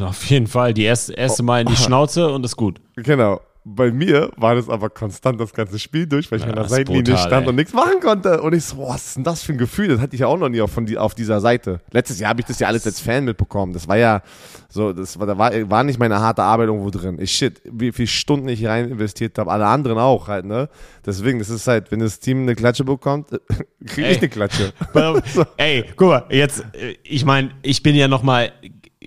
Auf 0.00 0.24
jeden 0.30 0.46
Fall. 0.46 0.72
Die 0.72 0.84
erste, 0.84 1.12
erste 1.12 1.42
Mal 1.42 1.60
in 1.60 1.66
die 1.66 1.76
Schnauze 1.76 2.30
und 2.30 2.44
ist 2.44 2.56
gut. 2.56 2.80
Genau 2.96 3.40
bei 3.74 3.90
mir 3.90 4.30
war 4.36 4.54
das 4.54 4.68
aber 4.68 4.90
konstant 4.90 5.40
das 5.40 5.52
ganze 5.52 5.78
Spiel 5.78 6.06
durch, 6.06 6.30
weil 6.30 6.38
ich 6.38 6.44
ja, 6.44 6.50
an 6.50 6.56
der 6.56 6.68
Seitenlinie 6.68 7.14
brutal, 7.14 7.26
stand 7.26 7.42
ey. 7.44 7.48
und 7.50 7.56
nichts 7.56 7.72
machen 7.72 8.00
konnte. 8.00 8.40
Und 8.40 8.54
ich 8.54 8.64
so, 8.64 8.78
was 8.78 9.08
ist 9.08 9.16
denn 9.16 9.24
das 9.24 9.42
für 9.42 9.52
ein 9.52 9.58
Gefühl? 9.58 9.88
Das 9.88 10.00
hatte 10.00 10.14
ich 10.14 10.20
ja 10.20 10.26
auch 10.26 10.38
noch 10.38 10.48
nie 10.48 10.60
auf, 10.60 10.70
von 10.70 10.86
die, 10.86 10.96
auf 10.96 11.14
dieser 11.14 11.40
Seite. 11.40 11.80
Letztes 11.90 12.18
Jahr 12.18 12.30
habe 12.30 12.40
ich 12.40 12.46
das 12.46 12.58
ja 12.58 12.68
alles 12.68 12.86
als 12.86 13.00
Fan 13.00 13.24
mitbekommen. 13.24 13.72
Das 13.72 13.86
war 13.86 13.96
ja 13.96 14.22
so, 14.70 14.92
das 14.92 15.18
war, 15.18 15.26
da 15.26 15.38
war, 15.38 15.52
war 15.70 15.82
nicht 15.82 15.98
meine 15.98 16.20
harte 16.20 16.42
Arbeit 16.42 16.68
irgendwo 16.68 16.90
drin. 16.90 17.18
Ich 17.20 17.32
shit, 17.32 17.60
wie 17.64 17.92
viele 17.92 18.06
Stunden 18.06 18.48
ich 18.48 18.66
rein 18.66 18.90
investiert 18.90 19.38
habe, 19.38 19.50
alle 19.50 19.66
anderen 19.66 19.98
auch 19.98 20.28
halt, 20.28 20.44
ne? 20.44 20.68
Deswegen, 21.06 21.38
das 21.38 21.48
ist 21.48 21.66
halt, 21.66 21.90
wenn 21.90 22.00
das 22.00 22.20
Team 22.20 22.42
eine 22.42 22.54
Klatsche 22.54 22.84
bekommt, 22.84 23.30
kriege 23.86 24.08
ich 24.08 24.18
eine 24.18 24.28
Klatsche. 24.28 24.72
Ey, 25.56 25.84
guck 25.96 26.08
mal, 26.08 26.24
jetzt, 26.30 26.60
äh, 26.74 26.96
ich 27.02 27.24
meine, 27.24 27.50
ich 27.62 27.82
bin 27.82 27.94
ja 27.94 28.08
noch 28.08 28.22
mal 28.22 28.52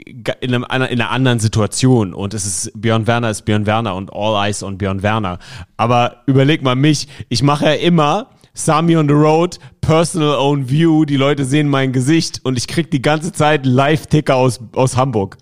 in, 0.05 0.53
einem, 0.53 0.63
in 0.63 0.71
einer 0.71 1.11
anderen 1.11 1.39
Situation 1.39 2.13
und 2.13 2.33
es 2.33 2.45
ist 2.45 2.71
Björn 2.79 3.07
Werner 3.07 3.29
ist 3.29 3.43
Björn 3.43 3.65
Werner 3.65 3.95
und 3.95 4.11
All 4.13 4.47
Eyes 4.47 4.63
on 4.63 4.77
Björn 4.77 5.03
Werner. 5.03 5.39
Aber 5.77 6.23
überleg 6.25 6.63
mal 6.63 6.75
mich, 6.75 7.07
ich 7.29 7.43
mache 7.43 7.65
ja 7.65 7.73
immer 7.73 8.29
Sami 8.53 8.97
on 8.97 9.07
the 9.07 9.13
Road, 9.13 9.59
Personal 9.81 10.35
Own 10.35 10.69
View, 10.69 11.05
die 11.05 11.17
Leute 11.17 11.45
sehen 11.45 11.69
mein 11.69 11.93
Gesicht 11.93 12.41
und 12.43 12.57
ich 12.57 12.67
krieg 12.67 12.91
die 12.91 13.01
ganze 13.01 13.31
Zeit 13.31 13.65
Live-Ticker 13.65 14.35
aus, 14.35 14.59
aus 14.73 14.97
Hamburg. 14.97 15.37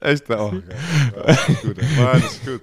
Echt? 0.00 0.24
Oh, 0.30 0.52
okay. 0.52 0.62
ja, 1.26 1.34
gut. 1.62 1.78
Das 1.78 2.32
ist 2.32 2.46
gut. 2.46 2.60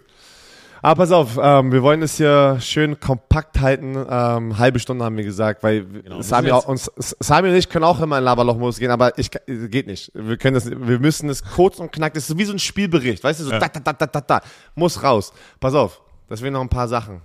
Aber 0.83 1.01
pass 1.01 1.11
auf, 1.13 1.39
ähm, 1.41 1.71
wir 1.71 1.81
wollen 1.81 2.01
es 2.01 2.17
hier 2.17 2.57
schön 2.59 2.99
kompakt 2.99 3.61
halten. 3.61 3.95
Ähm, 3.95 4.57
halbe 4.57 4.79
Stunde 4.79 5.05
haben 5.05 5.15
wir 5.15 5.23
gesagt, 5.23 5.63
weil 5.63 5.85
genau, 5.85 6.21
Sami, 6.21 6.51
auch, 6.51 6.67
uns, 6.67 6.91
Sami 6.97 7.47
und 7.47 7.55
ich 7.55 7.69
können 7.69 7.85
auch 7.85 8.01
immer 8.01 8.17
in 8.17 8.25
Laberlochmodus 8.25 8.79
gehen, 8.79 8.91
aber 8.91 9.17
ich 9.17 9.31
geht 9.47 9.87
nicht. 9.87 10.11
Wir 10.13 10.35
können 10.35 10.55
das, 10.55 10.69
wir 10.69 10.99
müssen 10.99 11.29
es 11.29 11.41
kurz 11.41 11.79
und 11.79 11.93
knack. 11.93 12.13
Das 12.13 12.29
ist 12.29 12.37
wie 12.37 12.43
so 12.43 12.51
ein 12.51 12.59
Spielbericht, 12.59 13.23
weißt 13.23 13.39
du, 13.39 13.43
so 13.45 13.51
ja. 13.51 13.59
da, 13.59 13.69
da, 13.69 13.93
da, 13.93 14.05
da, 14.05 14.19
da, 14.19 14.41
muss 14.75 15.01
raus. 15.01 15.31
Pass 15.61 15.73
auf, 15.73 16.01
das 16.27 16.41
wären 16.41 16.51
noch 16.51 16.61
ein 16.61 16.67
paar 16.67 16.89
Sachen, 16.89 17.21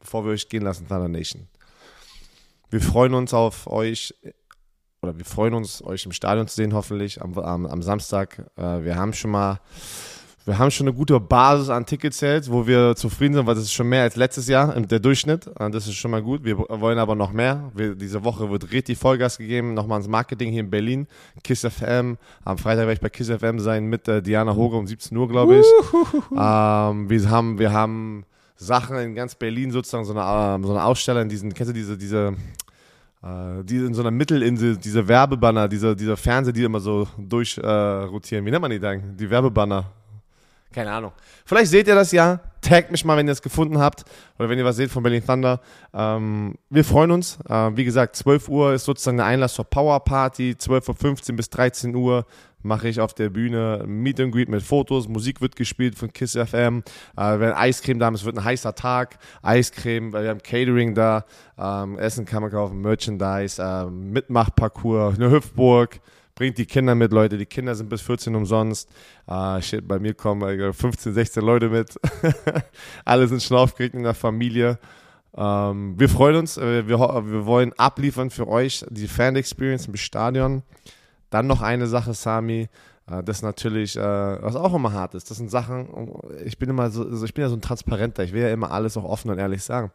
bevor 0.00 0.26
wir 0.26 0.32
euch 0.32 0.46
gehen 0.46 0.64
lassen, 0.64 0.86
Thunder 0.86 1.08
Nation. 1.08 1.48
Wir 2.68 2.82
freuen 2.82 3.14
uns 3.14 3.32
auf 3.32 3.68
euch 3.68 4.14
oder 5.00 5.16
wir 5.16 5.24
freuen 5.24 5.54
uns, 5.54 5.82
euch 5.82 6.04
im 6.04 6.12
Stadion 6.12 6.46
zu 6.46 6.56
sehen, 6.56 6.74
hoffentlich 6.74 7.22
am, 7.22 7.38
am, 7.38 7.64
am 7.64 7.80
Samstag. 7.80 8.50
Äh, 8.56 8.84
wir 8.84 8.96
haben 8.96 9.14
schon 9.14 9.30
mal 9.30 9.60
wir 10.48 10.58
haben 10.58 10.70
schon 10.70 10.88
eine 10.88 10.96
gute 10.96 11.20
Basis 11.20 11.68
an 11.68 11.84
Ticketsales, 11.84 12.50
wo 12.50 12.66
wir 12.66 12.96
zufrieden 12.96 13.34
sind, 13.34 13.46
weil 13.46 13.54
das 13.54 13.64
ist 13.64 13.72
schon 13.74 13.86
mehr 13.86 14.04
als 14.04 14.16
letztes 14.16 14.48
Jahr, 14.48 14.80
der 14.80 14.98
Durchschnitt. 14.98 15.50
Das 15.58 15.86
ist 15.86 15.96
schon 15.96 16.10
mal 16.10 16.22
gut. 16.22 16.42
Wir 16.42 16.58
wollen 16.58 16.98
aber 16.98 17.14
noch 17.14 17.32
mehr. 17.32 17.70
Wir, 17.74 17.94
diese 17.94 18.24
Woche 18.24 18.50
wird 18.50 18.72
richtig 18.72 18.96
Vollgas 18.96 19.36
gegeben. 19.36 19.74
Nochmal 19.74 19.98
ins 19.98 20.08
Marketing 20.08 20.50
hier 20.50 20.60
in 20.60 20.70
Berlin. 20.70 21.06
Kiss 21.44 21.66
FM. 21.66 22.16
Am 22.46 22.56
Freitag 22.56 22.86
werde 22.86 22.94
ich 22.94 23.00
bei 23.00 23.10
Kiss 23.10 23.28
FM 23.28 23.58
sein 23.58 23.84
mit 23.84 24.08
äh, 24.08 24.22
Diana 24.22 24.56
Hoge 24.56 24.78
um 24.78 24.86
17 24.86 25.14
Uhr, 25.16 25.28
glaube 25.28 25.58
ich. 25.58 25.66
Ähm, 26.32 27.10
wir 27.10 27.28
haben, 27.28 27.58
wir 27.58 27.72
haben 27.72 28.24
Sachen 28.56 28.96
in 28.96 29.14
ganz 29.14 29.34
Berlin 29.34 29.70
sozusagen, 29.70 30.06
so 30.06 30.14
eine, 30.14 30.54
ähm, 30.54 30.64
so 30.64 30.72
eine 30.72 30.82
Aussteller 30.82 31.20
in 31.20 31.28
diesen, 31.28 31.52
kennst 31.52 31.70
du 31.70 31.74
diese, 31.74 31.98
diese, 31.98 32.34
äh, 33.22 33.64
die 33.64 33.76
in 33.76 33.92
so 33.92 34.00
einer 34.00 34.10
Mittelinsel, 34.10 34.78
diese 34.78 35.06
Werbebanner, 35.06 35.68
dieser, 35.68 35.94
dieser 35.94 36.16
Fernseher, 36.16 36.54
die 36.54 36.62
immer 36.62 36.80
so 36.80 37.06
durchrotieren. 37.18 38.44
Äh, 38.44 38.46
Wie 38.46 38.50
nennt 38.50 38.62
man 38.62 38.70
die 38.70 38.80
dann? 38.80 39.14
Die 39.16 39.28
Werbebanner. 39.28 39.92
Keine 40.72 40.92
Ahnung. 40.92 41.12
Vielleicht 41.46 41.70
seht 41.70 41.88
ihr 41.88 41.94
das 41.94 42.12
ja. 42.12 42.40
Taggt 42.60 42.90
mich 42.90 43.04
mal, 43.04 43.16
wenn 43.16 43.26
ihr 43.26 43.32
es 43.32 43.40
gefunden 43.40 43.78
habt 43.78 44.04
oder 44.38 44.48
wenn 44.48 44.58
ihr 44.58 44.64
was 44.64 44.76
seht 44.76 44.90
von 44.90 45.02
Berlin 45.02 45.24
Thunder. 45.24 45.60
Ähm, 45.94 46.56
wir 46.68 46.84
freuen 46.84 47.10
uns. 47.10 47.38
Äh, 47.48 47.76
wie 47.76 47.84
gesagt, 47.84 48.16
12 48.16 48.48
Uhr 48.48 48.74
ist 48.74 48.84
sozusagen 48.84 49.16
der 49.16 49.26
Einlass 49.26 49.54
zur 49.54 49.64
Power 49.64 50.00
Party. 50.04 50.56
12.15 50.58 51.30
Uhr 51.30 51.36
bis 51.36 51.50
13 51.50 51.94
Uhr 51.94 52.26
mache 52.62 52.88
ich 52.88 53.00
auf 53.00 53.14
der 53.14 53.30
Bühne 53.30 53.84
Meet 53.86 54.20
and 54.20 54.32
Greet 54.32 54.48
mit 54.48 54.62
Fotos. 54.62 55.08
Musik 55.08 55.40
wird 55.40 55.56
gespielt 55.56 55.96
von 55.96 56.12
Kiss 56.12 56.32
FM. 56.32 56.82
Äh, 57.16 57.38
wenn 57.38 57.52
Eiscreme 57.52 57.98
da 57.98 58.08
ist, 58.08 58.20
es 58.20 58.24
wird 58.26 58.36
ein 58.36 58.44
heißer 58.44 58.74
Tag. 58.74 59.18
Eiscreme, 59.42 60.12
wir 60.12 60.28
haben 60.28 60.42
Catering 60.42 60.94
da. 60.94 61.24
Ähm, 61.56 61.98
Essen 61.98 62.26
kann 62.26 62.42
man 62.42 62.50
kaufen, 62.50 62.80
Merchandise, 62.82 63.62
äh, 63.62 63.86
Mitmachparcours, 63.86 65.14
eine 65.14 65.30
Hüpfburg 65.30 66.00
bringt 66.38 66.56
die 66.56 66.66
Kinder 66.66 66.94
mit, 66.94 67.12
Leute. 67.12 67.36
Die 67.36 67.46
Kinder 67.46 67.74
sind 67.74 67.88
bis 67.88 68.00
14 68.02 68.32
umsonst. 68.36 68.88
Uh, 69.28 69.60
shit, 69.60 69.86
bei 69.88 69.98
mir 69.98 70.14
kommen 70.14 70.72
15, 70.72 71.12
16 71.12 71.42
Leute 71.42 71.68
mit. 71.68 71.98
Alle 73.04 73.26
sind 73.26 73.42
schon 73.42 73.68
in 73.76 74.04
der 74.04 74.14
Familie. 74.14 74.78
Ähm, 75.36 75.98
wir 75.98 76.08
freuen 76.08 76.36
uns. 76.36 76.56
Äh, 76.56 76.86
wir, 76.86 77.00
wir 77.00 77.44
wollen 77.44 77.72
abliefern 77.76 78.30
für 78.30 78.46
euch 78.46 78.84
die 78.88 79.08
Fan-Experience 79.08 79.88
im 79.88 79.96
Stadion. 79.96 80.62
Dann 81.30 81.48
noch 81.48 81.60
eine 81.60 81.88
Sache, 81.88 82.14
Sami. 82.14 82.68
Uh, 83.10 83.20
das 83.20 83.42
natürlich, 83.42 83.98
uh, 83.98 84.00
was 84.00 84.54
auch 84.54 84.74
immer 84.74 84.92
hart 84.92 85.16
ist. 85.16 85.30
Das 85.30 85.38
sind 85.38 85.50
Sachen, 85.50 85.88
ich 86.44 86.56
bin 86.58 86.70
immer 86.70 86.90
so, 86.90 87.02
also 87.02 87.24
ich 87.24 87.34
bin 87.34 87.42
ja 87.42 87.48
so 87.48 87.56
ein 87.56 87.62
Transparenter. 87.62 88.22
Ich 88.22 88.32
will 88.32 88.42
ja 88.42 88.52
immer 88.52 88.70
alles 88.70 88.96
auch 88.96 89.04
offen 89.04 89.32
und 89.32 89.38
ehrlich 89.38 89.64
sagen. 89.64 89.90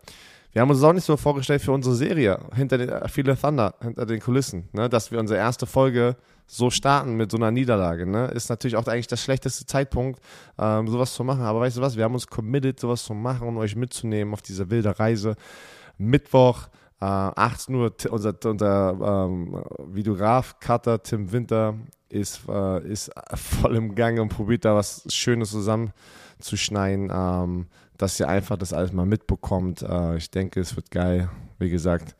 Wir 0.54 0.62
haben 0.62 0.70
uns 0.70 0.84
auch 0.84 0.94
nicht 0.94 1.06
so 1.06 1.18
vorgestellt 1.18 1.62
für 1.62 1.72
unsere 1.72 1.96
Serie 1.96 2.40
hinter 2.56 2.78
den 2.78 3.10
viele 3.10 3.36
Thunder, 3.36 3.74
hinter 3.82 4.06
den 4.06 4.20
Kulissen, 4.20 4.70
ne? 4.72 4.88
dass 4.88 5.12
wir 5.12 5.20
unsere 5.20 5.40
erste 5.40 5.66
Folge 5.66 6.16
so 6.46 6.70
starten 6.70 7.16
mit 7.16 7.32
so 7.32 7.38
einer 7.38 7.52
Niederlage, 7.52 8.06
ne? 8.06 8.28
Ist 8.28 8.50
natürlich 8.50 8.76
auch 8.76 8.86
eigentlich 8.86 9.08
der 9.08 9.18
schlechteste 9.18 9.66
Zeitpunkt, 9.66 10.20
ähm, 10.60 10.88
sowas 10.88 11.14
zu 11.14 11.24
machen. 11.24 11.42
Aber 11.42 11.62
weißt 11.62 11.78
du 11.78 11.82
was, 11.82 11.98
wir 11.98 12.04
haben 12.04 12.14
uns 12.14 12.28
committed, 12.28 12.80
sowas 12.80 13.04
zu 13.04 13.14
machen 13.14 13.48
und 13.48 13.58
euch 13.58 13.76
mitzunehmen 13.76 14.34
auf 14.34 14.42
diese 14.42 14.70
wilde 14.70 15.00
Reise. 15.00 15.36
Mittwoch, 15.98 16.68
äh, 17.00 17.06
18 17.06 17.76
Uhr, 17.76 17.94
unser, 18.10 18.36
unser 18.46 19.26
ähm, 19.26 19.64
Videograf, 19.88 20.60
Cutter 20.60 21.02
Tim 21.02 21.32
Winter 21.32 21.76
ist, 22.10 22.42
äh, 22.48 22.88
ist 22.88 23.12
voll 23.36 23.76
im 23.76 23.96
Gang 23.96 24.20
und 24.20 24.30
probiert 24.30 24.66
da 24.66 24.76
was 24.76 25.04
Schönes 25.10 25.50
zusammenzuschneiden, 25.52 27.12
ähm, 27.12 27.68
dass 27.98 28.20
ihr 28.20 28.28
einfach 28.28 28.58
das 28.58 28.74
alles 28.74 28.92
mal 28.92 29.06
mitbekommt. 29.06 29.82
Äh, 29.82 30.18
ich 30.18 30.32
denke, 30.32 30.60
es 30.60 30.76
wird 30.76 30.92
geil. 30.92 31.30
Wie 31.60 31.70
gesagt, 31.70 32.16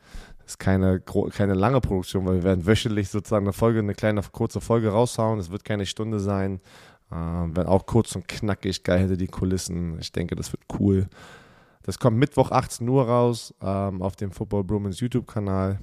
ist 0.46 0.58
keine, 0.58 1.00
keine 1.00 1.54
lange 1.54 1.80
Produktion, 1.80 2.26
weil 2.26 2.36
wir 2.36 2.44
werden 2.44 2.66
wöchentlich 2.66 3.08
sozusagen 3.08 3.46
eine 3.46 3.52
Folge, 3.52 3.78
eine 3.78 3.94
kleine 3.94 4.22
kurze 4.22 4.60
Folge 4.60 4.90
raushauen. 4.90 5.38
Es 5.38 5.50
wird 5.50 5.64
keine 5.64 5.86
Stunde 5.86 6.20
sein. 6.20 6.60
Äh, 7.10 7.14
werden 7.14 7.66
auch 7.66 7.86
kurz 7.86 8.14
und 8.14 8.28
knackig, 8.28 8.82
geil 8.82 9.00
hätte 9.00 9.16
die 9.16 9.26
Kulissen. 9.26 9.98
Ich 10.00 10.12
denke, 10.12 10.36
das 10.36 10.52
wird 10.52 10.62
cool. 10.78 11.08
Das 11.82 11.98
kommt 11.98 12.16
Mittwoch 12.16 12.50
18 12.50 12.88
Uhr 12.88 13.06
raus 13.06 13.54
ähm, 13.60 14.00
auf 14.00 14.16
dem 14.16 14.32
Football 14.32 14.64
Bromans 14.64 15.00
YouTube-Kanal. 15.00 15.78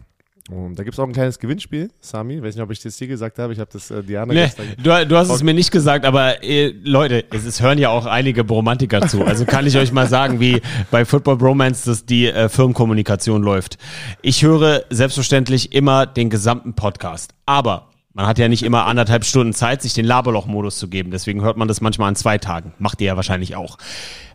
Und 0.51 0.77
da 0.77 0.83
gibt 0.83 0.95
es 0.95 0.99
auch 0.99 1.07
ein 1.07 1.13
kleines 1.13 1.39
Gewinnspiel, 1.39 1.91
Sami. 2.01 2.35
Ich 2.35 2.43
weiß 2.43 2.55
nicht, 2.55 2.63
ob 2.63 2.71
ich 2.71 2.81
das 2.81 2.97
hier 2.97 3.07
gesagt 3.07 3.39
habe. 3.39 3.53
Ich 3.53 3.59
habe 3.59 3.69
das 3.71 3.89
äh, 3.89 4.03
Diana 4.03 4.33
nee, 4.33 4.51
du, 4.77 5.05
du, 5.07 5.15
hast 5.15 5.29
es 5.29 5.43
mir 5.43 5.53
nicht 5.53 5.71
gesagt, 5.71 6.05
aber 6.05 6.43
äh, 6.43 6.73
Leute, 6.83 7.23
es, 7.31 7.45
es, 7.45 7.61
hören 7.61 7.77
ja 7.77 7.89
auch 7.89 8.05
einige 8.05 8.43
Bromantiker 8.43 9.07
zu. 9.07 9.23
Also 9.23 9.45
kann 9.45 9.65
ich 9.65 9.77
euch 9.77 9.93
mal 9.93 10.07
sagen, 10.07 10.41
wie 10.41 10.61
bei 10.91 11.05
Football 11.05 11.37
Bromance 11.37 11.89
das 11.89 12.05
die 12.05 12.27
äh, 12.27 12.49
Firmenkommunikation 12.49 13.41
läuft. 13.41 13.77
Ich 14.21 14.43
höre 14.43 14.83
selbstverständlich 14.89 15.73
immer 15.73 16.05
den 16.05 16.29
gesamten 16.29 16.73
Podcast. 16.73 17.33
Aber 17.45 17.87
man 18.13 18.27
hat 18.27 18.37
ja 18.37 18.49
nicht 18.49 18.63
immer 18.63 18.87
anderthalb 18.87 19.23
Stunden 19.23 19.53
Zeit, 19.53 19.81
sich 19.81 19.93
den 19.93 20.05
Laberloch-Modus 20.05 20.77
zu 20.77 20.89
geben. 20.89 21.11
Deswegen 21.11 21.41
hört 21.43 21.55
man 21.55 21.69
das 21.69 21.79
manchmal 21.79 22.09
an 22.09 22.15
zwei 22.17 22.37
Tagen. 22.37 22.73
Macht 22.77 22.99
ihr 22.99 23.07
ja 23.07 23.15
wahrscheinlich 23.15 23.55
auch. 23.55 23.77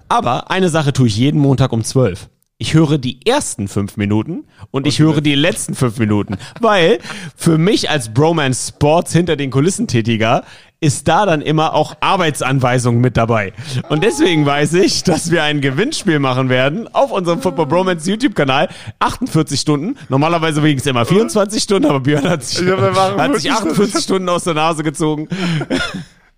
Aber 0.09 0.50
eine 0.50 0.70
Sache 0.70 0.94
tue 0.94 1.09
ich 1.09 1.16
jeden 1.18 1.40
Montag 1.40 1.72
um 1.72 1.85
zwölf 1.85 2.31
ich 2.59 2.73
höre 2.73 2.97
die 2.97 3.27
ersten 3.27 3.69
fünf 3.69 3.99
Minuten 3.99 4.45
und 4.71 4.87
ich 4.87 4.99
höre 4.99 5.21
die 5.21 5.35
letzten 5.35 5.75
fünf 5.75 5.99
Minuten. 5.99 6.37
Weil 6.61 7.01
für 7.37 7.59
mich 7.59 7.90
als 7.90 8.14
Bromance 8.14 8.69
Sports 8.69 9.12
hinter 9.12 9.37
den 9.37 9.51
Kulissen 9.51 9.88
tätiger 9.88 10.42
ist 10.81 11.09
da 11.09 11.27
dann 11.27 11.42
immer 11.42 11.75
auch 11.75 11.97
Arbeitsanweisungen 12.01 13.01
mit 13.01 13.16
dabei. 13.16 13.53
Und 13.88 14.05
deswegen 14.05 14.47
weiß 14.47 14.75
ich, 14.75 15.05
dass 15.05 15.31
wir 15.31 15.42
ein 15.42 15.61
Gewinnspiel 15.61 16.19
machen 16.19 16.49
werden 16.49 16.88
auf 16.95 17.12
unserem 17.12 17.40
Football 17.40 17.66
Bromance 17.66 18.11
YouTube-Kanal. 18.11 18.69
48 19.01 19.61
Stunden. 19.61 19.99
Normalerweise 20.09 20.62
wegen 20.62 20.79
es 20.79 20.87
immer 20.87 21.05
24 21.05 21.62
Stunden, 21.62 21.88
aber 21.88 22.01
Björn 22.01 22.29
hat 22.29 22.42
sich, 22.42 22.66
hat 22.66 23.37
sich 23.37 23.51
48 23.51 24.03
Stunden 24.03 24.29
aus 24.29 24.45
der 24.45 24.55
Nase 24.55 24.83
gezogen. 24.83 25.29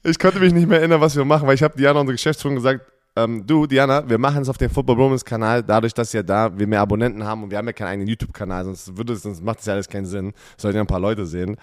Ich 0.05 0.19
konnte 0.19 0.39
mich 0.41 0.53
nicht 0.53 0.69
mehr 0.69 0.79
erinnern, 0.79 1.01
was 1.01 1.17
wir 1.17 1.25
machen, 1.25 1.47
weil 1.47 1.55
ich 1.55 1.63
habe 1.63 1.77
Diana, 1.77 2.01
unsere 2.01 2.15
Geschäftsführung, 2.15 2.57
gesagt, 2.57 2.81
ähm, 3.19 3.47
du, 3.47 3.67
Diana, 3.67 4.09
wir 4.09 4.19
machen 4.19 4.43
es 4.43 4.49
auf 4.49 4.59
dem 4.59 4.71
Football 4.71 4.97
Romans 4.97 5.25
Kanal, 5.25 5.63
dadurch, 5.63 5.95
dass 5.95 6.13
ja 6.13 6.23
da 6.23 6.57
wir 6.57 6.67
mehr 6.67 6.81
Abonnenten 6.81 7.25
haben 7.25 7.43
und 7.43 7.51
wir 7.51 7.59
haben 7.59 7.67
ja 7.67 7.73
keinen 7.73 7.89
eigenen 7.89 8.09
YouTube-Kanal, 8.09 8.65
sonst 8.65 8.97
würde 8.97 9.13
es, 9.15 9.23
sonst 9.23 9.43
macht 9.43 9.61
es 9.61 9.67
ja 9.67 9.73
alles 9.75 9.89
keinen 9.89 10.07
Sinn. 10.07 10.33
Sollten 10.57 10.77
ja 10.77 10.83
ein 10.83 10.87
paar 10.87 11.01
Leute 11.01 11.27
sehen. 11.27 11.57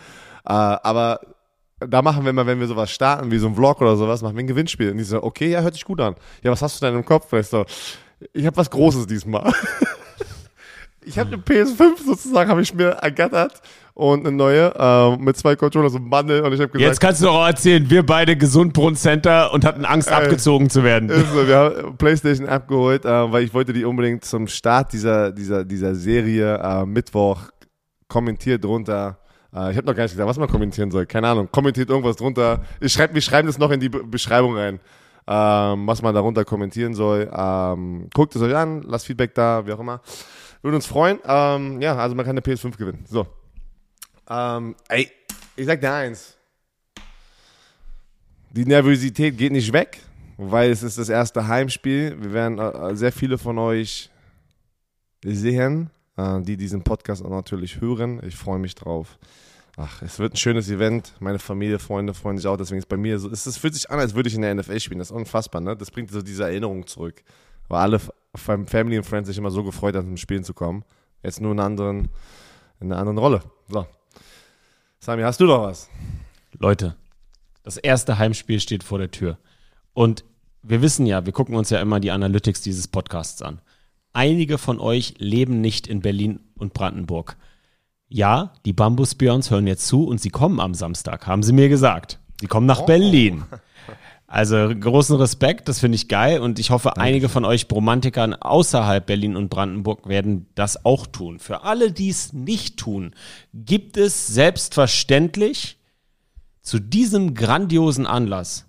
Äh, 0.45 0.53
aber 0.53 1.21
da 1.79 2.01
machen 2.01 2.23
wir 2.23 2.29
immer, 2.29 2.45
wenn 2.45 2.59
wir 2.59 2.67
sowas 2.67 2.91
starten, 2.91 3.31
wie 3.31 3.37
so 3.37 3.47
ein 3.47 3.55
Vlog 3.55 3.81
oder 3.81 3.95
sowas, 3.95 4.21
machen 4.21 4.35
wir 4.35 4.43
ein 4.43 4.47
Gewinnspiel. 4.47 4.91
Und 4.91 4.97
die 4.97 5.03
so, 5.03 5.23
okay, 5.23 5.49
ja, 5.49 5.61
hört 5.61 5.73
sich 5.73 5.85
gut 5.85 6.01
an. 6.01 6.15
Ja, 6.43 6.51
was 6.51 6.61
hast 6.61 6.81
du 6.81 6.85
denn 6.85 6.95
im 6.95 7.05
Kopf? 7.05 7.31
Ich 7.33 7.47
so, 7.47 7.65
ich 8.33 8.45
habe 8.45 8.57
was 8.57 8.69
Großes 8.69 9.07
diesmal. 9.07 9.53
ich 11.05 11.17
habe 11.17 11.33
eine 11.33 11.37
PS5 11.41 12.05
sozusagen, 12.05 12.49
habe 12.49 12.61
ich 12.61 12.73
mir 12.73 12.89
ergattert 12.89 13.61
und 13.95 14.27
eine 14.27 14.35
neue 14.35 14.73
äh, 14.77 15.17
mit 15.17 15.37
zwei 15.37 15.55
Controllers 15.55 15.95
und 15.95 16.09
Bundle 16.09 16.43
und 16.43 16.53
ich 16.53 16.59
habe 16.59 16.69
gesagt 16.69 16.79
jetzt 16.81 16.99
kannst 16.99 17.23
du 17.23 17.29
auch 17.29 17.47
erzählen 17.47 17.89
wir 17.89 18.05
beide 18.05 18.35
gesund 18.35 18.73
Brunnen 18.73 18.97
Center 18.97 19.53
und 19.53 19.63
hatten 19.63 19.85
Angst 19.85 20.11
äh, 20.11 20.13
abgezogen 20.13 20.69
zu 20.69 20.83
werden. 20.83 21.09
so, 21.09 21.47
wir 21.47 21.57
haben 21.57 21.97
PlayStation 21.97 22.47
abgeholt 22.47 23.05
äh, 23.05 23.31
weil 23.31 23.43
ich 23.43 23.53
wollte 23.53 23.71
die 23.71 23.85
unbedingt 23.85 24.25
zum 24.25 24.47
Start 24.47 24.91
dieser 24.91 25.31
dieser 25.31 25.63
dieser 25.63 25.95
Serie 25.95 26.57
äh, 26.57 26.85
Mittwoch 26.85 27.39
kommentiert 28.09 28.65
drunter. 28.65 29.17
Äh, 29.53 29.71
ich 29.71 29.77
habe 29.77 29.87
noch 29.87 29.95
gar 29.95 30.03
nicht 30.03 30.11
gesagt 30.11 30.29
was 30.29 30.37
man 30.37 30.49
kommentieren 30.49 30.91
soll. 30.91 31.05
Keine 31.05 31.29
Ahnung. 31.29 31.49
Kommentiert 31.49 31.89
irgendwas 31.89 32.17
drunter. 32.17 32.63
Ich 32.81 32.91
schreib, 32.91 33.13
wir 33.13 33.21
schreiben 33.21 33.47
das 33.47 33.57
noch 33.57 33.71
in 33.71 33.79
die 33.79 33.89
Be 33.89 34.03
Beschreibung 34.03 34.57
rein 34.57 34.79
ähm, 35.27 35.87
was 35.87 36.01
man 36.01 36.13
darunter 36.13 36.45
kommentieren 36.45 36.93
soll. 36.93 37.31
Ähm, 37.35 38.09
guckt 38.13 38.35
es 38.35 38.41
euch 38.41 38.55
an 38.55 38.83
lasst 38.83 39.05
Feedback 39.05 39.33
da 39.33 39.65
wie 39.65 39.71
auch 39.71 39.79
immer. 39.79 40.01
Würde 40.61 40.75
uns 40.75 40.85
freuen. 40.85 41.19
Ähm, 41.25 41.81
ja 41.81 41.95
also 41.95 42.13
man 42.13 42.25
kann 42.25 42.37
eine 42.37 42.41
PS5 42.41 42.77
gewinnen. 42.77 43.05
So 43.07 43.25
ähm, 44.29 44.75
ey, 44.89 45.11
ich 45.55 45.65
sag 45.65 45.81
dir 45.81 45.93
eins. 45.93 46.35
Die 48.51 48.65
Nervosität 48.65 49.37
geht 49.37 49.51
nicht 49.51 49.73
weg, 49.73 49.99
weil 50.37 50.71
es 50.71 50.81
ist 50.81 50.97
das 50.97 51.09
erste 51.09 51.47
Heimspiel. 51.47 52.15
Wir 52.21 52.33
werden 52.33 52.59
äh, 52.59 52.95
sehr 52.95 53.11
viele 53.11 53.37
von 53.37 53.57
euch 53.57 54.09
sehen, 55.23 55.89
äh, 56.17 56.41
die 56.41 56.55
diesen 56.55 56.83
Podcast 56.83 57.23
auch 57.23 57.29
natürlich 57.29 57.81
hören. 57.81 58.21
Ich 58.25 58.35
freue 58.35 58.59
mich 58.59 58.75
drauf. 58.75 59.17
Ach, 59.77 60.01
es 60.01 60.19
wird 60.19 60.33
ein 60.33 60.37
schönes 60.37 60.69
Event. 60.69 61.13
Meine 61.19 61.37
Familie, 61.37 61.79
Freunde 61.79 62.13
freuen 62.13 62.37
sich 62.37 62.47
auch. 62.47 62.55
Deswegen 62.55 62.79
ist 62.79 62.87
bei 62.87 62.95
mir 62.95 63.19
so, 63.19 63.29
es, 63.29 63.45
es 63.45 63.57
fühlt 63.57 63.73
sich 63.73 63.89
an, 63.91 63.99
als 63.99 64.15
würde 64.15 64.29
ich 64.29 64.35
in 64.35 64.41
der 64.41 64.55
NFL 64.55 64.79
spielen. 64.79 64.99
Das 64.99 65.09
ist 65.09 65.15
unfassbar, 65.15 65.59
ne? 65.59 65.75
Das 65.75 65.91
bringt 65.91 66.11
so 66.11 66.21
diese 66.21 66.43
Erinnerung 66.43 66.87
zurück. 66.87 67.23
Weil 67.67 67.79
alle 67.79 67.99
Family 68.35 68.97
und 68.97 69.03
Friends 69.03 69.27
sich 69.27 69.37
immer 69.37 69.51
so 69.51 69.63
gefreut 69.63 69.95
haben, 69.95 70.05
zum 70.05 70.17
Spielen 70.17 70.45
zu 70.45 70.53
kommen. 70.53 70.85
Jetzt 71.23 71.41
nur 71.41 71.51
in 71.51 71.59
anderen, 71.59 72.07
in 72.79 72.91
einer 72.91 72.99
anderen 72.99 73.17
Rolle. 73.17 73.41
So. 73.67 73.85
Sami, 75.05 75.21
hast 75.21 75.39
du 75.39 75.45
noch 75.45 75.61
was? 75.61 75.87
Leute, 76.57 76.95
das 77.61 77.77
erste 77.77 78.17
Heimspiel 78.17 78.59
steht 78.59 78.83
vor 78.83 78.97
der 78.97 79.11
Tür. 79.11 79.37
Und 79.93 80.25
wir 80.63 80.81
wissen 80.81 81.05
ja, 81.05 81.27
wir 81.27 81.31
gucken 81.31 81.55
uns 81.55 81.69
ja 81.69 81.79
immer 81.79 81.99
die 81.99 82.09
Analytics 82.09 82.61
dieses 82.61 82.87
Podcasts 82.87 83.43
an. 83.43 83.61
Einige 84.13 84.57
von 84.57 84.79
euch 84.79 85.13
leben 85.19 85.61
nicht 85.61 85.85
in 85.85 86.01
Berlin 86.01 86.39
und 86.55 86.73
Brandenburg. 86.73 87.37
Ja, 88.07 88.53
die 88.65 88.73
Bambusbjörns 88.73 89.51
hören 89.51 89.67
jetzt 89.67 89.85
zu 89.85 90.07
und 90.07 90.19
sie 90.21 90.31
kommen 90.31 90.59
am 90.59 90.73
Samstag, 90.73 91.27
haben 91.27 91.43
sie 91.43 91.53
mir 91.53 91.69
gesagt. 91.69 92.17
Sie 92.41 92.47
kommen 92.47 92.65
nach 92.65 92.81
Oh. 92.81 92.85
Berlin. 92.87 93.43
Also 94.27 94.69
großen 94.69 95.15
Respekt, 95.17 95.69
das 95.69 95.79
finde 95.79 95.95
ich 95.95 96.07
geil 96.07 96.39
und 96.39 96.57
ich 96.57 96.71
hoffe, 96.71 96.97
einige 96.97 97.29
von 97.29 97.45
euch 97.45 97.67
Bromantikern 97.67 98.33
außerhalb 98.33 99.05
Berlin 99.05 99.35
und 99.35 99.49
Brandenburg 99.49 100.09
werden 100.09 100.47
das 100.55 100.83
auch 100.83 101.05
tun. 101.05 101.37
Für 101.37 101.63
alle, 101.63 101.91
die 101.91 102.09
es 102.09 102.33
nicht 102.33 102.77
tun, 102.77 103.13
gibt 103.53 103.97
es 103.97 104.27
selbstverständlich 104.27 105.77
zu 106.61 106.79
diesem 106.79 107.35
grandiosen 107.35 108.07
Anlass 108.07 108.65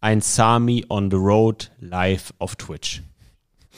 ein 0.00 0.20
Sami 0.20 0.84
on 0.90 1.10
the 1.10 1.16
Road 1.16 1.70
live 1.80 2.34
auf 2.38 2.56
Twitch. 2.56 3.02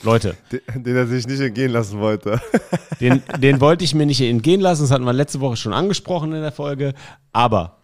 Leute, 0.03 0.35
Den, 0.51 0.83
den 0.83 0.95
er 0.97 1.07
sich 1.07 1.25
nicht 1.27 1.39
entgehen 1.39 1.71
lassen 1.71 1.99
wollte. 1.99 2.41
den, 2.99 3.23
den 3.37 3.61
wollte 3.61 3.85
ich 3.85 3.95
mir 3.95 4.05
nicht 4.05 4.21
entgehen 4.21 4.59
lassen, 4.59 4.83
das 4.83 4.91
hatten 4.91 5.05
wir 5.05 5.13
letzte 5.13 5.39
Woche 5.39 5.55
schon 5.55 5.73
angesprochen 5.73 6.33
in 6.33 6.41
der 6.41 6.51
Folge, 6.51 6.93
aber 7.31 7.78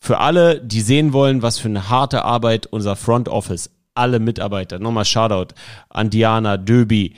für 0.00 0.18
alle, 0.18 0.60
die 0.60 0.80
sehen 0.80 1.12
wollen, 1.12 1.42
was 1.42 1.58
für 1.58 1.68
eine 1.68 1.90
harte 1.90 2.24
Arbeit 2.24 2.66
unser 2.66 2.96
Front 2.96 3.28
Office, 3.28 3.70
alle 3.94 4.18
Mitarbeiter, 4.18 4.78
nochmal 4.78 5.04
Shoutout 5.04 5.54
an 5.90 6.08
Diana, 6.08 6.56
Döbi, 6.56 7.14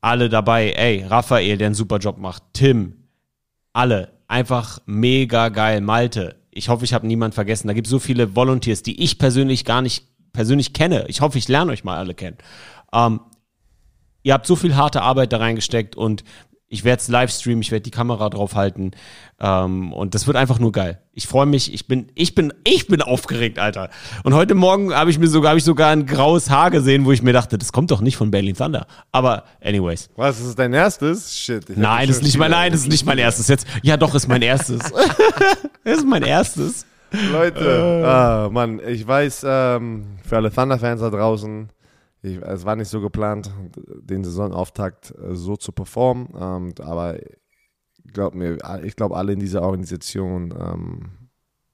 alle 0.00 0.28
dabei, 0.28 0.72
ey, 0.72 1.04
Raphael, 1.08 1.56
der 1.56 1.66
einen 1.66 1.74
super 1.74 1.98
Job 1.98 2.18
macht, 2.18 2.42
Tim, 2.52 2.94
alle, 3.72 4.12
einfach 4.26 4.80
mega 4.84 5.48
geil, 5.48 5.80
Malte, 5.80 6.36
ich 6.50 6.68
hoffe, 6.68 6.84
ich 6.84 6.92
habe 6.92 7.06
niemand 7.06 7.34
vergessen, 7.34 7.68
da 7.68 7.72
gibt 7.72 7.86
es 7.86 7.90
so 7.90 8.00
viele 8.00 8.34
Volunteers, 8.34 8.82
die 8.82 9.02
ich 9.02 9.18
persönlich 9.18 9.64
gar 9.64 9.80
nicht 9.80 10.04
persönlich 10.32 10.72
kenne, 10.72 11.06
ich 11.06 11.20
hoffe, 11.20 11.38
ich 11.38 11.48
lerne 11.48 11.70
euch 11.70 11.84
mal 11.84 11.96
alle 11.96 12.14
kennen. 12.14 12.38
Ähm, 12.92 13.20
ihr 14.24 14.34
habt 14.34 14.46
so 14.46 14.56
viel 14.56 14.74
harte 14.74 15.02
Arbeit 15.02 15.32
da 15.32 15.38
reingesteckt 15.38 15.94
und 15.94 16.24
ich 16.74 16.84
werde 16.84 17.00
es 17.00 17.08
live 17.08 17.30
streamen, 17.30 17.62
ich 17.62 17.70
werde 17.70 17.82
die 17.82 17.90
Kamera 17.90 18.28
drauf 18.28 18.56
halten 18.56 18.90
ähm, 19.40 19.92
und 19.92 20.14
das 20.14 20.26
wird 20.26 20.36
einfach 20.36 20.58
nur 20.58 20.72
geil. 20.72 21.00
Ich 21.12 21.28
freue 21.28 21.46
mich, 21.46 21.72
ich 21.72 21.86
bin, 21.86 22.08
ich 22.16 22.34
bin, 22.34 22.52
ich 22.64 22.88
bin 22.88 23.00
aufgeregt, 23.00 23.60
Alter. 23.60 23.90
Und 24.24 24.34
heute 24.34 24.54
Morgen 24.54 24.92
habe 24.92 25.10
ich 25.10 25.18
mir 25.18 25.28
sogar, 25.28 25.50
habe 25.50 25.58
ich 25.58 25.64
sogar 25.64 25.90
ein 25.90 26.04
graues 26.04 26.50
Haar 26.50 26.72
gesehen, 26.72 27.04
wo 27.04 27.12
ich 27.12 27.22
mir 27.22 27.32
dachte, 27.32 27.56
das 27.58 27.72
kommt 27.72 27.92
doch 27.92 28.00
nicht 28.00 28.16
von 28.16 28.32
Berlin 28.32 28.56
Thunder. 28.56 28.88
Aber 29.12 29.44
anyways, 29.62 30.10
Was, 30.16 30.40
ist 30.40 30.58
dein 30.58 30.72
erstes? 30.72 31.38
Shit. 31.38 31.76
nein, 31.76 32.08
das 32.08 32.16
ist 32.16 32.24
nicht 32.24 32.38
mein, 32.38 32.50
nein, 32.50 32.72
das 32.72 32.82
ist 32.82 32.88
nicht 32.90 33.06
mein 33.06 33.18
erstes. 33.18 33.46
Jetzt, 33.46 33.66
ja, 33.82 33.96
doch 33.96 34.14
ist 34.14 34.26
mein 34.26 34.42
erstes. 34.42 34.80
das 35.84 35.98
ist 35.98 36.06
mein 36.06 36.24
erstes. 36.24 36.86
Leute, 37.30 38.02
ah, 38.04 38.48
Mann, 38.50 38.80
ich 38.84 39.06
weiß, 39.06 39.46
ähm, 39.46 40.04
für 40.26 40.36
alle 40.36 40.52
Thunder-Fans 40.52 41.00
da 41.00 41.10
draußen, 41.10 41.68
ich, 42.24 42.40
es 42.40 42.64
war 42.64 42.74
nicht 42.74 42.88
so 42.88 43.00
geplant, 43.00 43.50
den 43.76 44.24
Saisonauftakt 44.24 45.14
äh, 45.18 45.34
so 45.34 45.56
zu 45.56 45.72
performen, 45.72 46.28
ähm, 46.40 46.74
aber 46.80 47.18
glaub 48.12 48.34
mir, 48.34 48.58
ich 48.82 48.96
glaube, 48.96 49.16
alle 49.16 49.32
in 49.34 49.40
dieser 49.40 49.62
Organisation 49.62 50.54
ähm, 50.58 51.10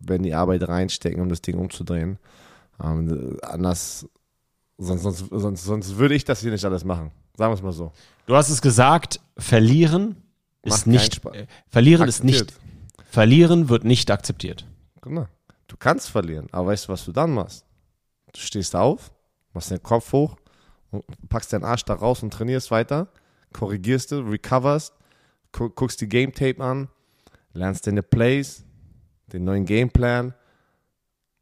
werden 0.01 0.23
die 0.25 0.35
Arbeit 0.35 0.67
reinstecken, 0.67 1.21
um 1.21 1.29
das 1.29 1.41
Ding 1.43 1.59
umzudrehen. 1.59 2.19
Ähm, 2.83 3.37
anders, 3.43 4.09
sonst, 4.79 5.03
sonst, 5.03 5.25
sonst, 5.31 5.65
sonst 5.65 5.97
würde 5.99 6.15
ich 6.15 6.25
das 6.25 6.41
hier 6.41 6.51
nicht 6.51 6.65
alles 6.65 6.85
machen. 6.85 7.13
Sagen 7.37 7.53
wir 7.53 7.55
es 7.55 7.63
mal 7.63 7.73
so. 7.73 7.93
Du 8.27 8.35
hast 8.35 8.49
es 8.49 8.61
gesagt, 8.61 9.21
verlieren 9.37 10.17
Macht 10.65 10.75
ist 10.75 10.85
keinen 10.85 10.93
nicht, 10.93 11.15
Spaß. 11.17 11.35
äh, 11.37 11.47
verlieren 11.69 12.09
ist 12.09 12.25
nicht, 12.25 12.43
Akzeptiert. 12.43 13.07
verlieren 13.11 13.69
wird 13.69 13.85
nicht 13.85 14.11
akzeptiert. 14.11 14.67
Genau. 15.01 15.27
Du 15.69 15.77
kannst 15.77 16.11
verlieren, 16.11 16.49
aber 16.51 16.69
weißt 16.69 16.89
du, 16.89 16.93
was 16.93 17.05
du 17.05 17.13
dann 17.13 17.31
machst? 17.33 17.65
Du 18.33 18.41
stehst 18.41 18.75
auf, 18.75 19.13
machst 19.53 19.71
den 19.71 19.83
Kopf 19.83 20.13
hoch, 20.13 20.37
packst 21.29 21.53
deinen 21.53 21.65
Arsch 21.65 21.85
da 21.85 21.95
raus 21.95 22.23
und 22.23 22.33
trainierst 22.33 22.71
weiter, 22.71 23.09
korrigierst 23.53 24.13
du, 24.13 24.21
recoverst, 24.21 24.95
gu 25.53 25.69
guckst 25.71 26.01
die 26.01 26.09
Game 26.09 26.33
Tape 26.33 26.63
an, 26.63 26.89
lernst 27.53 27.87
deine 27.87 28.03
Plays, 28.03 28.65
den 29.33 29.45
neuen 29.45 29.65
Gameplan 29.65 30.35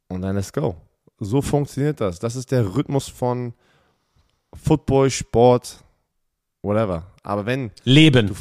und 0.07 0.21
dann 0.21 0.35
let's 0.35 0.53
go. 0.53 0.75
So 1.19 1.41
funktioniert 1.41 1.99
das. 1.99 2.19
Das 2.19 2.35
ist 2.35 2.51
der 2.51 2.75
Rhythmus 2.75 3.09
von 3.09 3.53
Football, 4.53 5.09
Sport, 5.09 5.83
whatever. 6.61 7.07
Aber 7.23 7.45
wenn 7.45 7.71
Leben. 7.83 8.35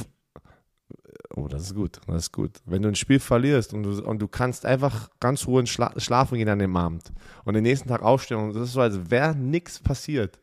Oh, 1.34 1.46
das 1.46 1.62
ist 1.62 1.74
gut, 1.74 2.00
das 2.06 2.24
ist 2.24 2.32
gut. 2.32 2.52
Wenn 2.64 2.82
du 2.82 2.88
ein 2.88 2.94
Spiel 2.94 3.20
verlierst 3.20 3.74
und 3.74 3.82
du, 3.82 4.02
und 4.02 4.18
du 4.20 4.28
kannst 4.28 4.64
einfach 4.64 5.10
ganz 5.20 5.46
ruhig 5.46 5.70
schla 5.70 5.92
schlafen 5.98 6.38
gehen 6.38 6.48
an 6.48 6.58
dem 6.58 6.74
Abend 6.76 7.12
und 7.44 7.54
den 7.54 7.64
nächsten 7.64 7.88
Tag 7.88 8.02
aufstehen 8.02 8.38
und 8.38 8.54
das 8.54 8.68
ist 8.68 8.72
so, 8.72 8.80
als 8.80 9.10
wäre 9.10 9.34
nichts 9.34 9.78
passiert, 9.78 10.38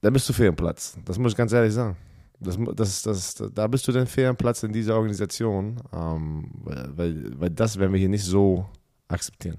dann 0.00 0.12
bist 0.12 0.28
du 0.28 0.32
fehl 0.32 0.48
am 0.48 0.56
Platz. 0.56 0.96
Das 1.04 1.18
muss 1.18 1.32
ich 1.32 1.36
ganz 1.36 1.52
ehrlich 1.52 1.74
sagen. 1.74 1.96
Das, 2.40 2.58
das, 2.74 3.02
das, 3.02 3.34
da 3.54 3.66
bist 3.68 3.86
du 3.86 3.92
dann 3.92 4.06
fehl 4.06 4.26
am 4.26 4.36
Platz 4.36 4.62
in 4.64 4.72
dieser 4.72 4.96
Organisation, 4.96 5.76
ähm, 5.92 6.50
weil, 6.64 7.38
weil, 7.38 7.50
das 7.50 7.78
werden 7.78 7.92
wir 7.92 8.00
hier 8.00 8.08
nicht 8.08 8.24
so 8.24 8.68
akzeptieren. 9.06 9.58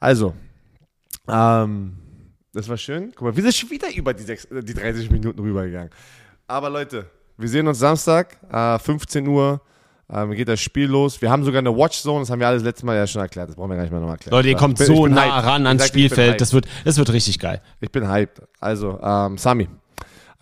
Also, 0.00 0.32
ähm, 1.28 1.96
das 2.52 2.68
war 2.68 2.78
schön. 2.78 3.12
Guck 3.14 3.22
mal, 3.22 3.36
wir 3.36 3.42
sind 3.42 3.54
schon 3.54 3.70
wieder 3.70 3.94
über 3.94 4.14
die, 4.14 4.22
sechs, 4.22 4.46
äh, 4.46 4.62
die 4.62 4.72
30 4.72 5.10
Minuten 5.10 5.38
rübergegangen. 5.40 5.90
Aber 6.46 6.70
Leute, 6.70 7.10
wir 7.36 7.48
sehen 7.48 7.66
uns 7.68 7.78
Samstag, 7.78 8.36
äh, 8.52 8.78
15 8.78 9.26
Uhr. 9.26 9.60
Ähm, 10.10 10.32
geht 10.32 10.48
das 10.48 10.60
Spiel 10.60 10.86
los. 10.86 11.22
Wir 11.22 11.30
haben 11.30 11.44
sogar 11.44 11.60
eine 11.60 11.74
Watchzone, 11.74 12.20
das 12.20 12.30
haben 12.30 12.38
wir 12.38 12.46
alles 12.46 12.62
letztes 12.62 12.84
Mal 12.84 12.94
ja 12.94 13.06
schon 13.06 13.22
erklärt. 13.22 13.48
Das 13.48 13.56
brauchen 13.56 13.70
wir 13.70 13.76
gar 13.76 13.82
nicht 13.84 13.90
mehr 13.90 14.00
nochmal 14.00 14.16
erklären. 14.16 14.36
Leute, 14.36 14.48
ihr 14.50 14.56
kommt 14.56 14.76
bin- 14.76 14.86
so 14.86 15.06
nah 15.06 15.22
hyped. 15.36 15.46
ran 15.46 15.66
ans 15.66 15.82
sag 15.82 15.88
Spielfeld. 15.88 16.40
Das 16.42 16.52
wird, 16.52 16.66
das 16.84 16.98
wird 16.98 17.10
richtig 17.10 17.38
geil. 17.38 17.62
Ich 17.80 17.90
bin 17.90 18.06
hyped. 18.06 18.42
Also, 18.60 19.00
ähm, 19.02 19.38
Sami, 19.38 19.66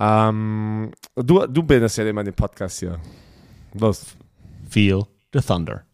ähm, 0.01 0.91
du, 1.15 1.47
du 1.47 1.63
bildest 1.63 1.97
ja 1.97 2.05
immer 2.07 2.25
den 2.25 2.35
Podcast 2.35 2.81
hier. 2.81 2.99
Los. 3.75 4.05
Feel 4.69 5.05
the 5.33 5.41
thunder. 5.41 5.85